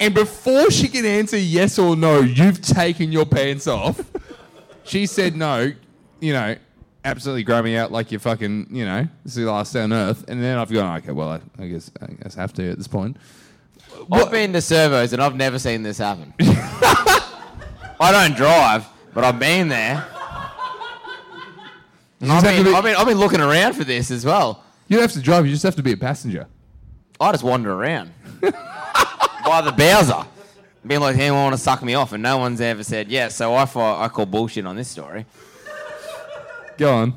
And 0.00 0.12
before 0.12 0.70
she 0.72 0.88
can 0.88 1.04
answer 1.04 1.38
yes 1.38 1.78
or 1.78 1.94
no, 1.94 2.20
you've 2.20 2.60
taken 2.60 3.12
your 3.12 3.24
pants 3.24 3.68
off. 3.68 4.00
She 4.82 5.06
said 5.06 5.36
no, 5.36 5.72
you 6.20 6.32
know, 6.32 6.56
absolutely 7.04 7.44
grow 7.44 7.62
me 7.62 7.76
out 7.76 7.92
like 7.92 8.10
you're 8.10 8.18
fucking, 8.20 8.66
you 8.70 8.84
know, 8.84 9.06
this 9.24 9.36
is 9.36 9.44
the 9.44 9.50
last 9.50 9.72
day 9.72 9.82
on 9.82 9.92
earth. 9.92 10.24
And 10.26 10.42
then 10.42 10.58
I've 10.58 10.70
gone, 10.72 10.98
okay, 10.98 11.12
well, 11.12 11.30
I, 11.30 11.40
I 11.62 11.68
guess 11.68 11.90
I 12.02 12.06
guess 12.06 12.36
I 12.36 12.40
have 12.40 12.52
to 12.54 12.70
at 12.70 12.76
this 12.76 12.88
point. 12.88 13.16
I've 14.10 14.30
been 14.32 14.52
to 14.54 14.60
servos 14.60 15.12
and 15.12 15.22
I've 15.22 15.36
never 15.36 15.58
seen 15.60 15.84
this 15.84 15.98
happen. 15.98 16.34
I 18.00 18.12
don't 18.12 18.36
drive, 18.36 18.86
but 19.12 19.24
I've 19.24 19.38
been 19.38 19.68
there. 19.68 20.06
And 22.20 22.32
I've, 22.32 22.42
just 22.42 22.46
have 22.46 22.56
to 22.56 22.62
been, 22.64 22.72
be- 22.72 22.76
I've, 22.76 22.84
been, 22.84 22.96
I've 22.96 23.06
been 23.06 23.18
looking 23.18 23.40
around 23.40 23.74
for 23.74 23.84
this 23.84 24.10
as 24.10 24.24
well. 24.24 24.64
You 24.88 24.96
don't 24.96 25.02
have 25.02 25.12
to 25.12 25.20
drive, 25.20 25.46
you 25.46 25.52
just 25.52 25.62
have 25.62 25.76
to 25.76 25.82
be 25.82 25.92
a 25.92 25.96
passenger. 25.96 26.46
I 27.20 27.30
just 27.32 27.44
wander 27.44 27.72
around 27.72 28.12
by 28.40 29.62
the 29.64 29.72
Bowser, 29.72 30.26
being 30.86 31.00
like, 31.00 31.16
"Anyone 31.16 31.44
want 31.44 31.54
to 31.54 31.60
suck 31.60 31.82
me 31.82 31.94
off?" 31.94 32.12
And 32.12 32.22
no 32.22 32.38
one's 32.38 32.60
ever 32.60 32.82
said 32.82 33.08
yes. 33.08 33.36
So 33.36 33.54
I 33.54 33.64
thought 33.66 34.02
I 34.02 34.08
call 34.08 34.26
bullshit 34.26 34.66
on 34.66 34.74
this 34.76 34.88
story. 34.88 35.24
Go 36.76 36.92
on. 36.92 37.14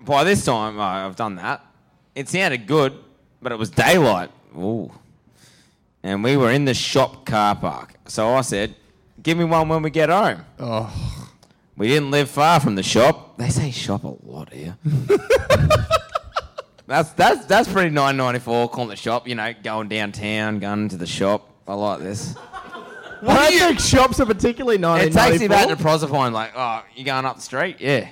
By 0.00 0.24
this 0.24 0.44
time, 0.44 0.78
oh, 0.78 0.82
I've 0.82 1.16
done 1.16 1.36
that. 1.36 1.64
It 2.14 2.28
sounded 2.28 2.66
good, 2.66 2.92
but 3.40 3.50
it 3.50 3.58
was 3.58 3.70
daylight. 3.70 4.30
Ooh, 4.56 4.92
and 6.02 6.22
we 6.22 6.36
were 6.36 6.50
in 6.50 6.66
the 6.66 6.74
shop 6.74 7.24
car 7.24 7.54
park. 7.56 7.94
So 8.06 8.28
I 8.34 8.42
said, 8.42 8.76
"Give 9.24 9.36
me 9.36 9.44
one 9.44 9.68
when 9.68 9.82
we 9.82 9.90
get 9.90 10.10
home." 10.10 10.44
Oh, 10.60 11.28
We 11.76 11.88
didn't 11.88 12.12
live 12.12 12.30
far 12.30 12.60
from 12.60 12.76
the 12.76 12.84
shop. 12.84 13.36
They 13.36 13.48
say 13.50 13.72
shop 13.72 14.04
a 14.04 14.14
lot 14.22 14.52
here. 14.52 14.76
that's 16.86 17.10
that's 17.12 17.46
that's 17.46 17.68
pretty 17.72 17.90
994 17.90 18.68
calling 18.68 18.90
the 18.90 18.96
shop. 18.96 19.26
You 19.26 19.34
know, 19.34 19.52
going 19.62 19.88
downtown, 19.88 20.58
going 20.58 20.88
to 20.90 20.96
the 20.96 21.06
shop. 21.06 21.48
I 21.66 21.74
like 21.74 22.00
this. 22.00 22.34
I 23.26 23.50
don't 23.50 23.58
think 23.58 23.80
shops 23.80 24.20
are 24.20 24.26
particularly 24.26 24.76
It 24.76 24.82
1994. 24.82 25.30
takes 25.30 25.42
you 25.42 25.48
back 25.48 25.68
to 25.68 25.82
Proserpine. 25.82 26.32
Like, 26.32 26.52
oh, 26.54 26.82
you 26.94 27.04
going 27.04 27.24
up 27.24 27.36
the 27.36 27.42
street? 27.42 27.76
Yeah, 27.80 28.08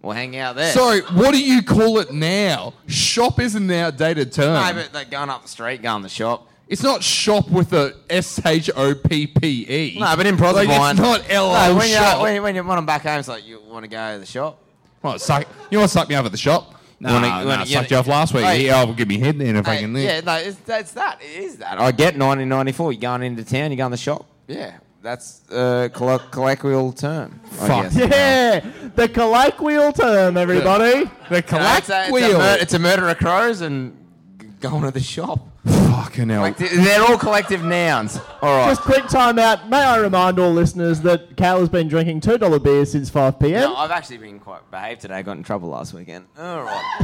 we'll 0.00 0.12
hang 0.12 0.36
out 0.36 0.54
there. 0.54 0.72
Sorry, 0.72 1.00
what 1.00 1.32
do 1.32 1.42
you 1.42 1.62
call 1.62 1.98
it 1.98 2.12
now? 2.12 2.74
Shop 2.86 3.40
is 3.40 3.56
an 3.56 3.68
outdated 3.70 4.30
term. 4.32 4.54
no, 4.54 4.72
but 4.82 4.94
like 4.94 5.10
going 5.10 5.30
up 5.30 5.42
the 5.42 5.48
street, 5.48 5.82
going 5.82 6.02
to 6.02 6.04
the 6.04 6.08
shop. 6.08 6.48
It's 6.68 6.82
not 6.82 7.02
shop 7.02 7.48
with 7.50 7.72
a 7.72 7.94
S 8.10 8.44
H 8.44 8.70
O 8.76 8.94
P 8.94 9.26
P 9.28 9.66
E. 9.94 9.96
No, 10.00 10.16
but 10.16 10.26
in 10.26 10.36
like 10.36 10.54
Proserpine, 10.68 10.90
it's 10.92 11.00
not 11.00 11.22
L 11.30 11.52
No, 11.52 11.76
when 11.76 11.88
you're, 11.88 11.98
shop. 11.98 12.20
when, 12.22 12.34
you- 12.34 12.42
when, 12.42 12.54
you, 12.56 12.64
when 12.64 12.76
I'm 12.78 12.86
back 12.86 13.02
home, 13.02 13.18
it's 13.20 13.28
like 13.28 13.46
you 13.46 13.60
want 13.60 13.84
to 13.84 13.88
go 13.88 14.14
to 14.14 14.18
the 14.18 14.26
shop. 14.26 14.60
What, 15.00 15.20
suck, 15.20 15.46
you 15.70 15.78
want 15.78 15.90
to 15.90 15.96
suck 15.96 16.08
me 16.08 16.16
off 16.16 16.26
at 16.26 16.32
the 16.32 16.38
shop? 16.38 16.74
No, 16.98 17.14
You 17.14 17.20
nah, 17.20 17.42
nah, 17.44 17.58
you 17.60 17.66
sucked 17.66 17.74
wanna- 17.74 17.88
you 17.90 17.96
off 17.98 18.06
last 18.08 18.34
week. 18.34 18.44
Hey. 18.44 18.66
yeah, 18.66 18.82
oh, 18.82 18.92
give 18.92 19.06
me 19.06 19.18
head 19.18 19.38
then 19.38 19.54
if 19.56 19.68
I 19.68 19.76
Hey, 19.76 19.80
can 19.82 19.94
yeah, 19.94 20.20
no, 20.22 20.34
it's, 20.36 20.58
it's 20.66 20.92
that. 20.92 21.20
It 21.22 21.44
is 21.44 21.56
that. 21.58 21.78
I 21.78 21.92
get 21.92 22.16
1994. 22.18 22.92
You're 22.92 23.00
going 23.00 23.22
into 23.22 23.44
town. 23.44 23.70
You 23.70 23.76
go 23.76 23.84
in 23.84 23.90
the 23.92 23.96
shop. 23.98 24.26
Yeah, 24.48 24.78
that's 25.02 25.42
a 25.52 25.88
coll- 25.94 26.18
colloquial 26.18 26.92
term. 26.92 27.38
I 27.60 27.68
Fuck. 27.68 27.82
guess. 27.92 27.96
Yeah, 27.96 28.60
the 28.96 29.08
colloquial 29.08 29.92
term, 29.92 30.36
everybody. 30.36 31.04
The 31.28 31.44
No, 31.52 31.76
it's, 31.76 31.90
a, 31.90 32.06
it's, 32.08 32.10
a 32.10 32.38
mur- 32.38 32.58
it's 32.60 32.74
a 32.74 32.78
murder 32.80 33.08
of 33.10 33.18
crows 33.18 33.60
and 33.60 33.96
g- 34.40 34.48
going 34.60 34.82
to 34.82 34.90
the 34.90 34.98
shop. 35.00 35.46
Fucking 35.66 36.28
hell. 36.28 36.42
Like, 36.42 36.58
th- 36.58 36.70
they're 36.70 37.02
all 37.02 37.18
collective 37.18 37.64
nouns. 37.64 38.18
All 38.40 38.56
right. 38.56 38.68
Just 38.68 38.82
quick 38.82 39.06
time 39.08 39.38
out. 39.38 39.68
May 39.68 39.78
I 39.82 39.98
remind 39.98 40.38
all 40.38 40.52
listeners 40.52 41.00
that 41.00 41.36
Cal 41.36 41.58
has 41.60 41.68
been 41.68 41.88
drinking 41.88 42.20
$2 42.20 42.62
beers 42.62 42.92
since 42.92 43.10
5 43.10 43.40
p.m. 43.40 43.60
No, 43.70 43.76
I've 43.76 43.90
actually 43.90 44.18
been 44.18 44.38
quite 44.38 44.70
behaved 44.70 45.00
today. 45.00 45.14
I 45.16 45.22
got 45.22 45.36
in 45.36 45.42
trouble 45.42 45.70
last 45.70 45.92
weekend. 45.92 46.26
All 46.38 46.62
right. 46.62 47.02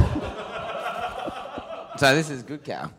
so 1.97 2.15
this 2.15 2.29
is 2.29 2.43
good, 2.43 2.63
Cal. 2.63 2.93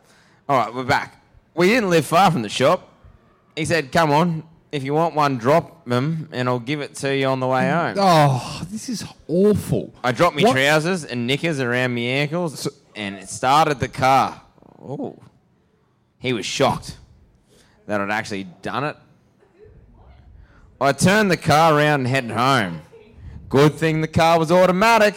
All 0.49 0.59
right, 0.59 0.75
we're 0.75 0.85
back. 0.85 1.23
We 1.55 1.69
didn't 1.69 1.91
live 1.91 2.05
far 2.05 2.31
from 2.31 2.43
the 2.43 2.49
shop. 2.49 2.91
He 3.57 3.65
said, 3.65 3.93
"Come 3.93 4.11
on, 4.11 4.43
if 4.73 4.83
you 4.83 4.93
want 4.93 5.15
one, 5.15 5.39
drop 5.39 5.87
them, 5.87 6.29
and 6.33 6.49
I'll 6.49 6.59
give 6.59 6.81
it 6.81 6.95
to 6.97 7.17
you 7.17 7.27
on 7.29 7.41
the 7.41 7.47
way 7.47 7.71
home." 7.71 7.95
oh, 7.99 8.63
this 8.71 8.89
is 8.89 9.05
awful. 9.29 9.95
I 10.03 10.13
dropped 10.13 10.37
my 10.37 10.43
What- 10.43 10.53
trousers 10.53 11.05
and 11.05 11.27
knickers 11.27 11.61
around 11.61 11.95
my 11.95 12.01
ankles, 12.03 12.69
and 12.97 13.15
it 13.15 13.29
started 13.31 13.79
the 13.81 13.89
car. 13.89 14.43
Oh, 14.83 15.17
he 16.25 16.33
was 16.33 16.47
shocked 16.47 16.97
that 17.85 18.01
I'd 18.01 18.11
actually 18.11 18.45
done 18.63 18.83
it. 18.83 18.97
I 20.81 20.93
turned 20.93 21.31
the 21.31 21.37
car 21.37 21.77
around 21.77 22.01
and 22.01 22.09
headed 22.09 22.31
home. 22.31 22.81
Good 23.51 23.75
thing 23.75 24.01
the 24.01 24.09
car 24.09 24.39
was 24.39 24.51
automatic. 24.51 25.17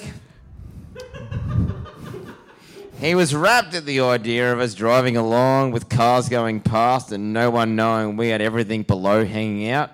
He 2.99 3.15
was 3.15 3.33
rapt 3.33 3.73
at 3.73 3.85
the 3.85 4.01
idea 4.01 4.51
of 4.51 4.59
us 4.59 4.73
driving 4.73 5.15
along 5.15 5.71
with 5.71 5.87
cars 5.87 6.27
going 6.27 6.59
past 6.59 7.13
and 7.13 7.31
no 7.31 7.51
one 7.51 7.77
knowing 7.77 8.17
we 8.17 8.27
had 8.27 8.41
everything 8.41 8.83
below 8.83 9.23
hanging 9.23 9.69
out. 9.69 9.91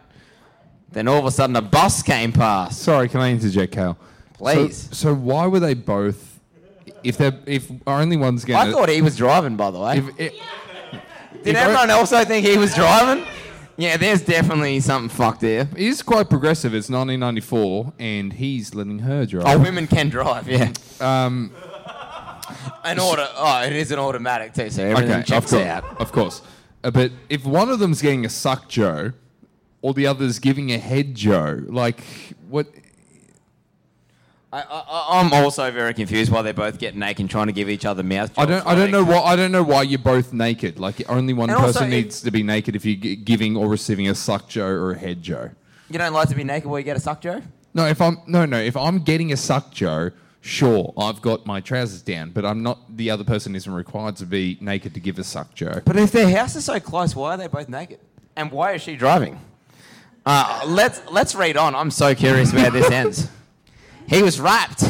Then 0.89 1.07
all 1.07 1.20
of 1.20 1.26
a 1.26 1.32
sudden 1.32 1.55
a 1.55 1.61
bus 1.61 2.01
came 2.01 2.32
past. 2.32 2.82
Sorry, 2.82 3.07
can 3.07 3.22
I 3.22 3.30
interject, 3.30 3.74
Cal? 3.74 3.99
Please. 4.34 4.89
So, 4.89 4.95
so 4.95 5.14
why 5.14 5.45
were 5.45 5.59
they 5.59 5.76
both? 5.76 6.39
If 7.03 7.18
they 7.18 7.28
are 7.28 7.38
if 7.45 7.70
only 7.86 8.18
one's 8.18 8.45
getting, 8.45 8.70
I 8.70 8.72
thought 8.72 8.89
he 8.89 9.01
was 9.03 9.16
driving, 9.16 9.57
by 9.57 9.70
the 9.70 9.80
way. 9.80 9.97
If, 9.97 10.20
it, 10.20 10.34
Did 11.44 11.56
everyone 11.56 11.90
also 11.90 12.24
think 12.26 12.46
he 12.46 12.58
was 12.58 12.74
driving? 12.76 13.26
Yeah, 13.76 13.98
there's 13.98 14.22
definitely 14.22 14.80
something 14.82 15.10
fucked 15.10 15.42
there. 15.42 15.68
Is 15.76 16.04
quite 16.04 16.30
progressive. 16.30 16.76
It's 16.76 16.90
1994, 16.90 17.94
and 17.98 18.32
he's 18.34 18.76
letting 18.76 19.00
her 19.00 19.26
drive. 19.26 19.46
Oh, 19.48 19.60
women 19.60 19.88
can 19.88 20.10
drive, 20.10 20.48
yeah. 20.48 20.72
Um, 21.02 21.52
An 22.86 23.00
auto. 23.00 23.28
Oh, 23.36 23.64
it 23.64 23.74
is 23.74 23.92
an 23.92 24.00
automatic 24.00 24.54
too, 24.54 24.70
so 24.70 24.84
everything 24.84 25.12
okay, 25.12 25.24
checks 25.24 25.52
of 25.52 25.60
course, 25.60 25.68
out. 25.68 26.02
Of 26.02 26.12
course. 26.12 26.42
Uh, 26.84 26.92
but 26.92 27.12
if 27.30 27.46
one 27.46 27.70
of 27.70 27.80
them's 27.80 28.02
getting 28.02 28.26
a 28.26 28.30
suck 28.30 28.70
Joe, 28.70 29.12
or 29.82 29.94
the 29.94 30.08
other's 30.08 30.40
giving 30.40 30.72
a 30.72 30.78
head 30.78 31.16
Joe, 31.16 31.62
like 31.68 32.02
what? 32.48 32.68
I, 34.54 34.62
I, 34.62 35.20
I'm 35.20 35.34
also 35.34 35.72
very 35.72 35.95
confused 35.95 36.32
why 36.32 36.43
they 36.43 36.51
both 36.51 36.78
get 36.78 36.95
naked 36.95 37.22
and 37.22 37.30
trying 37.30 37.47
to 37.47 37.54
give 37.54 37.70
each 37.72 37.86
other 37.86 38.04
mouth. 38.04 38.32
I 38.38 38.45
don't. 38.45 38.66
I 38.68 38.76
don't 38.76 38.91
know 38.91 39.04
why. 39.04 39.18
I 39.20 39.36
don't 39.36 39.51
know 39.51 39.64
why 39.64 39.82
you're 39.82 39.97
both 39.97 40.32
naked. 40.32 40.78
Like 40.80 41.01
only 41.10 41.34
one 41.34 41.49
And 41.49 41.58
also 41.58 41.80
person 41.80 41.88
it- 41.88 41.95
needs 42.04 42.22
to 42.22 42.30
be 42.30 42.43
naked 42.43 42.76
if 42.76 42.86
you're 42.86 42.95
g- 42.97 43.16
giving 43.16 43.58
or 43.58 43.68
receiving 43.68 44.08
a 44.08 44.14
suck 44.16 44.47
Joe 44.47 44.68
or 44.68 44.91
a 44.91 44.97
head 44.97 45.24
Joe. 45.24 45.49
You 45.89 45.97
don't 45.97 46.14
like 46.14 46.30
to 46.30 46.36
be 46.36 46.43
naked 46.43 46.70
while 46.70 46.78
you 46.80 46.86
get 46.86 46.95
a 46.97 46.99
suck, 46.99 47.22
Joe? 47.22 47.41
No, 47.74 47.88
if 47.88 47.99
I'm 47.99 48.20
no 48.28 48.45
no, 48.45 48.58
if 48.60 48.78
I'm 48.78 48.99
getting 48.99 49.32
a 49.34 49.38
suck 49.38 49.72
Joe, 49.72 50.12
sure, 50.41 50.93
I've 50.99 51.22
got 51.24 51.47
my 51.47 51.60
trousers 51.60 52.04
down, 52.04 52.30
but 52.30 52.45
I'm 52.45 52.62
not. 52.62 52.95
The 52.95 53.10
other 53.10 53.24
person 53.24 53.56
isn't 53.56 53.74
required 53.74 54.18
to 54.18 54.26
be 54.28 54.60
naked 54.62 54.93
to 54.93 54.99
give 54.99 55.18
a 55.18 55.24
suck 55.24 55.56
Joe. 55.56 55.82
But 55.84 55.95
if 55.97 56.12
their 56.12 56.30
house 56.30 56.56
is 56.56 56.66
so 56.66 56.80
close, 56.80 57.16
why 57.16 57.34
are 57.34 57.38
they 57.38 57.47
both 57.47 57.70
naked? 57.70 57.99
And 58.36 58.51
why 58.51 58.74
is 58.74 58.84
she 58.84 58.95
driving? 58.95 59.39
Uh, 60.28 60.62
let's 60.68 61.01
let's 61.10 61.34
read 61.34 61.58
on. 61.58 61.74
I'm 61.74 61.89
so 61.91 62.14
curious 62.14 62.54
where 62.54 62.70
this 62.70 62.91
ends. 62.91 63.28
He 64.08 64.22
was 64.22 64.39
wrapped 64.39 64.84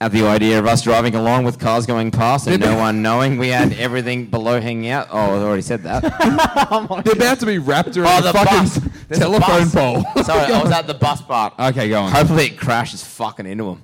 at 0.00 0.12
the 0.12 0.26
idea 0.26 0.58
of 0.58 0.66
us 0.66 0.82
driving 0.82 1.14
along 1.14 1.44
with 1.44 1.58
cars 1.58 1.86
going 1.86 2.10
past 2.10 2.46
and 2.46 2.60
Did 2.60 2.66
no 2.66 2.74
they- 2.74 2.80
one 2.80 3.00
knowing 3.02 3.38
we 3.38 3.48
had 3.48 3.72
everything 3.74 4.26
below 4.26 4.60
hanging 4.60 4.88
out. 4.90 5.08
Oh, 5.10 5.16
I 5.18 5.42
already 5.42 5.62
said 5.62 5.82
that. 5.84 6.04
Oh 6.70 7.00
They're 7.02 7.14
about 7.14 7.40
to 7.40 7.46
be 7.46 7.58
wrapped 7.58 7.96
around 7.96 8.24
Oh, 8.24 8.28
a 8.28 8.32
the 8.32 8.38
fucking 8.38 8.58
bus. 8.58 8.74
There's 9.08 9.20
a 9.20 9.24
telephone 9.24 9.70
pole. 9.70 10.04
Sorry, 10.24 10.52
I 10.52 10.62
was 10.62 10.72
at 10.72 10.86
the 10.86 10.94
bus 10.94 11.22
part. 11.22 11.54
okay, 11.58 11.88
go 11.88 12.02
on. 12.02 12.12
Hopefully 12.12 12.46
it 12.46 12.58
crashes 12.58 13.02
fucking 13.04 13.46
into 13.46 13.70
him. 13.70 13.82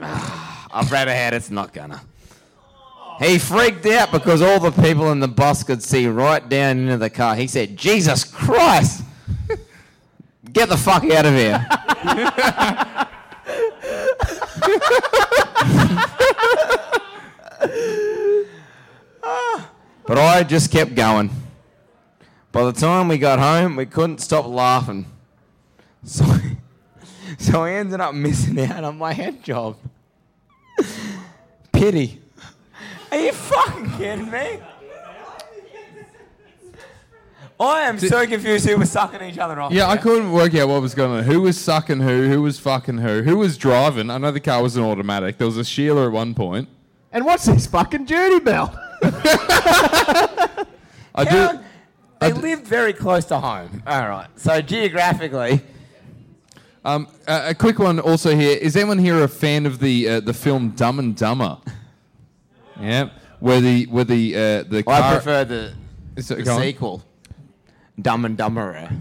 I've 0.00 0.90
read 0.92 1.08
ahead, 1.08 1.34
it's 1.34 1.50
not 1.50 1.72
gonna. 1.72 2.00
He 3.20 3.38
freaked 3.38 3.84
out 3.86 4.12
because 4.12 4.40
all 4.42 4.60
the 4.60 4.70
people 4.70 5.10
in 5.10 5.18
the 5.18 5.26
bus 5.28 5.64
could 5.64 5.82
see 5.82 6.06
right 6.06 6.46
down 6.48 6.78
into 6.78 6.98
the 6.98 7.10
car. 7.10 7.34
He 7.34 7.48
said, 7.48 7.76
Jesus 7.76 8.22
Christ! 8.22 9.02
Get 10.58 10.70
the 10.70 10.76
fuck 10.76 11.04
out 11.04 11.24
of 11.24 11.34
here. 11.34 11.64
but 20.04 20.18
I 20.18 20.42
just 20.42 20.72
kept 20.72 20.96
going. 20.96 21.30
By 22.50 22.64
the 22.64 22.72
time 22.72 23.06
we 23.06 23.18
got 23.18 23.38
home, 23.38 23.76
we 23.76 23.86
couldn't 23.86 24.18
stop 24.18 24.46
laughing. 24.46 25.06
So, 26.02 26.24
so 27.38 27.62
I 27.62 27.74
ended 27.74 28.00
up 28.00 28.12
missing 28.12 28.58
out 28.58 28.82
on 28.82 28.98
my 28.98 29.12
head 29.12 29.44
job. 29.44 29.76
Pity. 31.70 32.20
Are 33.12 33.20
you 33.20 33.30
fucking 33.30 33.90
kidding 33.92 34.28
me? 34.28 34.58
I 37.60 37.80
am 37.82 37.98
so 37.98 38.24
confused 38.26 38.66
who 38.68 38.78
was 38.78 38.90
sucking 38.90 39.22
each 39.28 39.38
other 39.38 39.60
off. 39.60 39.72
Yeah, 39.72 39.88
I 39.88 39.96
couldn't 39.96 40.30
work 40.32 40.54
out 40.54 40.68
what 40.68 40.80
was 40.80 40.94
going 40.94 41.10
on. 41.10 41.24
Who 41.24 41.42
was 41.42 41.58
sucking 41.60 42.00
who? 42.00 42.28
Who 42.28 42.42
was 42.42 42.58
fucking 42.60 42.98
who? 42.98 43.22
Who 43.22 43.38
was 43.38 43.58
driving? 43.58 44.10
I 44.10 44.18
know 44.18 44.30
the 44.30 44.40
car 44.40 44.62
was 44.62 44.76
an 44.76 44.84
automatic. 44.84 45.38
There 45.38 45.46
was 45.46 45.56
a 45.56 45.64
Sheila 45.64 46.06
at 46.06 46.12
one 46.12 46.34
point. 46.34 46.68
And 47.10 47.24
what's 47.24 47.46
this 47.46 47.66
fucking 47.66 48.04
duty 48.04 48.38
belt? 48.44 48.70
I 49.02 50.66
do. 51.24 51.30
Count, 51.30 51.62
they 52.20 52.32
lived 52.32 52.66
very 52.66 52.92
close 52.92 53.24
to 53.26 53.40
home. 53.40 53.82
All 53.86 54.08
right. 54.08 54.28
So 54.36 54.60
geographically, 54.60 55.62
Um, 56.84 57.08
a, 57.26 57.48
a 57.50 57.54
quick 57.54 57.78
one 57.78 57.98
also 57.98 58.36
here. 58.36 58.56
Is 58.56 58.76
anyone 58.76 58.98
here 58.98 59.22
a 59.24 59.28
fan 59.28 59.66
of 59.66 59.78
the 59.80 60.08
uh, 60.08 60.20
the 60.20 60.34
film 60.34 60.70
Dumb 60.70 60.98
and 60.98 61.16
Dumber? 61.16 61.58
Yeah, 62.80 63.08
where 63.40 63.60
the 63.60 63.86
where 63.86 64.04
the 64.04 64.36
uh, 64.36 64.62
the 64.62 64.84
I 64.86 65.00
car. 65.00 65.12
prefer 65.14 65.44
the, 65.44 65.72
Is 66.14 66.30
it- 66.30 66.36
the 66.36 66.42
go 66.44 66.54
on. 66.54 66.60
Sequel, 67.98 68.02
Dumb 68.02 68.24
and 68.24 68.38
Dumberer. 68.38 68.98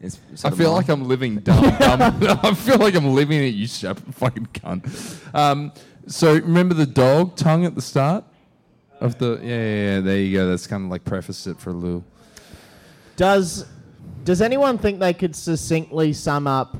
Is 0.00 0.20
I 0.44 0.50
feel 0.50 0.72
like 0.72 0.88
I'm 0.88 1.08
living 1.08 1.36
dumb. 1.36 1.62
dumb. 1.78 2.18
I 2.42 2.54
feel 2.54 2.78
like 2.78 2.94
I'm 2.94 3.14
living 3.14 3.42
it. 3.42 3.54
You 3.54 3.66
shut 3.66 3.98
fucking 3.98 4.48
cunt. 4.52 5.34
Um, 5.34 5.72
so 6.06 6.34
remember 6.34 6.74
the 6.74 6.86
dog 6.86 7.36
tongue 7.36 7.64
at 7.64 7.74
the 7.74 7.82
start 7.82 8.24
of 9.00 9.18
the 9.18 9.40
yeah, 9.42 9.48
yeah, 9.48 9.94
yeah 9.94 10.00
there 10.00 10.18
you 10.18 10.36
go. 10.36 10.48
That's 10.48 10.66
kind 10.66 10.84
of 10.84 10.90
like 10.90 11.04
prefaced 11.04 11.46
it 11.46 11.58
for 11.58 11.70
a 11.70 11.72
little. 11.72 12.04
Does 13.16 13.64
Does 14.24 14.42
anyone 14.42 14.76
think 14.76 15.00
they 15.00 15.14
could 15.14 15.34
succinctly 15.34 16.12
sum 16.12 16.46
up 16.46 16.76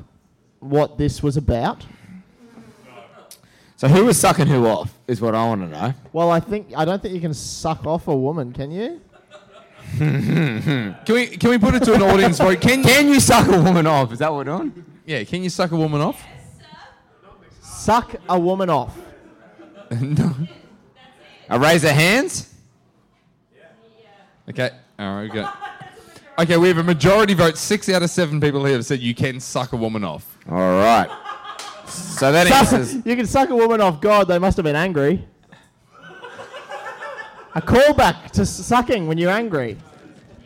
what 0.59 0.97
this 0.99 1.23
was 1.23 1.37
about? 1.37 1.85
So 3.77 3.87
who 3.87 4.05
was 4.05 4.19
sucking 4.19 4.47
who 4.47 4.65
off 4.65 4.91
is 5.07 5.21
what 5.21 5.35
I 5.35 5.45
want 5.45 5.61
to 5.61 5.67
know. 5.67 5.93
Well, 6.11 6.31
I 6.31 6.39
think 6.39 6.73
I 6.75 6.85
don't 6.85 7.01
think 7.01 7.13
you 7.13 7.21
can 7.21 7.33
suck 7.33 7.85
off 7.85 8.07
a 8.07 8.15
woman, 8.15 8.51
can 8.51 8.71
you? 8.71 9.01
Hmm, 9.97 10.19
hmm, 10.19 10.57
hmm. 10.57 10.91
Can 11.05 11.15
we 11.15 11.27
can 11.27 11.49
we 11.49 11.57
put 11.57 11.73
it 11.75 11.83
to 11.83 11.93
an 11.93 12.01
audience 12.03 12.37
vote? 12.37 12.61
Can 12.61 12.83
Can 12.83 13.07
you 13.07 13.19
suck 13.19 13.47
a 13.47 13.61
woman 13.61 13.87
off? 13.87 14.11
Is 14.11 14.19
that 14.19 14.31
what 14.31 14.45
we're 14.45 14.57
doing? 14.57 14.85
yeah? 15.05 15.23
Can 15.23 15.43
you 15.43 15.49
suck 15.49 15.71
a 15.71 15.75
woman 15.75 16.01
off? 16.01 16.23
Suck 17.61 18.15
a 18.27 18.37
woman 18.39 18.69
off. 18.69 18.97
no. 20.01 20.35
A 21.49 21.59
raise 21.59 21.83
of 21.83 21.91
hands? 21.91 22.53
Okay. 24.49 24.69
All 24.99 25.15
right. 25.15 25.23
We 25.23 25.29
go. 25.29 25.49
Okay, 26.39 26.57
we 26.57 26.67
have 26.67 26.77
a 26.77 26.83
majority 26.83 27.33
vote. 27.33 27.57
Six 27.57 27.89
out 27.89 28.03
of 28.03 28.09
seven 28.09 28.39
people 28.39 28.63
here 28.65 28.75
have 28.75 28.85
said 28.85 28.99
you 28.99 29.15
can 29.15 29.39
suck 29.39 29.73
a 29.73 29.77
woman 29.77 30.03
off. 30.03 30.37
All 30.49 30.57
right. 30.57 31.09
So 31.87 32.31
that 32.31 32.47
answers. 32.47 32.93
you 33.05 33.15
can 33.15 33.25
suck 33.25 33.49
a 33.49 33.55
woman 33.55 33.81
off. 33.81 34.01
God, 34.01 34.27
they 34.27 34.37
must 34.37 34.57
have 34.57 34.63
been 34.63 34.75
angry. 34.75 35.25
A 37.57 37.61
callback 37.61 38.29
to 38.33 38.45
sucking 38.45 39.07
when 39.07 39.17
you're 39.17 39.31
angry. 39.31 39.77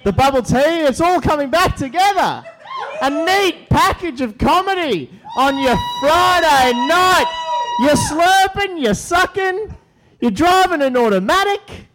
The 0.05 0.13
bubble 0.13 0.41
tea, 0.41 0.55
it's 0.87 1.01
all 1.01 1.19
coming 1.19 1.49
back 1.49 1.75
together. 1.75 2.41
A 3.01 3.09
neat 3.09 3.67
package 3.69 4.21
of 4.21 4.37
comedy 4.37 5.11
on 5.37 5.57
your 5.59 5.75
Friday 5.99 6.71
night. 6.87 7.25
You're 7.81 7.97
slurping, 7.97 8.81
you're 8.81 8.93
sucking, 8.93 9.75
you're 10.21 10.31
driving 10.31 10.81
an 10.81 10.95
automatic. 10.95 11.87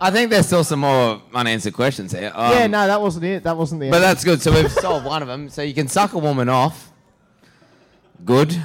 I 0.00 0.10
think 0.10 0.30
there's 0.30 0.46
still 0.46 0.64
some 0.64 0.80
more 0.80 1.22
unanswered 1.32 1.74
questions 1.74 2.10
here. 2.10 2.32
Um, 2.34 2.52
yeah, 2.52 2.66
no, 2.66 2.84
that 2.88 3.00
wasn't 3.00 3.26
it. 3.26 3.44
That 3.44 3.56
wasn't 3.56 3.80
the 3.80 3.90
But 3.90 3.96
answer. 4.02 4.06
that's 4.08 4.24
good. 4.24 4.42
So 4.42 4.52
we've 4.52 4.72
solved 4.72 5.06
one 5.06 5.22
of 5.22 5.28
them. 5.28 5.48
So 5.48 5.62
you 5.62 5.74
can 5.74 5.86
suck 5.86 6.14
a 6.14 6.18
woman 6.18 6.48
off. 6.48 6.90
Good. 8.24 8.60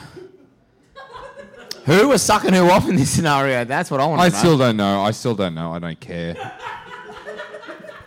Who 1.86 2.10
was 2.10 2.22
sucking 2.22 2.54
who 2.54 2.70
off 2.70 2.88
in 2.88 2.96
this 2.96 3.10
scenario? 3.10 3.66
That's 3.66 3.92
what 3.92 4.00
I 4.00 4.06
want 4.06 4.22
to 4.22 4.24
know. 4.24 4.26
I 4.26 4.30
know. 4.30 4.38
still 4.38 4.58
don't 4.58 4.78
know. 4.78 5.02
I 5.02 5.12
still 5.12 5.36
don't 5.36 5.56
know. 5.56 5.74
I 5.74 5.80
don't 5.80 6.00
care. 6.00 6.36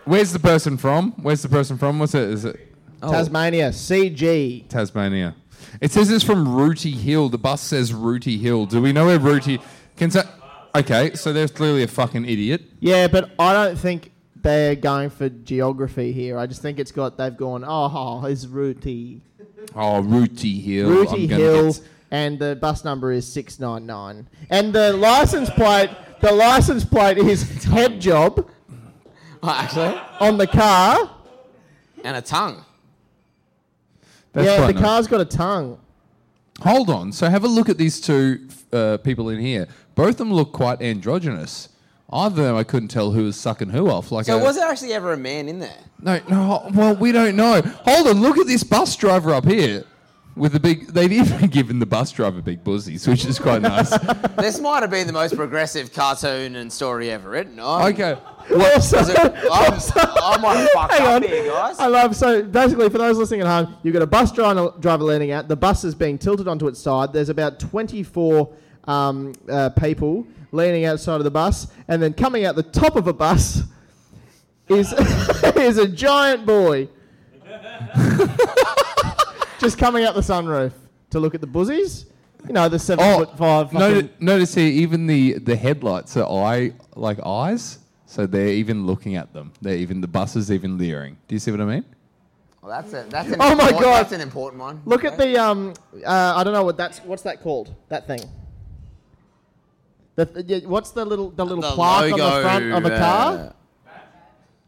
Where's 0.05 0.31
the 0.31 0.39
person 0.39 0.77
from? 0.77 1.11
Where's 1.21 1.41
the 1.41 1.49
person 1.49 1.77
from? 1.77 1.99
What's 1.99 2.15
it? 2.15 2.29
Is 2.29 2.45
it 2.45 2.73
oh. 3.03 3.11
Tasmania, 3.11 3.69
CG. 3.69 4.67
Tasmania? 4.69 5.35
It 5.81 5.91
says 5.91 6.09
it's 6.09 6.23
from 6.23 6.47
Rooty 6.47 6.91
Hill. 6.91 7.29
The 7.29 7.37
bus 7.37 7.61
says 7.61 7.93
Rooty 7.93 8.37
Hill. 8.37 8.65
Do 8.65 8.81
we 8.81 8.93
know 8.93 9.07
where 9.07 9.19
Rooty? 9.19 9.59
Can 9.95 10.09
say? 10.09 10.23
Okay, 10.75 11.13
so 11.15 11.33
there's 11.33 11.51
clearly 11.51 11.83
a 11.83 11.87
fucking 11.87 12.25
idiot. 12.25 12.61
Yeah, 12.79 13.07
but 13.07 13.31
I 13.37 13.53
don't 13.53 13.77
think 13.77 14.11
they're 14.35 14.75
going 14.75 15.09
for 15.09 15.29
geography 15.29 16.11
here. 16.11 16.37
I 16.37 16.47
just 16.47 16.61
think 16.61 16.79
it's 16.79 16.91
got 16.91 17.17
they've 17.17 17.35
gone. 17.35 17.63
Oh, 17.63 17.91
oh 18.23 18.25
it's 18.25 18.45
Rooty, 18.45 19.21
Oh, 19.75 20.01
Rooty 20.01 20.59
Hill. 20.59 20.89
Rooty 20.89 21.23
I'm 21.23 21.27
gonna 21.27 21.43
Hill, 21.43 21.71
get- 21.73 21.81
and 22.11 22.39
the 22.39 22.55
bus 22.55 22.83
number 22.83 23.11
is 23.11 23.25
six 23.31 23.59
nine 23.59 23.85
nine, 23.85 24.27
and 24.49 24.73
the 24.73 24.93
license 24.93 25.49
plate. 25.49 25.89
The 26.19 26.31
license 26.31 26.83
plate 26.83 27.19
is 27.19 27.63
head 27.65 28.01
job 28.01 28.49
Oh, 29.43 29.49
actually. 29.49 29.99
on 30.19 30.37
the 30.39 30.47
car. 30.47 31.11
And 32.03 32.17
a 32.17 32.21
tongue. 32.21 32.65
That's 34.33 34.47
yeah, 34.47 34.57
quite 34.57 34.67
the 34.67 34.73
nice. 34.73 34.83
car's 34.83 35.07
got 35.07 35.21
a 35.21 35.25
tongue. 35.25 35.79
Hold 36.61 36.89
on. 36.89 37.11
So 37.11 37.29
have 37.29 37.43
a 37.43 37.47
look 37.47 37.69
at 37.69 37.77
these 37.77 38.01
two 38.01 38.47
uh, 38.73 38.97
people 38.97 39.29
in 39.29 39.39
here. 39.39 39.67
Both 39.95 40.09
of 40.11 40.17
them 40.17 40.33
look 40.33 40.53
quite 40.53 40.81
androgynous. 40.81 41.69
Either 42.11 42.41
of 42.41 42.47
them, 42.47 42.55
I 42.55 42.63
couldn't 42.63 42.87
tell 42.89 43.11
who 43.11 43.25
was 43.25 43.35
sucking 43.35 43.69
who 43.69 43.89
off. 43.89 44.11
Like, 44.11 44.25
So 44.25 44.39
a- 44.39 44.43
was 44.43 44.55
there 44.55 44.67
actually 44.69 44.93
ever 44.93 45.13
a 45.13 45.17
man 45.17 45.47
in 45.49 45.59
there? 45.59 45.77
No, 46.01 46.19
no. 46.29 46.69
Well, 46.73 46.95
we 46.95 47.11
don't 47.11 47.35
know. 47.35 47.61
Hold 47.61 48.07
on. 48.07 48.21
Look 48.21 48.37
at 48.37 48.47
this 48.47 48.63
bus 48.63 48.95
driver 48.95 49.33
up 49.33 49.45
here 49.45 49.83
with 50.37 50.53
the 50.53 50.59
big. 50.59 50.87
They've 50.87 51.11
even 51.11 51.47
given 51.49 51.79
the 51.79 51.85
bus 51.85 52.11
driver 52.11 52.41
big 52.41 52.63
buzzies, 52.63 53.07
which 53.07 53.25
is 53.25 53.39
quite 53.39 53.61
nice. 53.61 53.89
this 54.37 54.59
might 54.59 54.81
have 54.81 54.91
been 54.91 55.07
the 55.07 55.13
most 55.13 55.35
progressive 55.35 55.91
cartoon 55.91 56.55
and 56.55 56.71
story 56.71 57.11
ever 57.11 57.29
written. 57.29 57.59
I, 57.59 57.89
okay. 57.89 58.17
Also, 58.49 58.97
I'm, 58.97 59.73
I 59.73 60.37
might 60.41 60.69
fucked 60.73 60.93
Hang 60.97 61.01
up 61.01 61.15
on. 61.15 61.23
here, 61.23 61.45
guys. 61.51 61.79
I 61.79 61.87
love 61.87 62.15
so 62.15 62.43
basically 62.43 62.89
for 62.89 62.97
those 62.97 63.17
listening 63.17 63.41
at 63.41 63.47
home, 63.47 63.75
you've 63.83 63.93
got 63.93 64.01
a 64.03 64.07
bus 64.07 64.31
driver, 64.31 64.73
driver 64.79 65.03
leaning 65.03 65.31
out. 65.31 65.47
The 65.47 65.57
bus 65.57 65.83
is 65.83 65.95
being 65.95 66.17
tilted 66.17 66.47
onto 66.47 66.67
its 66.67 66.79
side. 66.79 67.11
There's 67.11 67.29
about 67.29 67.59
24 67.59 68.53
um, 68.85 69.33
uh, 69.49 69.69
people 69.71 70.25
leaning 70.53 70.85
outside 70.85 71.15
of 71.15 71.25
the 71.25 71.31
bus, 71.31 71.67
and 71.89 72.01
then 72.01 72.13
coming 72.13 72.45
out 72.45 72.55
the 72.55 72.63
top 72.63 72.95
of 72.95 73.07
a 73.07 73.13
bus 73.13 73.63
is 74.69 74.93
is 75.57 75.77
a 75.77 75.87
giant 75.87 76.45
boy, 76.45 76.87
just 79.59 79.77
coming 79.77 80.03
out 80.05 80.15
the 80.15 80.21
sunroof 80.21 80.71
to 81.11 81.19
look 81.19 81.35
at 81.35 81.41
the 81.41 81.47
buzzies. 81.47 82.05
You 82.47 82.53
know 82.53 82.69
the 82.69 82.79
seven 82.79 83.03
Oh, 83.05 83.19
foot 83.25 83.37
five. 83.37 83.73
no, 83.73 83.79
fucking- 83.95 84.09
notice 84.19 84.53
here, 84.55 84.67
even 84.69 85.07
the 85.07 85.33
the 85.39 85.55
headlights 85.55 86.15
are 86.17 86.29
eye 86.29 86.71
like 86.95 87.19
eyes, 87.25 87.79
so 88.05 88.25
they're 88.27 88.47
even 88.49 88.85
looking 88.85 89.15
at 89.15 89.33
them. 89.33 89.51
They're 89.61 89.75
even 89.75 90.01
the 90.01 90.07
bus 90.07 90.35
is 90.35 90.51
even 90.51 90.77
leering. 90.77 91.17
Do 91.27 91.35
you 91.35 91.39
see 91.39 91.51
what 91.51 91.61
I 91.61 91.65
mean? 91.65 91.85
Well, 92.61 92.71
that's 92.81 92.93
a, 92.93 93.05
that's 93.09 93.29
an 93.29 93.35
Oh 93.39 93.55
my 93.55 93.69
important- 93.69 93.81
God. 93.81 93.97
That's 94.03 94.11
an 94.13 94.21
important 94.21 94.61
one. 94.61 94.81
Look 94.85 95.03
at 95.03 95.17
the 95.17 95.37
um. 95.37 95.73
Uh, 96.05 96.33
I 96.35 96.43
don't 96.43 96.53
know 96.53 96.63
what 96.63 96.77
that's. 96.77 96.99
What's 96.99 97.23
that 97.23 97.41
called? 97.41 97.73
That 97.89 98.07
thing. 98.07 98.19
The, 100.15 100.25
th- 100.25 100.45
yeah, 100.47 100.67
what's 100.67 100.91
the 100.91 101.05
little 101.05 101.29
the 101.31 101.45
little 101.45 101.61
The 101.61 101.71
plaque 101.71 102.11
on 102.13 102.19
the 102.19 102.41
front 102.41 102.71
of 102.73 102.85
a 102.85 102.89
car? 102.97 103.33
uh, 103.33 103.51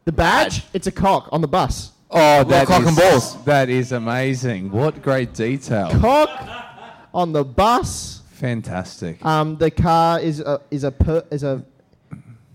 the 0.05 0.11
badge? 0.11 0.63
It's 0.73 0.87
a 0.87 0.91
cock 0.91 1.29
on 1.31 1.41
the 1.41 1.47
bus. 1.47 1.91
Oh, 2.11 2.43
that 2.43 2.67
cock 2.67 2.79
and 2.79 2.89
is- 2.89 2.95
balls. 2.97 3.43
That 3.45 3.69
is 3.69 3.91
amazing. 3.91 4.71
What 4.71 5.01
great 5.01 5.33
detail. 5.33 5.89
Cock 5.99 6.29
on 7.13 7.31
the 7.33 7.43
bus. 7.43 8.21
Fantastic. 8.31 9.23
Um, 9.25 9.57
the 9.57 9.69
car 9.69 10.19
is 10.19 10.39
a 10.39 10.61
is 10.71 10.83
a 10.83 10.91
per, 10.91 11.23
is 11.29 11.43
a 11.43 11.63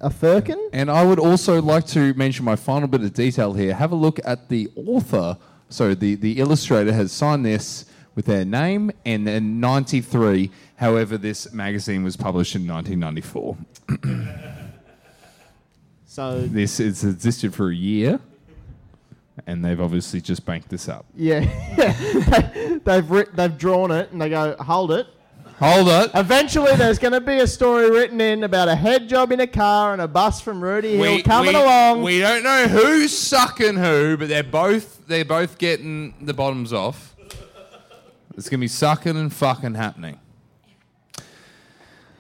a 0.01 0.11
firkin. 0.11 0.71
And 0.73 0.91
I 0.91 1.05
would 1.05 1.19
also 1.19 1.61
like 1.63 1.87
to 1.89 2.13
mention 2.15 2.45
my 2.45 2.57
final 2.57 2.89
bit 2.89 3.03
of 3.03 3.13
detail 3.15 3.53
here. 3.55 3.75
Have 3.75 3.93
a 3.93 3.97
look 3.97 4.21
at 4.25 4.49
the 4.49 4.71
author. 4.77 5.39
So 5.71 5.95
the, 5.95 6.15
the 6.15 6.39
illustrator 6.41 6.93
has 6.93 7.11
signed 7.11 7.45
this 7.45 7.87
with 8.15 8.27
their 8.27 8.45
name 8.45 8.91
and 9.05 9.27
then 9.27 9.61
93. 9.61 10.51
However, 10.77 11.17
this 11.17 11.53
magazine 11.53 12.05
was 12.05 12.17
published 12.17 12.55
in 12.55 12.67
1994. 12.67 13.57
So 16.07 16.43
This 16.43 16.79
has 16.79 17.03
existed 17.03 17.53
for 17.55 17.71
a 17.71 17.75
year. 17.75 18.21
And 19.47 19.65
they've 19.65 19.81
obviously 19.81 20.21
just 20.23 20.47
banked 20.47 20.71
this 20.71 20.89
up. 20.89 21.05
yeah, 21.15 21.41
they, 21.77 22.79
they've 22.83 23.11
writ- 23.11 23.37
they've 23.37 23.59
drawn 23.59 23.91
it 23.91 24.11
and 24.11 24.21
they 24.21 24.31
go 24.31 24.57
hold 24.59 24.91
it. 24.91 25.07
Hold 25.59 25.89
it. 25.89 26.11
Eventually, 26.15 26.75
there's 26.75 26.99
going 26.99 27.13
to 27.13 27.21
be 27.21 27.39
a 27.39 27.47
story 27.47 27.89
written 27.89 28.21
in 28.21 28.43
about 28.43 28.69
a 28.69 28.75
head 28.75 29.09
job 29.09 29.31
in 29.31 29.39
a 29.39 29.47
car 29.47 29.93
and 29.93 30.03
a 30.03 30.09
bus 30.09 30.41
from 30.41 30.61
Rooty 30.61 30.97
Hill 30.97 31.23
coming 31.23 31.55
we, 31.55 31.61
along. 31.61 32.03
We 32.03 32.19
don't 32.19 32.43
know 32.43 32.67
who's 32.67 33.17
sucking 33.17 33.77
who, 33.77 34.17
but 34.17 34.29
they're 34.29 34.43
both 34.43 35.07
they're 35.07 35.25
both 35.25 35.59
getting 35.59 36.15
the 36.21 36.35
bottoms 36.35 36.73
off. 36.73 37.15
It's 38.37 38.49
gonna 38.49 38.63
be 38.63 38.69
sucking 38.69 39.17
and 39.17 39.33
fucking 39.33 39.75
happening. 39.75 40.19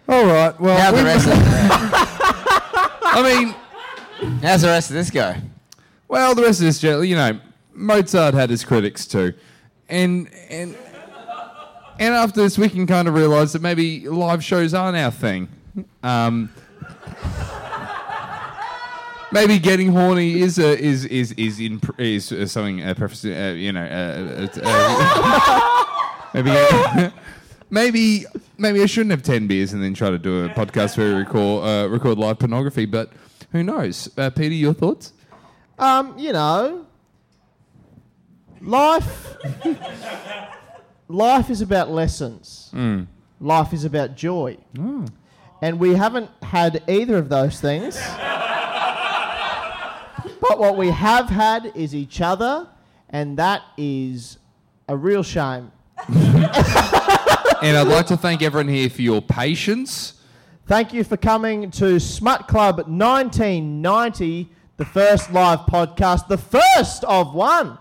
All 0.09 0.27
right. 0.27 0.59
Well, 0.61 0.79
How's 0.79 0.95
the 0.95 1.05
rest 1.05 1.27
of 1.27 1.33
I 3.03 3.22
mean, 3.22 4.41
How's 4.43 4.62
the 4.62 4.68
rest 4.68 4.91
of 4.91 4.95
this 4.95 5.11
go? 5.11 5.35
Well, 6.15 6.33
the 6.37 6.43
rest 6.43 6.61
of 6.61 6.67
this, 6.67 6.81
you 6.81 7.17
know, 7.17 7.41
Mozart 7.73 8.35
had 8.35 8.49
his 8.49 8.65
critics 8.65 9.05
too, 9.05 9.35
and 9.89 10.31
and 10.49 10.77
and 11.99 12.15
after 12.15 12.41
this, 12.41 12.57
we 12.57 12.69
can 12.69 12.87
kind 12.87 13.09
of 13.09 13.15
realise 13.15 13.53
that 13.53 13.62
maybe 13.62 14.09
live 14.09 14.45
shows 14.45 14.75
aren't 14.75 14.97
our 14.97 15.11
thing. 15.11 15.49
Um, 16.05 16.51
maybe 19.33 19.59
getting 19.59 19.91
horny 19.91 20.41
is 20.41 20.57
a, 20.61 20.79
is 20.79 21.05
is 21.07 21.33
is 21.33 21.59
in 21.59 21.81
is 21.99 22.31
uh, 22.31 22.47
something 22.47 22.81
uh, 22.85 22.95
preface, 22.95 23.25
uh, 23.25 23.53
you 23.57 23.73
know. 23.73 23.83
Uh, 23.85 24.47
uh, 24.62 24.71
uh, 24.71 26.31
maybe. 26.35 27.11
Maybe, 27.71 28.25
maybe 28.57 28.83
I 28.83 28.87
shouldn't 28.87 29.11
have 29.11 29.23
ten 29.23 29.49
beers 29.49 29.73
and 29.73 29.83
then 29.83 29.95
try 29.95 30.09
to 30.11 30.19
do 30.19 30.45
a 30.45 30.49
podcast 30.51 30.97
where 30.97 31.09
we 31.09 31.15
record 31.15 31.65
uh, 31.67 31.89
record 31.89 32.19
live 32.19 32.39
pornography. 32.39 32.85
But 32.87 33.11
who 33.51 33.65
knows? 33.65 34.07
Peter, 34.07 34.55
your 34.55 34.75
thoughts? 34.75 35.14
Um, 35.79 36.18
you 36.18 36.33
know, 36.33 36.87
life. 38.61 39.37
life 41.09 41.51
is 41.51 41.61
about 41.61 41.91
lessons. 41.91 42.70
Life 43.41 43.72
is 43.72 43.85
about 43.85 44.16
joy. 44.16 44.57
And 45.62 45.79
we 45.79 45.95
haven't 45.95 46.31
had 46.43 46.83
either 46.89 47.16
of 47.16 47.29
those 47.29 47.61
things. 47.61 47.97
but 50.41 50.59
what 50.59 50.77
we 50.77 50.89
have 50.91 51.29
had 51.29 51.72
is 51.75 51.95
each 51.95 52.20
other, 52.20 52.68
and 53.11 53.39
that 53.39 53.62
is 53.77 54.39
a 54.89 54.97
real 54.97 55.22
shame. 55.22 55.70
And 57.62 57.77
I'd 57.79 57.87
like 57.89 58.07
to 58.09 58.16
thank 58.16 58.43
everyone 58.43 58.68
here 58.68 58.91
for 58.91 59.01
your 59.03 59.22
patience. 59.22 60.14
Thank 60.66 60.93
you 60.93 61.03
for 61.05 61.16
coming 61.16 61.70
to 61.72 61.99
Smut 61.99 62.47
Club 62.47 62.77
1990, 62.89 64.51
the 64.77 64.85
first 64.85 65.33
live 65.33 65.61
podcast, 65.61 66.29
the 66.29 66.39
first 66.39 67.05
of 67.05 67.35
one. 67.35 67.79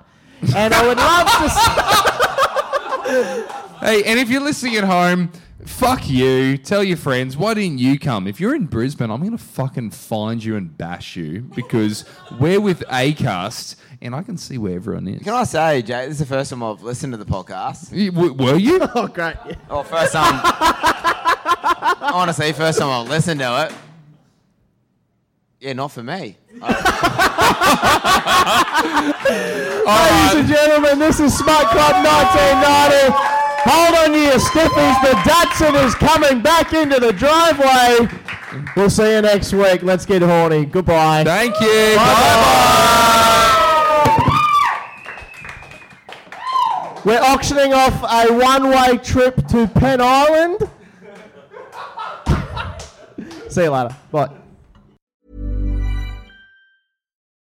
And 0.55 0.73
I 0.73 0.87
would 0.87 0.97
love 0.97 1.27
to. 1.27 1.45
s- 3.45 3.59
Hey, 3.83 4.03
and 4.05 4.17
if 4.19 4.29
you're 4.29 4.39
listening 4.41 4.77
at 4.77 4.85
home, 4.85 5.29
fuck 5.65 6.09
you. 6.09 6.57
Tell 6.57 6.81
your 6.83 6.95
friends. 6.95 7.35
Why 7.35 7.53
didn't 7.53 7.79
you 7.79 7.99
come? 7.99 8.27
If 8.27 8.39
you're 8.39 8.55
in 8.55 8.65
Brisbane, 8.65 9.11
I'm 9.11 9.21
gonna 9.21 9.37
fucking 9.37 9.91
find 9.91 10.41
you 10.43 10.55
and 10.55 10.77
bash 10.77 11.17
you 11.17 11.41
because 11.53 12.05
we're 12.39 12.61
with 12.61 12.79
Acast, 12.87 13.75
and 14.01 14.15
I 14.15 14.23
can 14.23 14.37
see 14.37 14.57
where 14.57 14.75
everyone 14.75 15.07
is. 15.09 15.21
Can 15.23 15.33
I 15.33 15.43
say, 15.43 15.81
Jay, 15.81 16.03
this 16.05 16.13
is 16.13 16.19
the 16.19 16.25
first 16.25 16.49
time 16.51 16.63
I've 16.63 16.81
listened 16.81 17.11
to 17.11 17.17
the 17.17 17.25
podcast. 17.25 17.91
Y- 17.91 18.09
w- 18.09 18.33
Were 18.33 18.55
you? 18.55 18.79
oh, 18.95 19.07
great. 19.07 19.35
Yeah. 19.45 19.55
Or 19.69 19.83
first 19.83 20.13
time. 20.13 20.39
honestly, 22.13 22.53
first 22.53 22.79
time 22.79 22.89
I've 22.89 23.09
listened 23.09 23.41
to 23.41 23.65
it. 23.67 23.73
Yeah, 25.63 25.71
not 25.71 25.93
for 25.93 26.03
me. 26.03 26.35
Ladies 26.51 26.67
and 30.35 30.45
gentlemen, 30.45 30.99
this 30.99 31.21
is 31.21 31.37
Smut 31.37 31.67
Club 31.67 32.03
1990. 32.03 33.13
Hold 33.63 33.95
on 33.95 34.11
to 34.11 34.19
your 34.19 34.39
stiffies. 34.39 35.01
The 35.01 35.15
Datsun 35.23 35.81
is 35.85 35.95
coming 35.95 36.41
back 36.41 36.73
into 36.73 36.99
the 36.99 37.13
driveway. 37.13 38.09
We'll 38.75 38.89
see 38.89 39.15
you 39.15 39.21
next 39.21 39.53
week. 39.53 39.83
Let's 39.83 40.05
get 40.05 40.21
horny. 40.21 40.65
Goodbye. 40.65 41.23
Thank 41.23 41.57
you. 41.61 41.95
Bye-bye. 41.95 43.61
We're 47.05 47.21
auctioning 47.21 47.71
off 47.73 48.03
a 48.03 48.33
one-way 48.33 48.97
trip 48.97 49.47
to 49.47 49.67
Penn 49.67 50.01
Island. 50.01 50.69
See 53.49 53.63
you 53.63 53.69
later. 53.69 53.95
Bye. 54.11 54.42